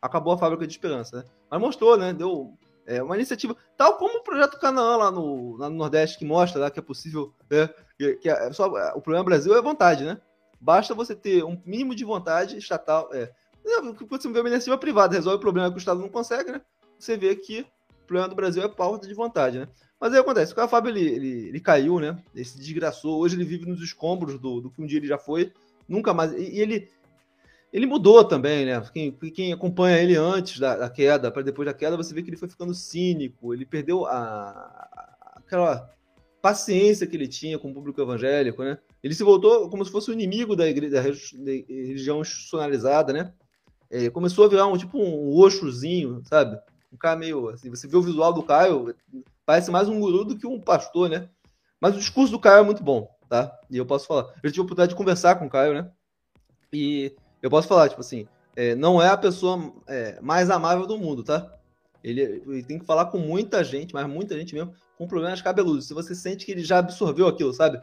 [0.00, 1.24] Acabou a fábrica de esperança, né?
[1.48, 2.12] Mas mostrou, né?
[2.12, 6.24] Deu é, uma iniciativa, tal como o projeto Canaã lá no, lá no Nordeste, que
[6.24, 7.32] mostra lá, que é possível.
[7.48, 7.68] Né?
[7.96, 10.20] Que, que é só, o problema do Brasil é vontade, né?
[10.60, 13.08] Basta você ter um mínimo de vontade estatal.
[13.12, 13.32] É,
[14.08, 16.60] você vê uma iniciativa privada, resolve o problema que o Estado não consegue, né?
[16.98, 19.68] Você vê que o problema do Brasil é falta de vontade, né?
[20.00, 22.20] Mas aí acontece, o Caio Fábio ele, ele, ele, caiu, né?
[22.34, 23.20] Ele se desgraçou.
[23.20, 25.52] Hoje ele vive nos escombros do, do que um dia ele já foi.
[25.88, 26.32] Nunca mais.
[26.32, 26.88] E, e ele,
[27.72, 28.82] ele mudou também, né?
[28.92, 32.30] Quem, quem acompanha ele antes da, da queda, para depois da queda, você vê que
[32.30, 33.54] ele foi ficando cínico.
[33.54, 34.88] Ele perdeu a,
[35.36, 35.88] aquela
[36.40, 38.78] paciência que ele tinha com o público evangélico, né?
[39.04, 43.32] Ele se voltou como se fosse o inimigo da, igreja, da religião institucionalizada, né?
[43.92, 46.58] É, começou a virar um tipo um oxozinho, sabe?
[46.90, 48.94] Um cara meio assim, você vê o visual do Caio,
[49.44, 51.28] parece mais um guru do que um pastor, né?
[51.78, 53.54] Mas o discurso do Caio é muito bom, tá?
[53.70, 54.32] E eu posso falar.
[54.42, 55.90] Eu tive a oportunidade de conversar com o Caio, né?
[56.72, 60.96] E eu posso falar, tipo assim, é, não é a pessoa é, mais amável do
[60.96, 61.52] mundo, tá?
[62.02, 65.86] Ele, ele, tem que falar com muita gente, mas muita gente mesmo, com problemas cabeludos.
[65.86, 67.78] Se você sente que ele já absorveu aquilo, sabe?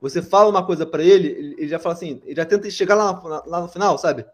[0.00, 3.42] Você fala uma coisa para ele, ele, já fala assim, ele já tenta chegar lá,
[3.46, 4.26] lá no final, sabe?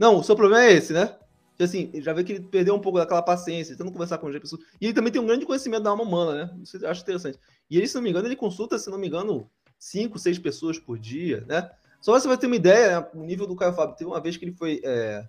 [0.00, 1.14] Não, o seu problema é esse, né?
[1.62, 4.62] assim, já vê que ele perdeu um pouco daquela paciência, tentando conversar com as pessoas.
[4.80, 6.58] E ele também tem um grande conhecimento da alma humana, né?
[6.62, 7.38] Isso eu acho interessante.
[7.70, 9.46] E ele, se não me engano, ele consulta, se não me engano,
[9.78, 11.70] cinco, seis pessoas por dia, né?
[12.00, 13.06] Só você vai ter uma ideia, né?
[13.12, 13.94] o nível do Caio Fábio.
[13.94, 15.28] Teve uma vez que ele foi, é,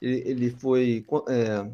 [0.00, 1.70] ele, ele, foi é,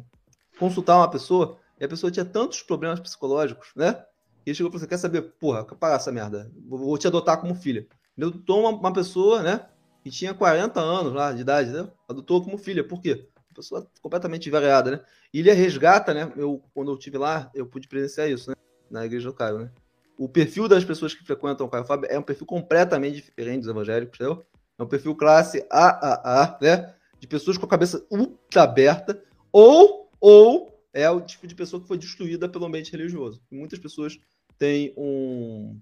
[0.59, 4.05] consultar uma pessoa e a pessoa tinha tantos problemas psicológicos, né?
[4.45, 6.51] ele chegou e falou assim: quer saber, porra, parar essa merda.
[6.67, 7.87] Vou te adotar como filha.
[8.17, 9.65] Ele uma, uma pessoa, né?
[10.09, 11.87] Que tinha 40 anos lá de idade, né?
[12.07, 12.83] Adotou como filha.
[12.83, 13.27] Por quê?
[13.53, 15.01] Pessoa completamente variada, né?
[15.31, 16.33] Ele resgata, né?
[16.35, 18.55] Eu, quando eu estive lá, eu pude presenciar isso, né?
[18.89, 19.71] Na igreja do Caio, né?
[20.17, 23.69] O perfil das pessoas que frequentam o Caio Fábio é um perfil completamente diferente dos
[23.69, 24.43] evangélicos, entendeu?
[24.79, 26.95] É um perfil classe AAA, né?
[27.19, 31.87] De pessoas com a cabeça ultra aberta, ou, ou é o tipo de pessoa que
[31.87, 33.43] foi destruída pelo ambiente religioso.
[33.51, 34.17] muitas pessoas
[34.57, 35.79] têm um,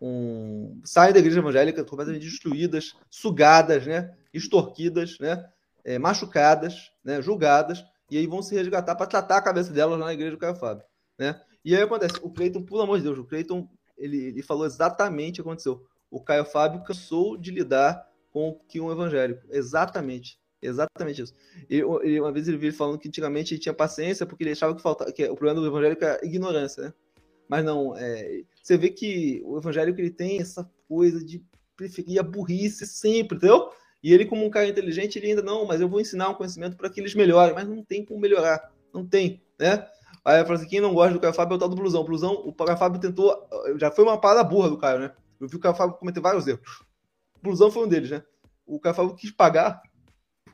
[0.00, 4.14] um saem da igreja evangélica completamente destruídas, sugadas, né?
[4.32, 5.44] Extorquidas, né?
[5.84, 7.20] É, machucadas, né?
[7.22, 10.54] Julgadas, e aí vão se resgatar para tratar a cabeça delas na igreja do Caio
[10.54, 10.84] Fábio,
[11.18, 11.40] né?
[11.64, 15.40] E aí acontece, o Cleiton, pelo amor de Deus, o Cleiton, ele, ele falou exatamente
[15.40, 15.84] o que aconteceu.
[16.10, 19.42] O Caio Fábio cansou de lidar com o que um evangélico.
[19.50, 20.38] Exatamente.
[20.60, 21.34] Exatamente isso.
[21.70, 24.82] E, uma vez ele veio falando que antigamente ele tinha paciência porque ele achava que,
[24.82, 26.94] faltava, que o problema do evangélico é ignorância, né?
[27.48, 31.42] Mas não, é, você vê que o evangélico ele tem essa coisa de
[31.76, 33.70] preferir a burrice sempre, entendeu?
[34.02, 36.76] E ele, como um cara inteligente, ele ainda não, mas eu vou ensinar um conhecimento
[36.76, 39.86] para que eles melhorem, mas não tem como melhorar, não tem, né?
[40.24, 42.02] Aí eu falo assim, quem não gosta do Caio Fábio é o tal do blusão.
[42.02, 45.12] O blusão, o Caio Fábio tentou, já foi uma parada burra do Caio, né?
[45.40, 46.84] Eu vi o Caio Fábio cometer vários erros.
[47.36, 48.22] O blusão foi um deles, né?
[48.66, 49.80] O Caio Fábio quis pagar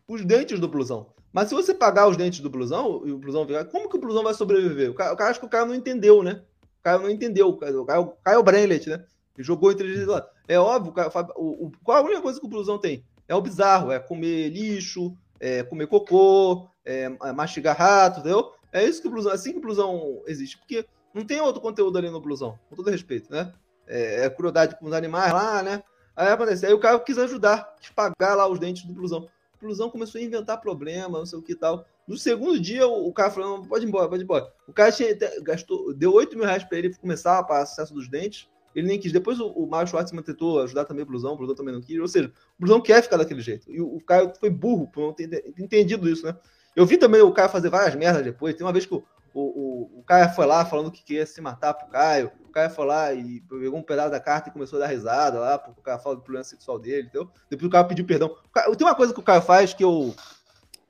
[0.07, 1.13] os dentes do blusão.
[1.33, 4.01] Mas se você pagar os dentes do blusão e o blusão virar, como que o
[4.01, 4.91] blusão vai sobreviver?
[4.91, 6.45] O cara, o que o cara não entendeu, né?
[6.85, 7.49] O cara não entendeu.
[7.49, 9.03] O cara, o cara, o cara é o Brenlet, né?
[9.35, 10.29] Ele jogou inteligência lá.
[10.47, 13.03] É óbvio, o cara, o, o, qual a única coisa que o blusão tem?
[13.27, 18.53] É o bizarro, é comer lixo, é comer cocô, é mastigar rato, entendeu?
[18.71, 20.59] É isso que o blusão, é assim que o blusão existe.
[20.59, 20.85] Porque
[21.15, 23.51] não tem outro conteúdo ali no blusão, com todo respeito, né?
[23.87, 25.83] É, é crueldade com os animais lá, né?
[26.15, 29.27] Aí acontece, aí o cara quis ajudar, quis pagar lá os dentes do blusão
[29.65, 31.87] inclusão começou a inventar problema, não sei o que tal.
[32.07, 34.53] No segundo dia, o, cara falou: pode ir embora, pode ir embora.
[34.69, 38.49] O cara tinha, gastou, deu 8 mil reais para ele começar para acesso dos dentes.
[38.75, 39.13] Ele nem quis.
[39.13, 41.99] Depois o, o Mário Schwartzman tentou ajudar também o Blusão, o Blusão também não quis.
[41.99, 43.71] Ou seja, o Blusão quer ficar daquele jeito.
[43.71, 46.37] E o, o cara foi burro por não ter entendido isso, né?
[46.77, 48.55] Eu vi também o cara fazer várias merdas depois.
[48.55, 49.01] Tem uma vez que
[49.35, 52.31] o, o, o Caio foi lá falando que queria se matar pro Caio.
[52.49, 55.41] O Caio foi lá e pegou um pedaço da carta e começou a dar risada
[55.41, 57.29] lá, porque o cara fala do problema sexual dele, entendeu?
[57.51, 58.37] Depois o Caio pediu perdão.
[58.53, 60.15] Caio, tem uma coisa que o Caio faz que eu.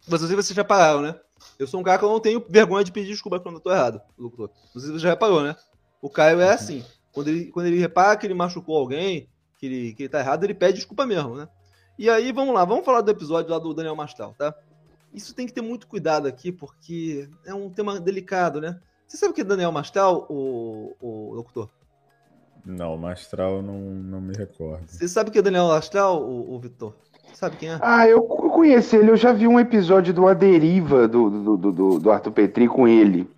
[0.07, 1.19] Vocês, vocês já pararam, né?
[1.59, 3.73] Eu sou um cara que eu não tenho vergonha de pedir desculpa quando eu tô
[3.73, 4.51] errado, doutor.
[4.75, 5.57] Não sei se você já reparou, né?
[6.03, 6.85] O Caio é assim.
[7.13, 10.45] Quando ele, quando ele repara que ele machucou alguém, que ele, que ele tá errado,
[10.45, 11.49] ele pede desculpa mesmo, né?
[11.99, 14.55] E aí, vamos lá, vamos falar do episódio lá do Daniel Mastal, tá?
[15.15, 18.81] Isso tem que ter muito cuidado aqui, porque é um tema delicado, né?
[19.07, 21.69] Você sabe o que é Daniel Mastral, o, o locutor?
[22.67, 24.85] Não, Mastral não, não me recordo.
[24.89, 26.95] Você sabe o que é Daniel Mastral, o, o Vitor?
[27.35, 27.79] Sabe quem é?
[27.81, 31.99] Ah, eu conheci ele, eu já vi um episódio do A Deriva do, do, do,
[31.99, 33.29] do Arthur Petri com ele.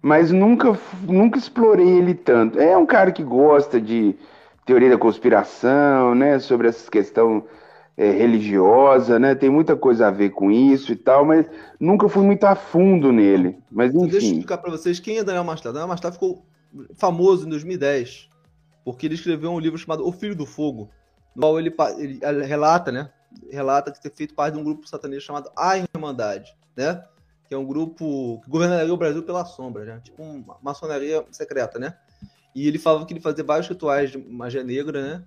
[0.00, 2.58] Mas nunca, nunca explorei ele tanto.
[2.58, 4.16] É um cara que gosta de
[4.64, 6.38] teoria da conspiração, né?
[6.38, 7.44] Sobre essa questão
[7.96, 9.34] é, religiosa, né?
[9.34, 11.46] Tem muita coisa a ver com isso e tal, mas
[11.78, 13.58] nunca fui muito a fundo nele.
[13.70, 14.08] Mas enfim.
[14.08, 15.72] Deixa eu explicar para vocês quem é Daniel Mastar.
[15.72, 16.44] Daniel Mastar ficou
[16.96, 18.32] famoso em 2010
[18.84, 20.90] porque ele escreveu um livro chamado O Filho do Fogo,
[21.34, 23.10] no qual ele, ele relata, né?
[23.50, 27.02] Relata que ter feito parte de um grupo satanista chamado A Irmandade, né?
[27.48, 30.00] Que é um grupo que governaria o Brasil pela sombra, né?
[30.02, 31.96] Tipo uma maçonaria secreta, né?
[32.54, 35.24] E ele falava que ele fazia vários rituais de magia negra, né?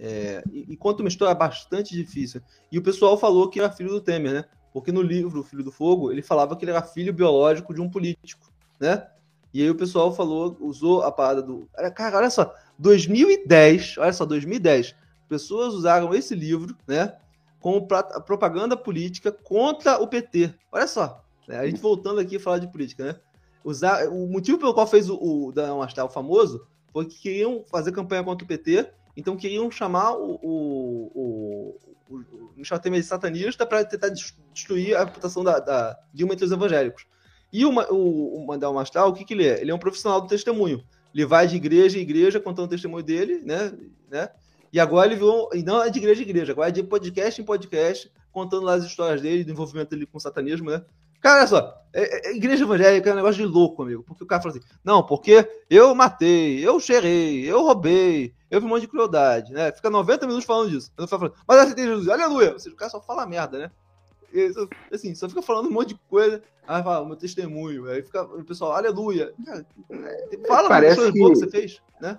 [0.00, 2.40] É, e, conta uma história bastante difícil.
[2.70, 4.44] E o pessoal falou que era filho do Temer, né?
[4.72, 7.90] Porque no livro Filho do Fogo, ele falava que ele era filho biológico de um
[7.90, 8.48] político,
[8.78, 9.08] né?
[9.52, 11.68] E aí o pessoal falou, usou a parada do.
[11.96, 14.94] Cara, olha só, 2010, olha só, 2010,
[15.28, 17.16] pessoas usaram esse livro, né?
[17.58, 17.88] Como
[18.24, 20.54] propaganda política contra o PT.
[20.70, 21.58] Olha só, né?
[21.58, 23.16] a gente voltando aqui a falar de política, né?
[23.64, 27.90] Usar, o motivo pelo qual fez o, o Daniel Mastal famoso foi que queriam fazer
[27.90, 31.78] campanha contra o PT então queriam chamar o, o, o,
[32.08, 36.52] o Michel Temer de satanista para tentar destruir a reputação da, da Dilma entre os
[36.52, 37.04] evangélicos.
[37.52, 39.60] E o, o, o Mandel Mastral, o que, que ele é?
[39.60, 40.84] Ele é um profissional do testemunho.
[41.12, 43.76] Ele vai de igreja em igreja contando o testemunho dele, né?
[44.08, 44.28] né?
[44.72, 47.42] E agora ele virou, e não é de igreja em igreja, agora é de podcast
[47.42, 50.84] em podcast, contando lá as histórias dele, do envolvimento dele com o satanismo, né?
[51.20, 54.02] Cara, olha só, é, é, igreja evangélica é um negócio de louco, amigo.
[54.02, 58.66] Porque o cara fala assim, não, porque eu matei, eu cheirei, eu roubei, eu vi
[58.66, 59.72] um monte de crueldade, né?
[59.72, 60.92] Fica 90 minutos falando disso.
[60.96, 62.52] Eu falando, mas aceitei Jesus, aleluia!
[62.52, 63.70] Ou seja, o cara só fala merda, né?
[64.32, 64.52] E,
[64.92, 66.42] assim, só fica falando um monte de coisa.
[66.66, 67.88] Aí fala, meu testemunho.
[67.88, 69.32] Aí fica o pessoal, aleluia.
[69.44, 69.66] Cara,
[70.46, 71.12] fala Parece que...
[71.12, 72.18] que você fez, né?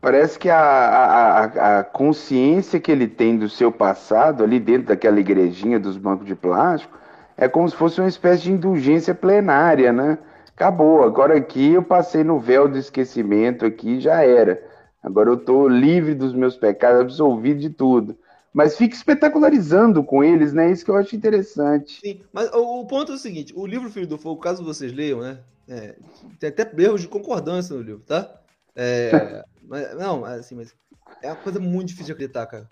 [0.00, 5.20] Parece que a, a, a consciência que ele tem do seu passado ali dentro daquela
[5.20, 7.01] igrejinha dos bancos de plástico
[7.44, 10.18] é como se fosse uma espécie de indulgência plenária, né?
[10.62, 11.02] acabou.
[11.02, 14.62] Agora aqui eu passei no véu do esquecimento aqui, já era.
[15.02, 18.16] Agora eu tô livre dos meus pecados, absolvido de tudo.
[18.54, 20.70] Mas fica espetacularizando com eles, né?
[20.70, 22.00] Isso que eu acho interessante.
[22.00, 25.20] Sim, mas o, ponto é o seguinte: o livro Filho do Fogo, caso vocês leiam,
[25.20, 25.38] né?
[25.66, 25.96] É,
[26.38, 28.30] tem até erros de concordância no livro, tá?
[28.76, 30.74] É, mas, não, assim, mas
[31.22, 32.68] é uma coisa muito difícil de acreditar, cara.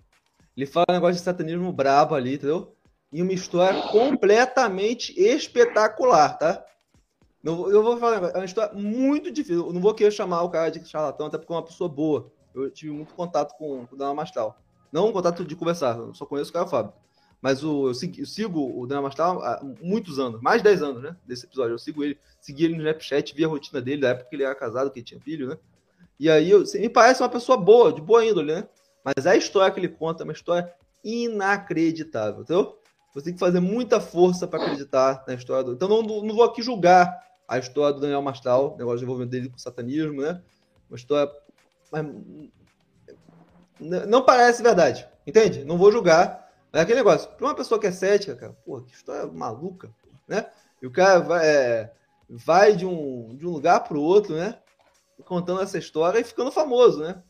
[0.56, 2.76] Ele fala um negócio de satanismo brabo ali, entendeu?
[3.12, 6.64] E uma história completamente espetacular, tá?
[7.42, 9.66] eu vou falar, é uma história muito difícil.
[9.66, 12.30] Eu não vou querer chamar o cara de charlatão, até porque é uma pessoa boa.
[12.54, 14.60] Eu tive muito contato com, com o Dana Mastal.
[14.92, 16.92] Não um contato de conversar, eu só conheço o cara Fábio.
[17.40, 20.82] Mas o, eu, sigo, eu sigo o Dana Mastal há muitos anos, mais de 10
[20.82, 21.16] anos, né?
[21.26, 21.72] Desse episódio.
[21.72, 24.42] Eu sigo ele, segui ele no Snapchat, vi a rotina dele, da época que ele
[24.42, 25.56] era casado, que ele tinha filho, né?
[26.18, 28.68] E aí, eu, me parece uma pessoa boa, de boa índole, né?
[29.02, 30.70] Mas a história que ele conta é uma história
[31.02, 32.79] inacreditável, entendeu?
[33.12, 35.72] Você tem que fazer muita força para acreditar na história do.
[35.72, 37.12] Então, não, não vou aqui julgar
[37.48, 40.40] a história do Daniel Mastal, negócio de envolvimento dele com o satanismo, né?
[40.88, 41.30] Uma história.
[41.90, 42.06] Mas...
[43.80, 45.64] Não parece verdade, entende?
[45.64, 46.48] Não vou julgar.
[46.72, 47.28] É aquele negócio.
[47.30, 49.90] Para uma pessoa que é cética, cara, pô, que história maluca,
[50.28, 50.46] né?
[50.80, 51.92] E o cara vai, é,
[52.28, 54.58] vai de, um, de um lugar para o outro, né?
[55.24, 57.20] Contando essa história e ficando famoso, né?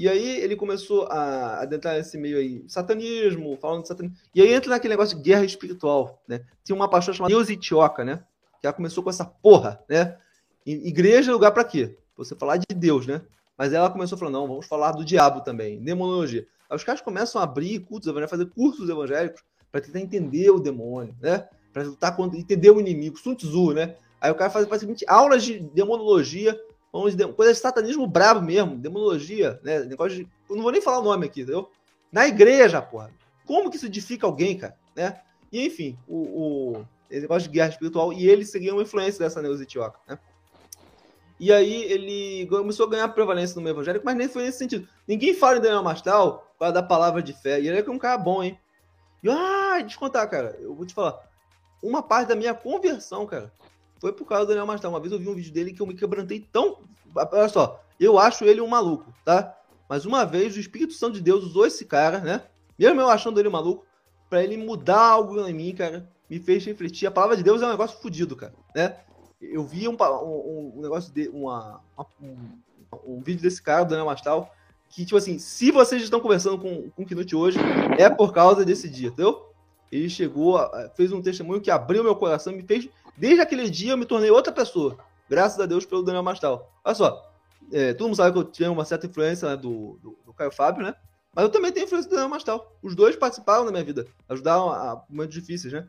[0.00, 4.16] E aí ele começou a adentrar nesse meio aí, satanismo, falando de satanismo.
[4.34, 6.40] E aí entra naquele negócio de guerra espiritual, né?
[6.64, 8.24] Tinha uma pastora chamada Deus Itioca, né?
[8.62, 10.16] Que ela começou com essa porra, né?
[10.64, 11.98] Igreja é lugar para quê?
[12.16, 13.20] Você falar de Deus, né?
[13.58, 16.46] Mas ela começou a falar, não, vamos falar do diabo também, demonologia.
[16.70, 20.58] Aí os caras começam a abrir cultos evangélicos, fazer cursos evangélicos para tentar entender o
[20.58, 21.46] demônio, né?
[21.74, 23.96] Para lutar contra, entender o inimigo, Sun Tzu, né?
[24.18, 26.58] Aí o cara faz basicamente aulas de demonologia,
[26.92, 29.80] vamos de, coisa de satanismo brabo mesmo, demonologia, né?
[29.80, 31.70] Negócio de, eu não vou nem falar o nome aqui, entendeu?
[32.10, 33.10] Na igreja, porra.
[33.46, 35.20] Como que isso edifica alguém, cara, né?
[35.52, 39.42] E enfim, o, o esse negócio de guerra espiritual, e ele seguia uma influência dessa
[39.42, 39.66] Neuza
[40.08, 40.18] né?
[41.40, 44.86] E aí ele começou a ganhar prevalência no meio evangélico, mas nem foi nesse sentido.
[45.08, 47.58] Ninguém fala em Daniel Mastal para dar palavra de fé.
[47.58, 48.58] E ele é um cara bom, hein?
[49.22, 50.56] E ah, deixa eu contar, cara.
[50.60, 51.18] Eu vou te falar.
[51.82, 53.50] Uma parte da minha conversão, cara,
[54.00, 54.90] foi por causa do Daniel Mastal.
[54.90, 56.78] Uma vez eu vi um vídeo dele que eu me quebrantei tão.
[57.14, 59.56] Olha só, eu acho ele um maluco, tá?
[59.88, 62.42] Mas uma vez o Espírito Santo de Deus usou esse cara, né?
[62.78, 63.84] Mesmo eu achando ele um maluco,
[64.28, 67.08] para ele mudar algo em mim, cara me fez refletir.
[67.08, 68.96] A palavra de Deus é um negócio fodido, cara, né?
[69.40, 71.80] Eu vi um, um, um negócio de uma,
[72.22, 72.36] um,
[73.04, 74.54] um, vídeo desse cara, do Daniel Mastal,
[74.88, 77.58] que, tipo assim, se vocês estão conversando com, com o Knut hoje,
[77.98, 79.49] é por causa desse dia, entendeu?
[79.90, 80.58] Ele chegou,
[80.94, 82.88] fez um testemunho que abriu meu coração, me fez.
[83.16, 84.98] Desde aquele dia eu me tornei outra pessoa.
[85.28, 86.72] Graças a Deus pelo Daniel Mastal.
[86.84, 87.30] Olha só,
[87.72, 90.50] é, todo mundo sabe que eu tinha uma certa influência né, do, do, do Caio
[90.50, 90.94] Fábio, né?
[91.34, 92.76] Mas eu também tenho influência do Daniel Mastal.
[92.82, 95.86] Os dois participaram da minha vida, ajudaram a momentos difíceis, né?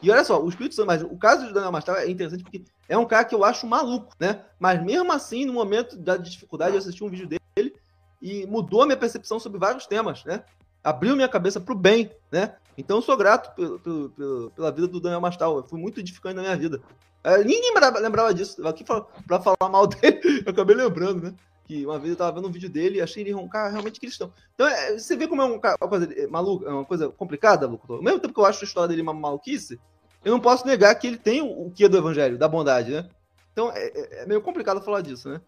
[0.00, 2.64] E olha só, o Espírito Santo, mas o caso de Daniel Mastal é interessante porque
[2.88, 4.44] é um cara que eu acho maluco, né?
[4.58, 7.74] Mas mesmo assim, no momento da dificuldade, eu assisti um vídeo dele
[8.20, 10.42] e mudou a minha percepção sobre vários temas, né?
[10.82, 12.56] Abriu minha cabeça para o bem, né?
[12.76, 15.62] Então eu sou grato pelo, pelo, pela vida do Daniel Mastal.
[15.64, 16.80] Foi muito edificante na minha vida.
[17.24, 18.66] É, nem lembrava, disso.
[18.66, 21.34] Aqui para falar mal dele, eu acabei lembrando, né?
[21.64, 24.32] que uma vez eu tava vendo um vídeo dele e achei ele cara realmente cristão.
[24.54, 27.98] Então, é, você vê como é um uma coisa maluca, é uma coisa complicada, Locutor?
[27.98, 29.80] Ao mesmo tempo que eu acho a história dele uma maluquice,
[30.24, 33.08] eu não posso negar que ele tem o, o que do evangelho, da bondade, né?
[33.52, 35.40] Então, é, é, é meio complicado falar disso, né?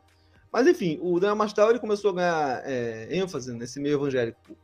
[0.52, 4.56] Mas, enfim, o Daniel Mastal, ele começou a ganhar é, ênfase nesse meio evangélico por,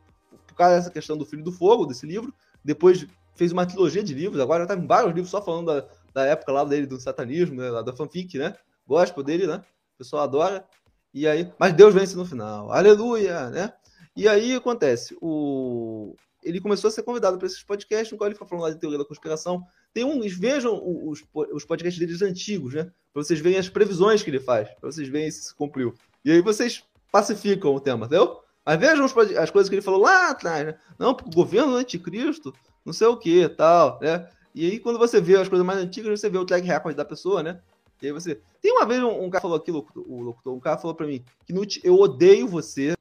[0.47, 2.33] por causa dessa questão do Filho do Fogo, desse livro.
[2.63, 3.05] Depois
[3.35, 6.25] fez uma trilogia de livros, agora já tá em vários livros só falando da, da
[6.25, 8.55] época lá dele, do satanismo, né, lá da fanfic, né?
[8.85, 9.63] Gospel dele, né?
[9.95, 10.65] O pessoal adora.
[11.13, 12.71] E aí, mas Deus vence no final.
[12.71, 13.73] Aleluia, né?
[14.15, 18.35] E aí acontece, o ele começou a ser convidado para esses podcasts, no qual ele
[18.35, 19.63] fica falando lá de teoria da conspiração.
[19.93, 21.23] Tem um, vejam os,
[21.53, 22.85] os podcasts deles antigos, né?
[23.13, 25.93] Para vocês verem as previsões que ele faz, para vocês verem se se cumpriu.
[26.25, 28.40] E aí vocês pacificam o tema, entendeu?
[28.65, 30.75] Mas vejam as coisas que ele falou lá atrás, né?
[30.97, 32.53] Não, o governo anticristo,
[32.85, 34.27] não sei o que, tal, né?
[34.53, 37.05] E aí quando você vê as coisas mais antigas, você vê o track record da
[37.05, 37.59] pessoa, né?
[38.01, 38.39] E aí você.
[38.61, 41.23] Tem uma vez um, um cara falou aqui, o locutor, um cara falou pra mim,
[41.45, 42.93] que eu odeio você.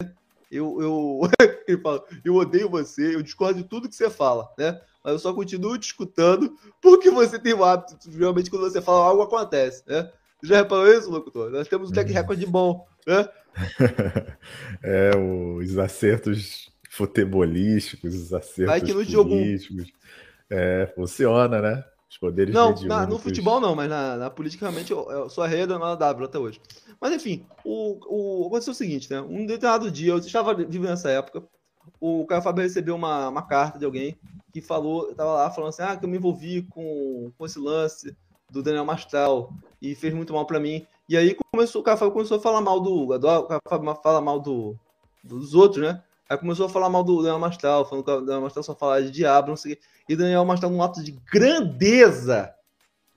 [0.51, 1.21] Eu, eu,
[1.67, 4.81] ele fala, eu odeio você, eu discordo de tudo que você fala, né?
[5.03, 9.07] Mas eu só continuo te escutando porque você tem o hábito, realmente quando você fala
[9.07, 10.11] algo acontece, né?
[10.43, 11.51] Já reparou isso, locutor?
[11.51, 13.29] Nós temos um track record bom, né?
[14.83, 19.77] é, os acertos futebolísticos, os acertos Vai que no políticos.
[19.77, 20.01] Jogo...
[20.51, 21.85] É, funciona, né?
[22.11, 25.45] Os poderes Não, na, no futebol não, mas na, na política realmente eu, eu sou
[25.45, 26.61] a rei da W até hoje.
[27.01, 29.21] Mas enfim, o, o, aconteceu o seguinte, né?
[29.21, 31.45] Um determinado dia, eu estava vivendo nessa época,
[32.01, 34.19] o Caio Fábio recebeu uma, uma carta de alguém
[34.53, 38.17] que falou, estava lá falando assim, ah, que eu me envolvi com, com esse lance
[38.51, 40.85] do Daniel Mastral e fez muito mal para mim.
[41.11, 43.11] E aí começou, o cara começou a falar mal do.
[43.11, 43.61] O cara
[44.01, 44.79] fala mal do,
[45.25, 46.01] dos outros, né?
[46.29, 49.03] Aí começou a falar mal do Daniel Mastral, falando que o Daniel Mastral só falava
[49.03, 49.83] de diabo, não sei o quê.
[50.09, 52.55] E Daniel Mastral, num ato de grandeza,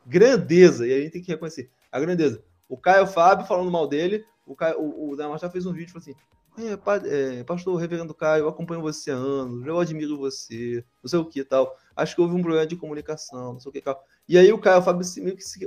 [0.07, 2.43] grandeza, e a gente tem que reconhecer a grandeza.
[2.67, 5.93] O Caio Fábio falando mal dele, o, Caio, o, o Daniel Mastral fez um vídeo
[5.93, 6.15] falou assim:
[6.57, 11.19] é, é, pastor Reverendo Caio, eu acompanho você há anos, eu admiro você, não sei
[11.19, 11.75] o que tal.
[11.95, 14.03] Acho que houve um problema de comunicação, não sei o que tal.
[14.27, 15.05] E aí o Caio Fábio,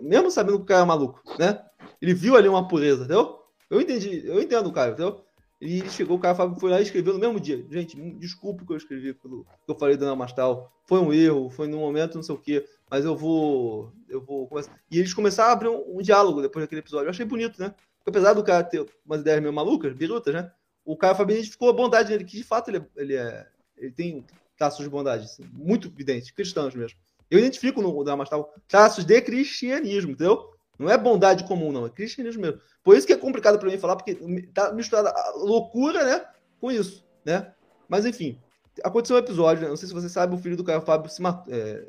[0.02, 1.64] mesmo sabendo que o Caio é maluco, né?
[2.00, 3.42] Ele viu ali uma pureza, entendeu?
[3.68, 5.24] Eu entendi, eu entendo o Caio, entendeu?
[5.60, 7.64] E ele chegou, o Caio Fábio foi lá e escreveu no mesmo dia.
[7.70, 9.26] Gente, desculpe o que eu escrevi, que
[9.66, 10.70] eu falei do Ana Mastal.
[10.84, 13.92] Foi um erro, foi num momento, não sei o quê, mas eu vou.
[14.08, 14.78] Eu vou começar.
[14.90, 17.06] E eles começaram a abrir um, um diálogo depois daquele episódio.
[17.06, 17.74] Eu achei bonito, né?
[17.98, 20.52] Porque apesar do cara ter umas ideias meio malucas, birutas, né?
[20.86, 23.46] O Caio Fábio identificou a bondade dele, que de fato ele, é, ele, é,
[23.76, 24.24] ele tem
[24.56, 26.96] traços de bondade, assim, muito evidentes, cristãos mesmo.
[27.28, 30.48] Eu identifico no Damastal traços de cristianismo, entendeu?
[30.78, 32.60] Não é bondade comum, não, é cristianismo mesmo.
[32.84, 34.14] Por isso que é complicado para mim falar, porque
[34.54, 36.24] tá misturada loucura, né,
[36.60, 37.52] com isso, né?
[37.88, 38.40] Mas enfim,
[38.84, 39.68] aconteceu um episódio, né?
[39.68, 41.52] não sei se você sabe, o filho do Caio Fábio se matou.
[41.52, 41.84] É,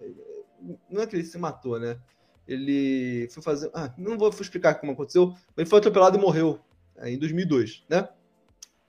[0.89, 1.99] não é que ele se matou, né?
[2.47, 3.69] Ele foi fazer.
[3.73, 6.59] Ah, não vou explicar como aconteceu, mas ele foi atropelado e morreu
[6.97, 8.07] é, em 2002, né?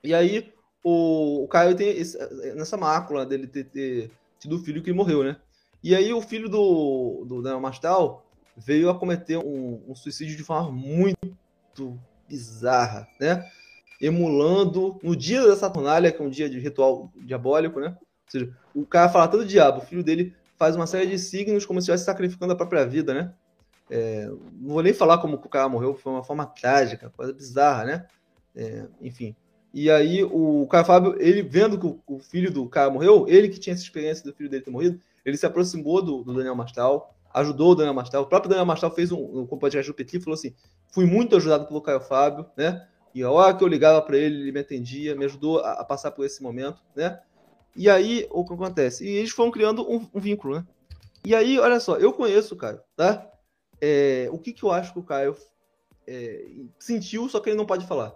[0.02, 0.52] E aí
[0.82, 2.16] o, o Caio tem esse,
[2.54, 5.36] nessa mácula dele ter, ter tido o filho que morreu, né?
[5.82, 8.24] E aí o filho do, do Daniel Mastal
[8.56, 11.98] veio a cometer um, um, suicídio de forma muito
[12.28, 13.48] bizarra, né?
[14.00, 17.96] Emulando no dia da Saturnália, que é um dia de ritual diabólico, né?
[17.98, 21.64] Ou seja, o cara fala todo diabo, o filho dele faz uma série de signos
[21.64, 23.32] como se estivesse sacrificando a própria vida, né?
[23.90, 27.84] É, não vou nem falar como o cara morreu, foi uma forma trágica, coisa bizarra,
[27.84, 28.06] né?
[28.54, 29.34] É, enfim.
[29.80, 33.60] E aí o Caio Fábio, ele vendo que o, filho do cara morreu, ele que
[33.60, 37.14] tinha essa experiência do filho dele ter morrido, ele se aproximou do, do Daniel Mastal,
[37.32, 38.24] ajudou o Daniel Mastal.
[38.24, 40.52] O próprio Daniel Mastal fez um, um podcast do e falou assim:
[40.92, 42.88] fui muito ajudado pelo Caio Fábio, né?
[43.14, 45.84] E a hora que eu ligava para ele, ele me atendia, me ajudou a, a,
[45.84, 47.20] passar por esse momento, né?
[47.76, 49.06] E aí, o que acontece?
[49.06, 50.66] E eles foram criando um, um vínculo, né?
[51.24, 53.30] E aí, olha só, eu conheço o Caio, tá?
[53.80, 55.36] É, o que, que eu acho que o Caio
[56.04, 56.46] é,
[56.80, 58.12] sentiu, só que ele não pode falar.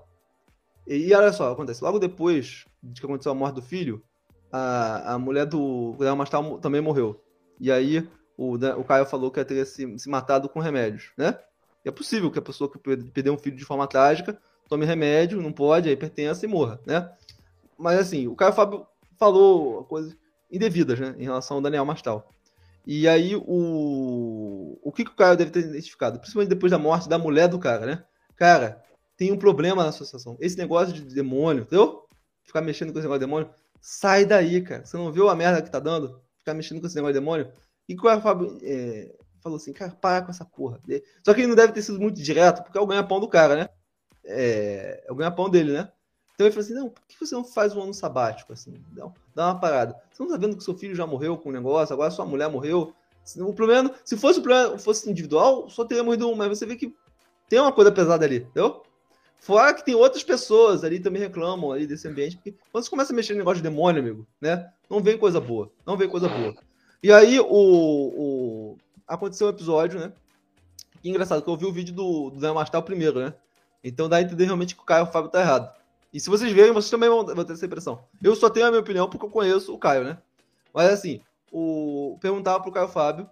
[0.87, 1.83] E, olha só, acontece.
[1.83, 4.03] Logo depois de que aconteceu a morte do filho,
[4.51, 7.23] a, a mulher do Daniel Mastal também morreu.
[7.59, 11.39] E aí o, o Caio falou que ia ter se, se matado com remédios, né?
[11.85, 14.39] E é possível que a pessoa que perdeu um filho de forma trágica
[14.69, 17.13] tome remédio, não pode, aí pertença e morra, né?
[17.79, 18.87] Mas assim, o Caio Fábio
[19.19, 20.17] falou coisas
[20.51, 22.31] indevidas, né, em relação ao Daniel Mastal.
[22.87, 27.09] E aí o o que, que o Caio deve ter identificado, principalmente depois da morte
[27.09, 28.05] da mulher do cara, né?
[28.35, 28.83] Cara,
[29.17, 30.37] tem um problema na associação.
[30.41, 32.09] Esse negócio de demônio, entendeu?
[32.43, 34.85] Ficar mexendo com esse negócio de demônio, sai daí, cara.
[34.85, 36.21] Você não viu a merda que tá dando?
[36.39, 37.53] Ficar mexendo com esse negócio de demônio?
[37.89, 40.81] E o Fábio é, falou assim, cara, para com essa porra.
[41.25, 43.57] Só que ele não deve ter sido muito direto, porque é o ganha-pão do cara,
[43.57, 43.69] né?
[44.25, 45.91] É, é o ganha-pão dele, né?
[46.35, 48.83] Então ele falou assim, não, por que você não faz um ano sabático, assim?
[48.93, 50.01] Dá, dá uma parada.
[50.11, 52.25] Você não tá vendo que seu filho já morreu com o um negócio, agora sua
[52.25, 52.95] mulher morreu.
[53.39, 56.75] O problema, se fosse o problema fosse individual, só teria morrido um, mas você vê
[56.75, 56.95] que
[57.49, 58.83] tem uma coisa pesada ali, entendeu?
[59.43, 63.13] Fora que tem outras pessoas ali também reclamam ali desse ambiente, porque quando você começa
[63.13, 64.71] a mexer no negócio de demônio, amigo, né?
[64.89, 65.69] Não vem coisa boa.
[65.85, 66.55] Não vem coisa boa.
[67.03, 68.79] E aí o, o...
[69.05, 70.13] aconteceu um episódio, né?
[71.03, 73.35] Que engraçado, que eu vi o vídeo do, do Daniel Mastal primeiro, né?
[73.83, 75.75] Então dá a entender realmente que o Caio o Fábio tá errado.
[76.13, 78.05] E se vocês verem, vocês também vão, vão ter essa impressão.
[78.23, 80.19] Eu só tenho a minha opinião porque eu conheço o Caio, né?
[80.73, 81.21] Mas assim,
[81.51, 82.17] o...
[82.21, 83.29] perguntava pro Caio Fábio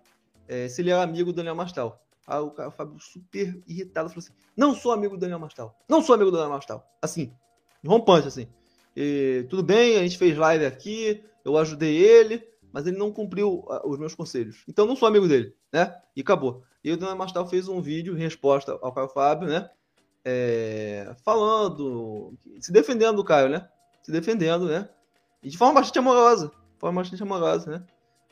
[0.49, 2.03] é, se ele era amigo do Daniel Mastal.
[2.31, 5.77] Aí o, o Fábio super irritado falou assim: Não sou amigo do Daniel Mastal.
[5.89, 6.89] Não sou amigo do Daniel Mastal.
[7.03, 7.35] Assim,
[7.85, 8.47] rompante, assim.
[8.97, 13.65] E, tudo bem, a gente fez live aqui, eu ajudei ele, mas ele não cumpriu
[13.85, 14.63] os meus conselhos.
[14.69, 15.93] Então não sou amigo dele, né?
[16.15, 16.63] E acabou.
[16.85, 19.69] E o Daniel Mastal fez um vídeo em resposta ao Caio Fábio, né?
[20.25, 23.69] É, falando, se defendendo do Caio, né?
[24.05, 24.89] Se defendendo, né?
[25.43, 26.47] E de forma bastante amorosa.
[26.49, 27.85] De forma bastante amorosa, né?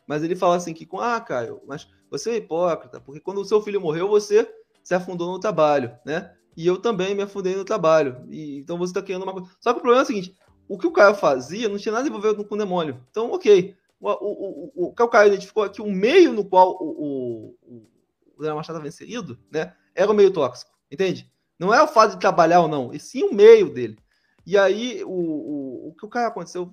[0.07, 3.61] Mas ele fala assim que, ah, Caio, mas você é hipócrita, porque quando o seu
[3.61, 4.49] filho morreu, você
[4.83, 6.35] se afundou no trabalho, né?
[6.57, 8.27] E eu também me afundei no trabalho.
[8.31, 9.49] E, então você está criando uma coisa.
[9.61, 10.35] Só que o problema é o seguinte:
[10.69, 13.05] o que o Caio fazia não tinha nada a envolver com o demônio.
[13.11, 13.77] Então, ok.
[14.01, 17.89] O, o, o, o que o Caio identificou aqui, o meio no qual o, o,
[18.37, 19.75] o Daniel Machado estava inserido, né?
[19.95, 21.31] Era o meio tóxico, entende?
[21.59, 23.99] Não é o fato de trabalhar ou não, e sim o meio dele.
[24.47, 26.73] E aí, o, o, o que o cara aconteceu,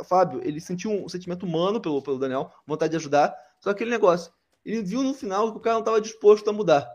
[0.00, 3.90] o Fábio, ele sentiu um sentimento humano pelo, pelo Daniel, vontade de ajudar, só aquele
[3.90, 4.32] negócio.
[4.64, 6.88] Ele viu no final que o cara não estava disposto a mudar.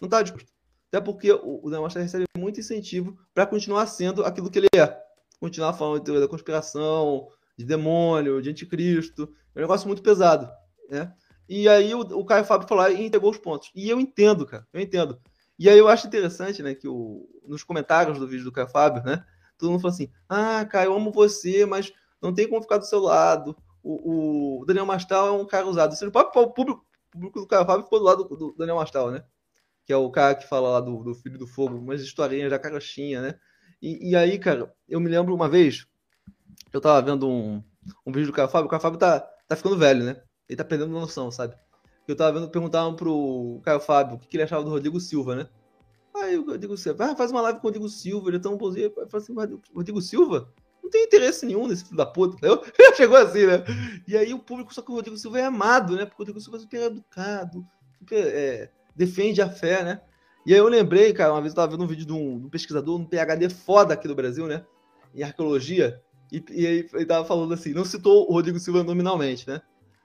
[0.00, 0.52] Não estava disposto.
[0.88, 4.98] Até porque o, Daniel recebe muito incentivo para continuar sendo aquilo que ele é.
[5.38, 9.30] Continuar falando de teoria da conspiração, de demônio, de anticristo.
[9.54, 10.50] É um negócio muito pesado.
[10.88, 11.12] Né?
[11.48, 13.70] E aí o, o Caio Fábio lá e entregou os pontos.
[13.74, 15.20] E eu entendo, cara, eu entendo.
[15.58, 19.02] E aí eu acho interessante, né, que o, nos comentários do vídeo do Caio Fábio,
[19.02, 19.24] né,
[19.58, 21.92] todo mundo fala assim, ah, Caio, eu amo você, mas
[22.22, 23.56] não tem como ficar do seu lado.
[23.82, 25.94] O, o Daniel Mastal é um cara usado.
[25.94, 29.10] Você pode o público, o público do Fábio ficou do lado do, do, Daniel Mastal,
[29.10, 29.24] né?
[29.84, 32.58] Que é o cara que fala lá do, do Filho do Fogo, umas historinhas da
[32.58, 33.34] carochinha, né?
[33.80, 35.86] E, e, aí, cara, eu me lembro uma vez,
[36.72, 37.62] eu tava vendo um,
[38.04, 40.20] um vídeo do Caio Fábio, o Caio Fábio tá, tá ficando velho, né?
[40.48, 41.54] Ele tá perdendo noção, sabe?
[42.06, 45.36] Eu tava vendo, perguntavam pro Caio Fábio o que, que ele achava do Rodrigo Silva,
[45.36, 45.48] né?
[46.16, 48.56] Aí o Rodrigo Silva, ah, faz uma live com o Rodrigo Silva, ele é tão
[48.56, 48.86] bonzinho.
[48.86, 50.52] Eu falei assim, Rodrigo Silva?
[50.82, 52.62] Não tem interesse nenhum nesse filho da puta, entendeu?
[52.96, 53.64] Chegou assim, né?
[54.06, 56.04] E aí o público, só que o Rodrigo Silva é amado, né?
[56.04, 57.66] Porque o Rodrigo Silva é super educado,
[57.98, 60.00] super, é, defende a fé, né?
[60.46, 62.46] E aí eu lembrei, cara, uma vez eu tava vendo um vídeo de um, de
[62.46, 64.64] um pesquisador, um PHD foda aqui do Brasil, né?
[65.14, 66.02] Em arqueologia,
[66.32, 69.60] e, e aí ele tava falando assim, não citou o Rodrigo Silva nominalmente, né?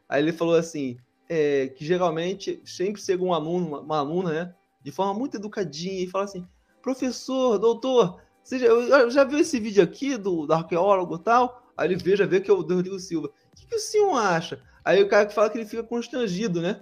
[0.08, 0.98] Aí ele falou assim,
[1.30, 4.56] é, que geralmente sempre chega um aluno, uma, uma aluna, né?
[4.82, 6.48] De forma muito educadinha e fala assim,
[6.82, 11.64] professor, doutor, você já, eu já viu esse vídeo aqui do, do arqueólogo e tal?
[11.78, 13.28] Aí ele vê, vê que é o Rodrigo Silva.
[13.28, 14.62] O que, que o senhor acha?
[14.84, 16.82] Aí o cara que fala que ele fica constrangido, né?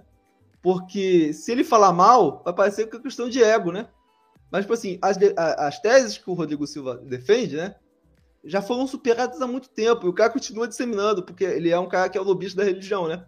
[0.60, 3.88] Porque se ele falar mal, vai parecer que é questão de ego, né?
[4.50, 7.74] Mas, tipo assim, as, as teses que o Rodrigo Silva defende, né?
[8.44, 10.06] Já foram superadas há muito tempo.
[10.06, 12.64] E o cara continua disseminando, porque ele é um cara que é o lobista da
[12.64, 13.24] religião, né?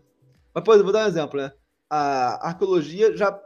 [0.52, 1.52] Mas, por exemplo, vou dar um exemplo, né?
[1.88, 3.40] A arqueologia já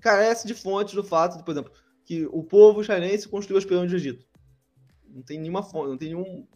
[0.00, 1.72] carece de fontes do fato, de, por exemplo,
[2.06, 4.26] que o povo israelense construiu as pirâmides do Egito.
[5.06, 6.46] Não tem nenhuma fonte, não tem nenhum,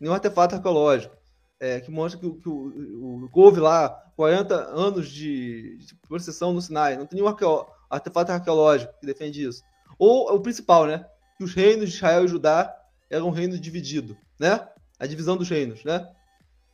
[0.00, 1.14] nenhum artefato arqueológico
[1.62, 6.60] é, que mostra que, que o, o, houve lá 40 anos de, de processão no
[6.60, 6.96] Sinai.
[6.96, 9.62] Não tem nenhum arqueo, artefato arqueológico que defende isso.
[9.96, 11.06] Ou o principal, né?
[11.38, 12.74] Que os reinos de Israel e Judá
[13.08, 14.66] eram um reino dividido, né?
[14.98, 16.04] A divisão dos reinos, né?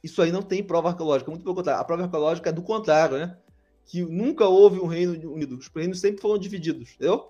[0.02, 1.82] Isso aí não tem prova arqueológica, muito pelo contrário.
[1.82, 3.36] A prova arqueológica é do contrário, né?
[3.84, 5.59] Que nunca houve um reino unido.
[5.59, 7.28] Os reinos sempre foram divididos, entendeu?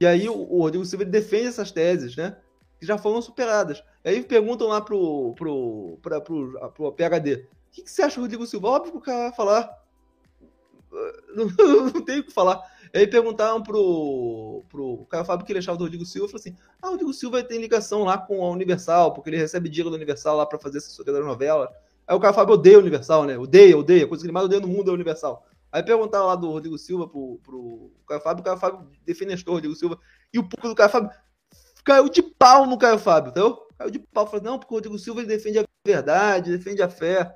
[0.00, 2.36] E aí o, Rodrigo Silva defende essas teses, né?
[2.78, 3.82] Que já foram superadas.
[4.04, 8.16] E aí perguntam lá pro, pro, pra, pro, pro PHD: o que, que você acha
[8.16, 8.68] do Rodrigo Silva?
[8.68, 9.82] Óbvio que o cara vai falar.
[11.34, 11.46] Não,
[11.86, 12.60] não tem o que falar.
[12.92, 16.28] E aí perguntaram pro, pro Caio Fábio que ele achava do Rodrigo Silva.
[16.28, 19.70] Falou assim: Ah, o Rodrigo Silva tem ligação lá com a Universal, porque ele recebe
[19.70, 21.70] dinheiro da Universal lá para fazer assessoria das novelas.
[22.06, 23.38] Aí o Caio Fábio odeia a Universal, né?
[23.38, 24.04] Odeia, odeia.
[24.04, 25.46] A coisa que ele mais odeia no mundo é a Universal.
[25.72, 29.56] Aí perguntaram lá do Rodrigo Silva pro, pro Caio Fábio, o Caio Fábio defenestou o
[29.56, 29.98] Rodrigo Silva.
[30.30, 31.10] E o público do Caio Fábio
[31.82, 33.58] caiu de pau no Caio Fábio, entendeu?
[33.78, 34.26] Caiu de pau.
[34.26, 37.34] Falou, não, porque o Rodrigo Silva ele defende a verdade, defende a fé.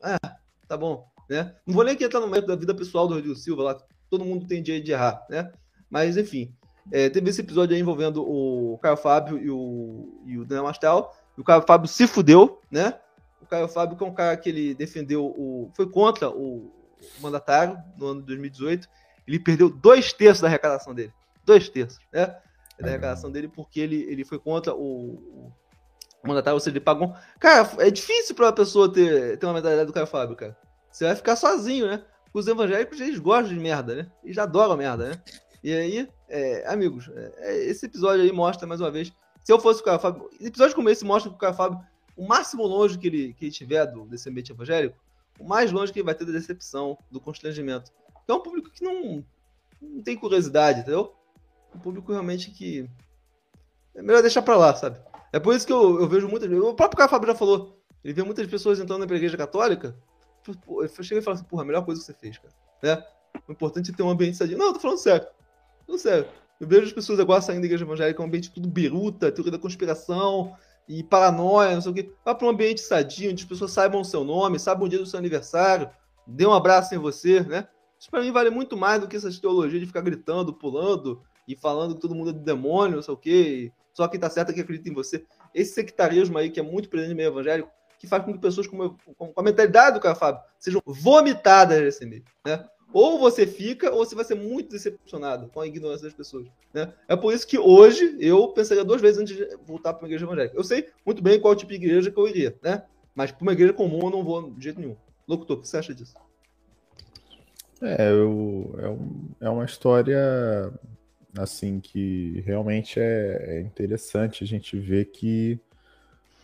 [0.00, 0.36] Ah,
[0.68, 1.56] tá bom, né?
[1.66, 3.78] Não vou nem entrar no mérito da vida pessoal do Rodrigo Silva lá,
[4.08, 5.52] todo mundo tem direito de errar, né?
[5.90, 6.54] Mas, enfim,
[6.92, 11.10] é, teve esse episódio aí envolvendo o Caio Fábio e o, e o Daniel Mastel.
[11.36, 13.00] E o Caio Fábio se fudeu, né?
[13.42, 15.70] O Caio Fábio, que é um cara que ele defendeu o.
[15.74, 16.72] foi contra o,
[17.20, 18.88] mandatário no ano de 2018,
[19.26, 21.12] ele perdeu dois terços da arrecadação dele.
[21.44, 22.26] Dois terços, né?
[22.80, 25.52] Da arrecadação dele, porque ele, ele foi contra o,
[26.22, 27.14] o mandatário, ou seja, ele pagou.
[27.38, 30.56] Cara, é difícil para uma pessoa ter, ter uma mentalidade do Caio Fábio, cara.
[30.90, 32.02] Você vai ficar sozinho, né?
[32.32, 34.10] Os evangélicos, eles gostam de merda, né?
[34.22, 35.22] Eles adoram merda, né?
[35.62, 37.08] E aí, é, amigos,
[37.38, 39.12] é, esse episódio aí mostra mais uma vez.
[39.42, 40.28] Se eu fosse o Caio Fábio.
[40.40, 41.80] Episódio como esse mostra que o Caio Fábio,
[42.16, 44.96] o máximo longe que ele, que ele tiver do, desse ambiente evangélico,
[45.38, 47.92] o mais longe que ele vai ter da decepção, do constrangimento.
[48.26, 49.24] É um público que não,
[49.80, 51.14] não tem curiosidade, entendeu?
[51.74, 52.88] Um público realmente que.
[53.94, 54.98] É melhor deixar pra lá, sabe?
[55.32, 56.50] É por isso que eu, eu vejo muitas.
[56.50, 57.78] O próprio Caio Fábio já falou.
[58.02, 59.96] Ele vê muitas pessoas entrando na igreja católica.
[60.46, 62.54] Eu chega e fala assim, porra, a melhor coisa que você fez, cara.
[62.82, 63.04] Né?
[63.48, 64.58] O importante é ter um ambiente sadio.
[64.58, 65.26] Não, eu tô falando sério.
[65.96, 66.28] Sério.
[66.60, 69.58] Eu vejo as pessoas agora saindo da igreja evangélica, um ambiente tudo biruta, teoria da
[69.58, 70.56] conspiração,
[70.88, 72.12] e paranoia, não sei o quê.
[72.24, 74.98] Vá para um ambiente sadio, onde as pessoas saibam o seu nome, saibam o dia
[74.98, 75.90] do seu aniversário,
[76.26, 77.68] dê um abraço em você, né?
[77.98, 81.56] Isso para mim vale muito mais do que essa teologia de ficar gritando, pulando e
[81.56, 84.52] falando que todo mundo é demônio, não sei o quê, só quem tá certo é
[84.52, 85.24] que acredita em você.
[85.54, 88.66] Esse sectarismo aí, que é muito presente no meio evangélico, que faz com que pessoas
[88.66, 92.64] com, com, com a mentalidade do cara Fábio sejam vomitadas nesse meio, né?
[92.94, 96.46] Ou você fica, ou você vai ser muito decepcionado com a ignorância das pessoas.
[96.72, 96.94] Né?
[97.08, 100.24] É por isso que hoje eu pensaria duas vezes antes de voltar para uma igreja
[100.24, 100.56] evangélica.
[100.56, 102.84] Eu sei muito bem qual tipo de igreja que eu iria, né?
[103.12, 104.94] Mas para uma igreja comum eu não vou de jeito nenhum.
[105.26, 106.14] Locutor, o que você acha disso?
[107.82, 110.72] É, eu, é, um, é uma história
[111.36, 115.58] assim que realmente é, é interessante a gente ver que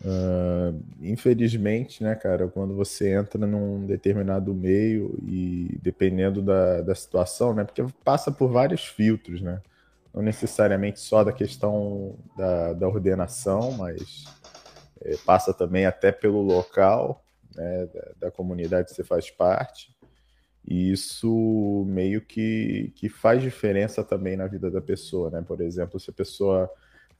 [0.03, 7.53] Uh, infelizmente, né, cara, quando você entra num determinado meio e dependendo da, da situação,
[7.53, 9.61] né, porque passa por vários filtros, né,
[10.11, 14.25] não necessariamente só da questão da, da ordenação, mas
[15.01, 17.23] é, passa também até pelo local,
[17.55, 19.95] né, da, da, comunidade que você faz parte.
[20.67, 25.41] E isso meio que, que faz diferença também na vida da pessoa, né?
[25.41, 26.69] Por exemplo, se a pessoa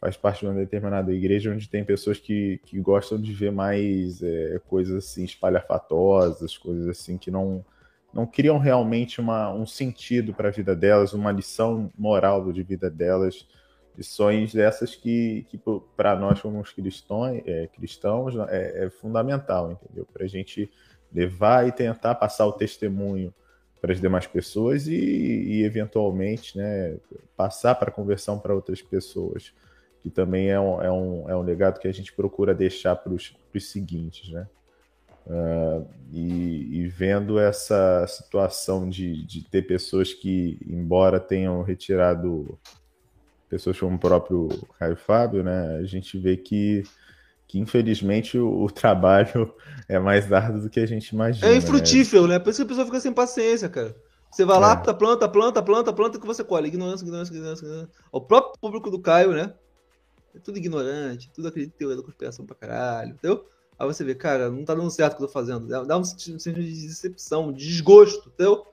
[0.01, 4.23] faz parte de uma determinada igreja onde tem pessoas que, que gostam de ver mais
[4.23, 7.63] é, coisas assim espalhafatosas, coisas assim que não,
[8.11, 12.89] não criam realmente uma, um sentido para a vida delas, uma lição moral de vida
[12.89, 13.47] delas,
[13.95, 15.61] lições dessas que, que
[15.95, 20.07] para nós como cristãos, é, cristãos é, é fundamental, entendeu?
[20.11, 20.67] Para a gente
[21.13, 23.31] levar e tentar passar o testemunho
[23.79, 26.97] para as demais pessoas e, e eventualmente né,
[27.37, 29.53] passar para conversão para outras pessoas
[30.01, 33.13] que também é um, é um, é um legado que a gente procura deixar para
[33.13, 34.47] os seguintes, né?
[35.25, 42.57] Uh, e, e, vendo essa situação de, de ter pessoas que, embora tenham retirado
[43.47, 44.49] pessoas como o próprio
[44.79, 46.83] Caio Fábio, né, a gente vê que,
[47.47, 49.53] que infelizmente o, o trabalho
[49.87, 51.47] é mais árduo do que a gente imagina.
[51.47, 52.35] É infrutífero, né?
[52.35, 52.39] né?
[52.39, 53.95] Por isso que a pessoa fica sem paciência, cara.
[54.31, 54.93] Você vai lá, é.
[54.93, 56.67] planta, planta, planta, planta, que você colhe.
[56.69, 57.89] Ignorância, ignorância, ignorância, ignorância.
[58.11, 59.53] O próprio público do Caio, né?
[60.35, 63.45] É tudo ignorante, tudo acredita em teoria da conspiração pra caralho, entendeu?
[63.77, 65.67] Aí você vê, cara, não tá dando certo o que eu tô fazendo.
[65.67, 68.67] Dá um sentido de decepção, de desgosto, entendeu?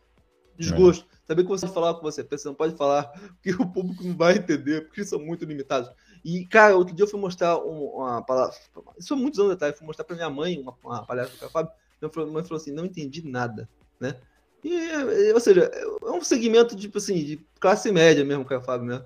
[0.56, 1.06] Desgosto.
[1.10, 1.18] É.
[1.28, 3.04] Saber que você pode falar com você pensa, não pode falar,
[3.42, 5.90] porque o público não vai entender, porque são muito limitados.
[6.24, 8.54] E, cara, outro dia eu fui mostrar uma palavra.
[8.98, 11.50] Isso há muitos anos atrás, eu fui mostrar pra minha mãe uma, uma palestra do
[11.50, 11.72] Fábio.
[12.00, 13.68] Minha mãe falou assim: não entendi nada,
[13.98, 14.16] né?
[14.64, 19.04] E, ou seja, é um segmento, tipo assim, de classe média mesmo, o Fábio, né?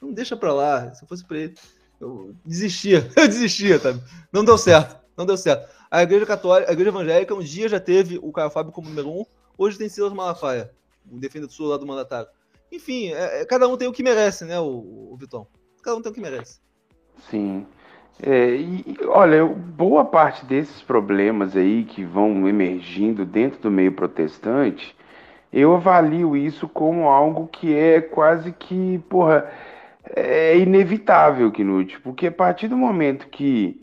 [0.00, 1.54] Não deixa pra lá, se eu fosse pra ele
[2.04, 4.00] eu desistia, eu desistia, sabe?
[4.32, 5.68] Não deu certo, não deu certo.
[5.90, 9.08] A igreja católica, a igreja evangélica, um dia já teve o Caio Fábio como número
[9.08, 9.24] um,
[9.56, 10.70] hoje tem Silas Malafaia,
[11.10, 12.28] o defensor lá do mandatário.
[12.70, 15.46] Enfim, é, é, cada um tem o que merece, né, o, o Vitão?
[15.82, 16.58] Cada um tem o que merece.
[17.30, 17.66] Sim.
[18.22, 24.94] É, e, olha, boa parte desses problemas aí que vão emergindo dentro do meio protestante,
[25.52, 29.48] eu avalio isso como algo que é quase que, porra,
[30.10, 33.80] é inevitável, Knut, porque a partir do momento que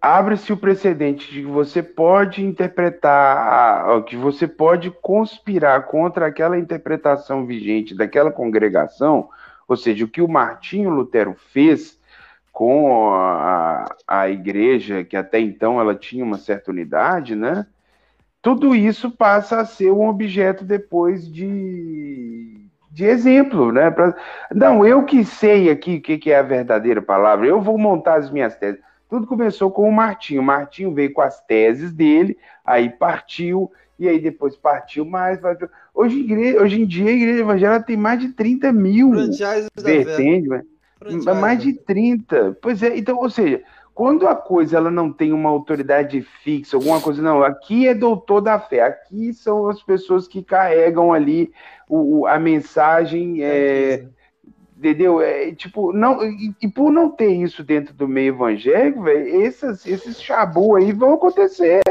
[0.00, 7.44] abre-se o precedente de que você pode interpretar, que você pode conspirar contra aquela interpretação
[7.44, 9.28] vigente daquela congregação,
[9.68, 12.00] ou seja, o que o Martinho Lutero fez
[12.52, 17.66] com a, a igreja, que até então ela tinha uma certa unidade, né?
[18.42, 22.59] Tudo isso passa a ser um objeto depois de,
[23.00, 23.90] de exemplo, né?
[23.90, 24.14] Pra...
[24.54, 28.16] Não, eu que sei aqui o que, que é a verdadeira palavra, eu vou montar
[28.16, 28.78] as minhas teses.
[29.08, 30.42] Tudo começou com o Martinho.
[30.42, 35.40] O Martinho veio com as teses dele, aí partiu, e aí depois partiu mais.
[35.94, 39.12] Hoje, igreja, hoje em dia a igreja evangélica tem mais de 30 mil
[39.76, 40.48] vertentes,
[41.34, 42.58] mais de 30.
[42.60, 43.62] Pois é, então, ou seja,
[43.94, 48.40] quando a coisa ela não tem uma autoridade fixa, alguma coisa, não, aqui é doutor
[48.40, 51.52] da fé, aqui são as pessoas que carregam ali
[51.88, 54.06] o, a mensagem, é,
[54.76, 55.20] entendeu?
[55.20, 60.22] É, tipo, não, e, e, por não ter isso dentro do meio evangélico, esses, esses
[60.22, 61.82] chabu aí vão acontecer,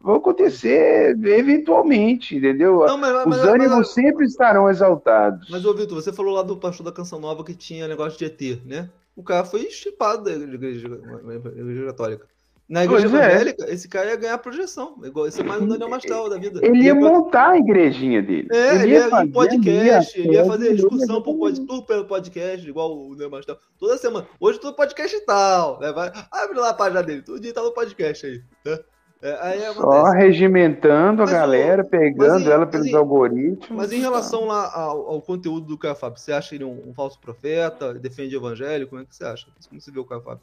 [0.00, 2.84] vão acontecer eventualmente, entendeu?
[2.86, 5.48] Não, mas, Os mas, ânimos mas, sempre estarão exaltados.
[5.48, 8.26] Mas, ô Vitor, você falou lá do pastor da Canção Nova que tinha negócio de
[8.26, 8.90] ET, né?
[9.16, 12.26] O cara foi chipado da igreja, igreja católica.
[12.66, 13.26] Na igreja pois é.
[13.26, 13.74] evangélica, é.
[13.74, 14.98] esse cara ia ganhar projeção.
[15.04, 16.60] Igual esse é mais um Daniel Mastal da vida.
[16.64, 18.48] Ele ia montar a igrejinha dele.
[18.50, 22.98] É, ele, ia, fazer podcast, ele ia fazer discussão por pod, tudo pelo podcast, igual
[22.98, 23.58] o Daniel Mastal.
[23.78, 24.26] Toda semana.
[24.40, 25.78] Hoje todo podcast e tal.
[25.78, 25.92] Né?
[25.92, 28.42] Vai, abre lá a página dele, todo dia tá no podcast aí.
[28.64, 28.78] Né?
[29.26, 33.70] É, Só regimentando a galera, pegando em, ela pelos em, algoritmos.
[33.70, 36.92] Mas em relação lá ao, ao conteúdo do Caio Fábio, você acha ele um, um,
[36.92, 37.94] falso profeta?
[37.94, 38.86] Defende o evangelho?
[38.86, 39.46] Como é que você acha?
[39.66, 40.42] Como você vê o Caio Fábio?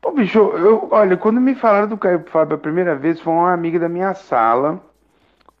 [0.00, 3.52] Pô, bicho, eu, olha, quando me falaram do Caio Fábio a primeira vez, foi uma
[3.52, 4.80] amiga da minha sala,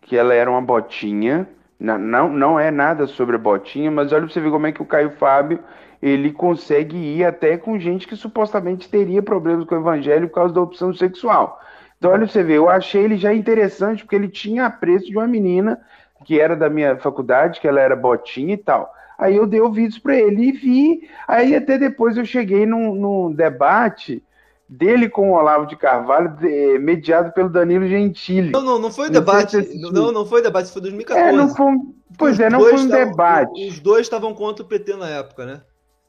[0.02, 1.48] que ela era uma botinha.
[1.80, 4.72] Não, não, não é nada sobre a botinha, mas olha pra você ver como é
[4.72, 5.58] que o Caio Fábio
[6.02, 10.54] ele consegue ir até com gente que supostamente teria problemas com o evangelho por causa
[10.54, 11.60] da opção sexual.
[11.98, 15.16] Então, olha pra você ver, eu achei ele já interessante, porque ele tinha apreço de
[15.16, 15.80] uma menina
[16.24, 18.92] que era da minha faculdade, que ela era botinha e tal.
[19.18, 21.08] Aí eu dei ouvidos para ele e vi.
[21.26, 24.22] Aí até depois eu cheguei num, num debate
[24.68, 28.50] dele com o Olavo de Carvalho, de, mediado pelo Danilo Gentili.
[28.50, 29.56] Não, não, não foi debate.
[29.80, 31.28] Não, não, não foi debate, foi 2014.
[31.28, 31.74] É, não foi,
[32.18, 33.68] pois é, não foi um tavam, debate.
[33.68, 35.62] Os dois estavam contra o PT na época, né?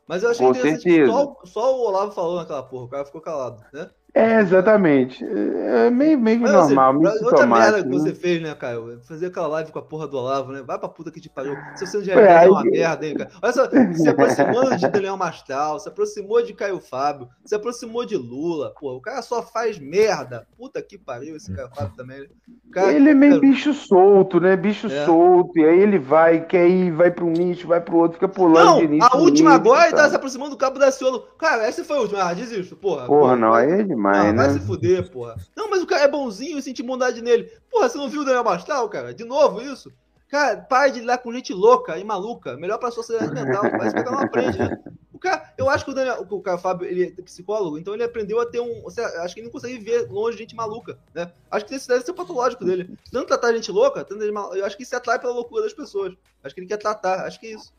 [0.07, 1.11] Mas eu achei com interessante certeza.
[1.11, 3.89] só, só, o Olavo falou naquela porra, o cara ficou calado, né?
[4.17, 5.23] É, exatamente.
[5.23, 7.89] É meio, meio Mas, assim, normal, meio outra merda que sintomático.
[7.99, 8.15] você né?
[8.15, 8.99] fez, né, Caio?
[9.07, 10.63] Fazer aquela live com a porra do Olavo, né?
[10.65, 11.55] Vai pra puta que te pariu.
[11.75, 13.29] Se você já é uma merda, hein, cara?
[13.41, 18.15] Olha só, se aproximou de Daniel Mastral, se aproximou de Caio Fábio, se aproximou de
[18.17, 18.73] Lula.
[18.79, 20.47] Pô, o cara só faz merda.
[20.57, 22.21] Puta que pariu esse Caio Fábio também.
[22.21, 22.27] né?
[22.71, 24.55] Cara, Ele é meio cara, bicho solto, né?
[24.55, 25.05] Bicho É.
[25.05, 25.57] solto.
[25.59, 28.27] E aí ele vai, quer ir, vai para um nicho, vai para o outro, fica
[28.27, 29.07] pulando Não, de nicho.
[29.09, 31.27] a última nicho, agora ele tá se aproximando do Cabo da Ciolo.
[31.37, 32.23] Cara, essa foi a última.
[32.23, 33.05] Ah, desisto, porra.
[33.05, 34.49] Porra, não, aí é demais, Ah, vai né?
[34.53, 35.35] se fuder, porra.
[35.55, 37.51] Não, mas o cara é bonzinho, eu senti bondade nele.
[37.69, 39.13] Porra, você não viu o Daniel Mastral, cara?
[39.13, 39.91] De novo isso?
[40.29, 42.57] Cara, para de lidar com gente louca e maluca.
[42.57, 43.61] Melhor pra sociedade mental.
[43.71, 44.77] Parece que o cara não aprende, né?
[45.13, 48.03] O cara, eu acho que o, Daniel, o cara Fábio, ele é psicólogo, então ele
[48.03, 48.83] aprendeu a ter um.
[49.21, 51.31] Acho que ele não consegue ver longe gente maluca, né?
[51.49, 52.95] Acho que esse deve ser o patológico dele.
[53.11, 56.13] Tanto tratar gente louca, tanto mal- eu acho que isso atrai pela loucura das pessoas.
[56.43, 57.73] Acho que ele quer tratar, acho que é isso.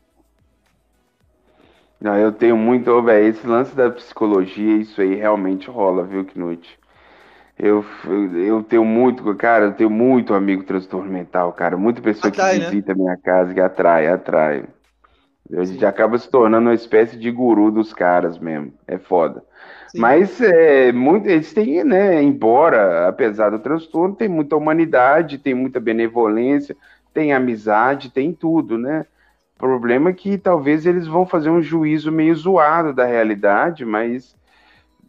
[2.01, 6.25] Não, eu tenho muito, ô, velho, esse lance da psicologia, isso aí realmente rola, viu,
[6.25, 6.79] Knut?
[7.57, 7.83] Eu,
[8.37, 12.59] eu, tenho muito, cara, eu tenho muito amigo transtorno mental, cara, muita pessoa Atrai, que
[12.59, 12.69] né?
[12.69, 14.63] visita a minha casa, que atrai, atrai.
[15.51, 15.85] A gente Sim.
[15.85, 19.43] acaba se tornando uma espécie de guru dos caras mesmo, é foda.
[19.89, 19.99] Sim.
[19.99, 25.81] Mas é, muito, eles têm, né, embora, apesar do transtorno, tem muita humanidade, tem muita
[25.81, 26.77] benevolência,
[27.13, 29.05] tem amizade, tem tudo, né?
[29.59, 34.35] O problema é que talvez eles vão fazer um juízo meio zoado da realidade, mas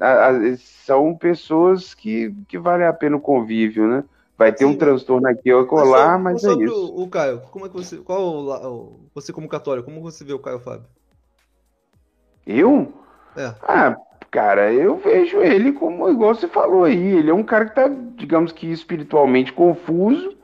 [0.01, 4.05] a- a- são pessoas que, que vale a pena o convívio, né?
[4.39, 6.93] Vai ter Sim, um transtorno aqui ou Mas colar, sobre- mas é sobre isso.
[6.95, 7.99] O, o Caio, como é que você.
[8.03, 8.23] Qual
[8.75, 10.89] o- você como católico, como você vê o Caio Fábio?
[12.47, 12.93] Eu?
[13.37, 13.61] É.
[13.63, 13.97] Ah,
[14.31, 17.89] cara, eu vejo ele como, igual você falou aí, ele é um cara que tá,
[18.17, 20.37] digamos que espiritualmente confuso,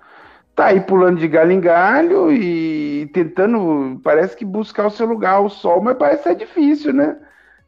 [0.56, 5.34] tá aí pulando de galho em galho e tentando, parece que buscar o seu lugar
[5.34, 7.18] ao sol, mas parece que tá difícil, né?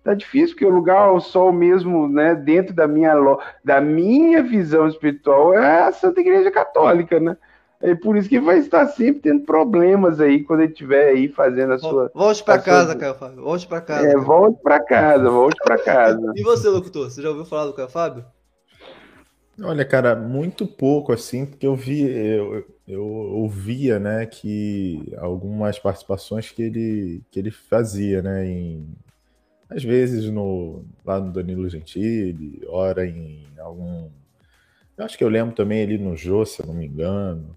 [0.03, 3.15] Tá difícil, porque o lugar ao sol mesmo, né, dentro da minha,
[3.63, 7.37] da minha visão espiritual é a Santa Igreja Católica, né?
[7.81, 11.75] É por isso que vai estar sempre tendo problemas aí quando ele estiver aí fazendo
[11.75, 12.11] a sua.
[12.13, 13.43] Volte pra a sua- casa, Caio Fábio.
[13.45, 14.09] Volte pra casa.
[14.09, 14.25] É, cara.
[14.25, 16.33] volte pra casa, volte pra casa.
[16.35, 17.09] E você, locutor?
[17.11, 18.25] Você já ouviu falar do Caio Fábio?
[19.61, 26.51] Olha, cara, muito pouco assim, porque eu vi, eu, eu ouvia, né, que algumas participações
[26.53, 28.87] que ele, que ele fazia, né, em,
[29.71, 34.11] às vezes no, lá no Danilo Gentili, ora em algum,
[34.97, 37.57] eu acho que eu lembro também ali no Jô, se eu não me engano,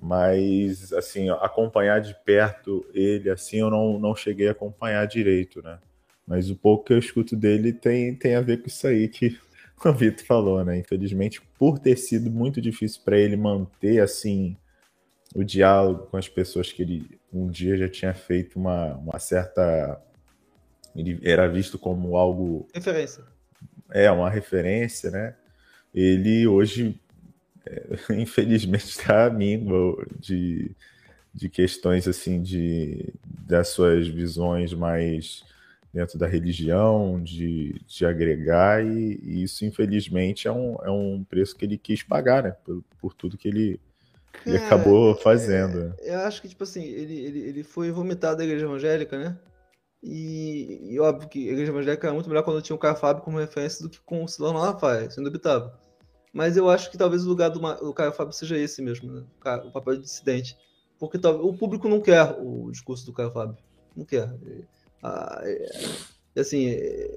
[0.00, 5.78] mas, assim, acompanhar de perto ele, assim, eu não, não cheguei a acompanhar direito, né,
[6.26, 9.38] mas o pouco que eu escuto dele tem, tem a ver com isso aí que
[9.84, 10.78] o Vitor falou, né?
[10.78, 14.56] Infelizmente, por ter sido muito difícil para ele manter assim
[15.34, 20.00] o diálogo com as pessoas que ele um dia já tinha feito uma, uma certa.
[20.94, 22.68] Ele era visto como algo.
[22.74, 23.24] Referência.
[23.90, 25.34] É, uma referência, né?
[25.94, 27.00] Ele hoje,
[27.64, 30.76] é, infelizmente, está míngua de,
[31.32, 35.42] de questões assim, de, das suas visões mais
[35.92, 41.54] dentro da religião, de, de agregar, e, e isso, infelizmente, é um, é um preço
[41.54, 42.50] que ele quis pagar, né?
[42.64, 43.78] Por, por tudo que ele,
[44.46, 45.88] ele Cara, acabou fazendo.
[45.88, 45.94] né?
[46.00, 49.38] Eu acho que, tipo assim, ele, ele, ele foi vomitado da igreja evangélica, né?
[50.02, 53.22] E, e óbvio que a igreja evangélica era muito melhor quando tinha o Caio Fábio
[53.22, 55.70] como referência do que com o Silão Malafaia, isso é indubitável.
[56.32, 59.22] Mas eu acho que talvez o lugar do, do Caio Fábio seja esse mesmo, né?
[59.64, 60.56] O papel de dissidente.
[60.98, 63.56] Porque o público não quer o discurso do Caio Fábio.
[63.94, 64.32] Não quer.
[65.02, 66.74] Ah, é- assim,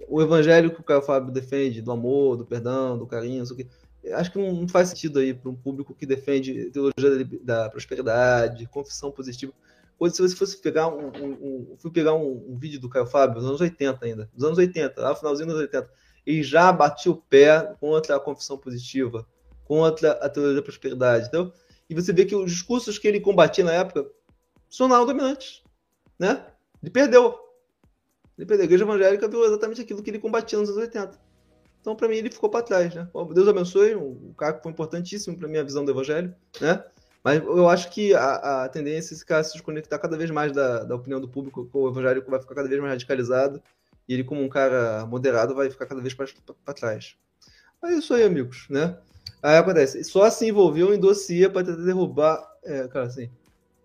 [0.10, 3.54] o evangelho que o Caio Fábio defende, do amor, do perdão, do carinho, não sei
[3.56, 3.68] o quê,
[4.14, 8.68] acho que não não faz sentido aí para um público que defende teologia da, prosperidade,
[8.68, 9.54] confissão positiva.
[9.98, 11.32] Ou se você fosse pegar um, um,
[11.74, 14.58] um- fui pegar um, um vídeo do Caio Fábio, dos anos 80 ainda, dos anos
[14.58, 15.90] 80, lá finalzinho dos anos 80,
[16.28, 19.26] e já batia o pé contra a confissão positiva,
[19.64, 21.54] contra a teologia da prosperidade, entendeu?
[21.90, 24.06] E você vê que os discursos que ele combatia na época
[24.70, 25.64] se tornaram dominantes,
[26.20, 26.46] né?
[26.82, 27.45] Ele perdeu.
[28.38, 28.64] Ele perdeu.
[28.64, 31.20] A igreja evangélica viu exatamente aquilo que ele combatia nos anos 80.
[31.82, 33.08] Então, para mim, ele ficou para trás, né?
[33.34, 36.84] Deus abençoe, o cara foi importantíssimo para minha visão do evangelho, né?
[37.24, 40.52] Mas eu acho que a, a tendência é esse cara se desconectar cada vez mais
[40.52, 43.62] da, da opinião do público, o evangélico vai ficar cada vez mais radicalizado,
[44.08, 46.34] e ele, como um cara moderado, vai ficar cada vez mais
[46.64, 47.16] para trás.
[47.84, 48.98] É isso aí, amigos, né?
[49.42, 52.44] Aí acontece, só se envolveu em dossiê para tentar derrubar.
[52.64, 53.30] É, cara, assim.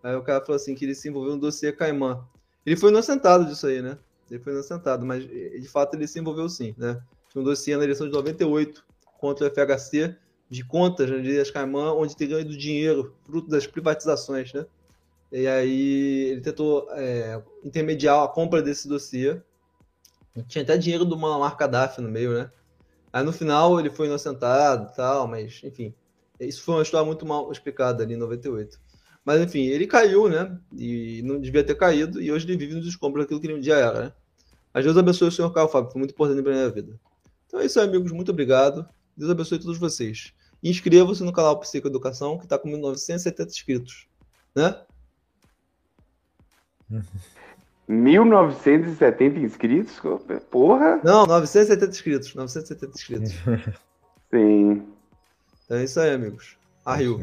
[0.03, 2.27] Aí o cara falou assim que ele se envolveu em dossiê Caimã.
[2.65, 3.99] Ele foi inocentado disso aí, né?
[4.31, 7.03] Ele foi inocentado, mas de fato ele se envolveu sim, né?
[7.31, 8.85] Tinha um dossiê na eleição de 98
[9.19, 10.17] contra o FHC
[10.51, 14.67] de contas né, de Ilhas Caimã, onde teria ido dinheiro, fruto das privatizações, né?
[15.31, 19.41] E aí ele tentou é, intermediar a compra desse dossiê.
[20.49, 22.51] Tinha até dinheiro do Muammar Gaddafi no meio, né?
[23.13, 25.95] Aí no final ele foi inocentado tal, mas enfim.
[26.41, 28.81] Isso foi uma história muito mal explicada ali em 98.
[29.25, 30.59] Mas enfim, ele caiu, né?
[30.77, 33.61] E não devia ter caído, e hoje ele vive nos escombros daquilo que ele um
[33.61, 34.13] dia era, né?
[34.73, 36.99] Mas Deus abençoe o senhor Carlos Fábio, foi muito importante pra minha vida.
[37.47, 38.13] Então é isso amigos.
[38.13, 38.89] Muito obrigado.
[39.17, 40.33] Deus abençoe todos vocês.
[40.63, 44.09] Inscreva-se no canal Psicoeducação, que está com 970 inscritos.
[44.55, 44.77] Né?
[47.89, 50.01] 1970 inscritos?
[50.51, 51.01] Porra!
[51.03, 52.35] Não, 970 inscritos.
[52.35, 53.33] 970 inscritos.
[54.31, 54.87] Sim.
[55.65, 56.57] Então é isso aí, amigos.
[56.85, 57.19] Arriu.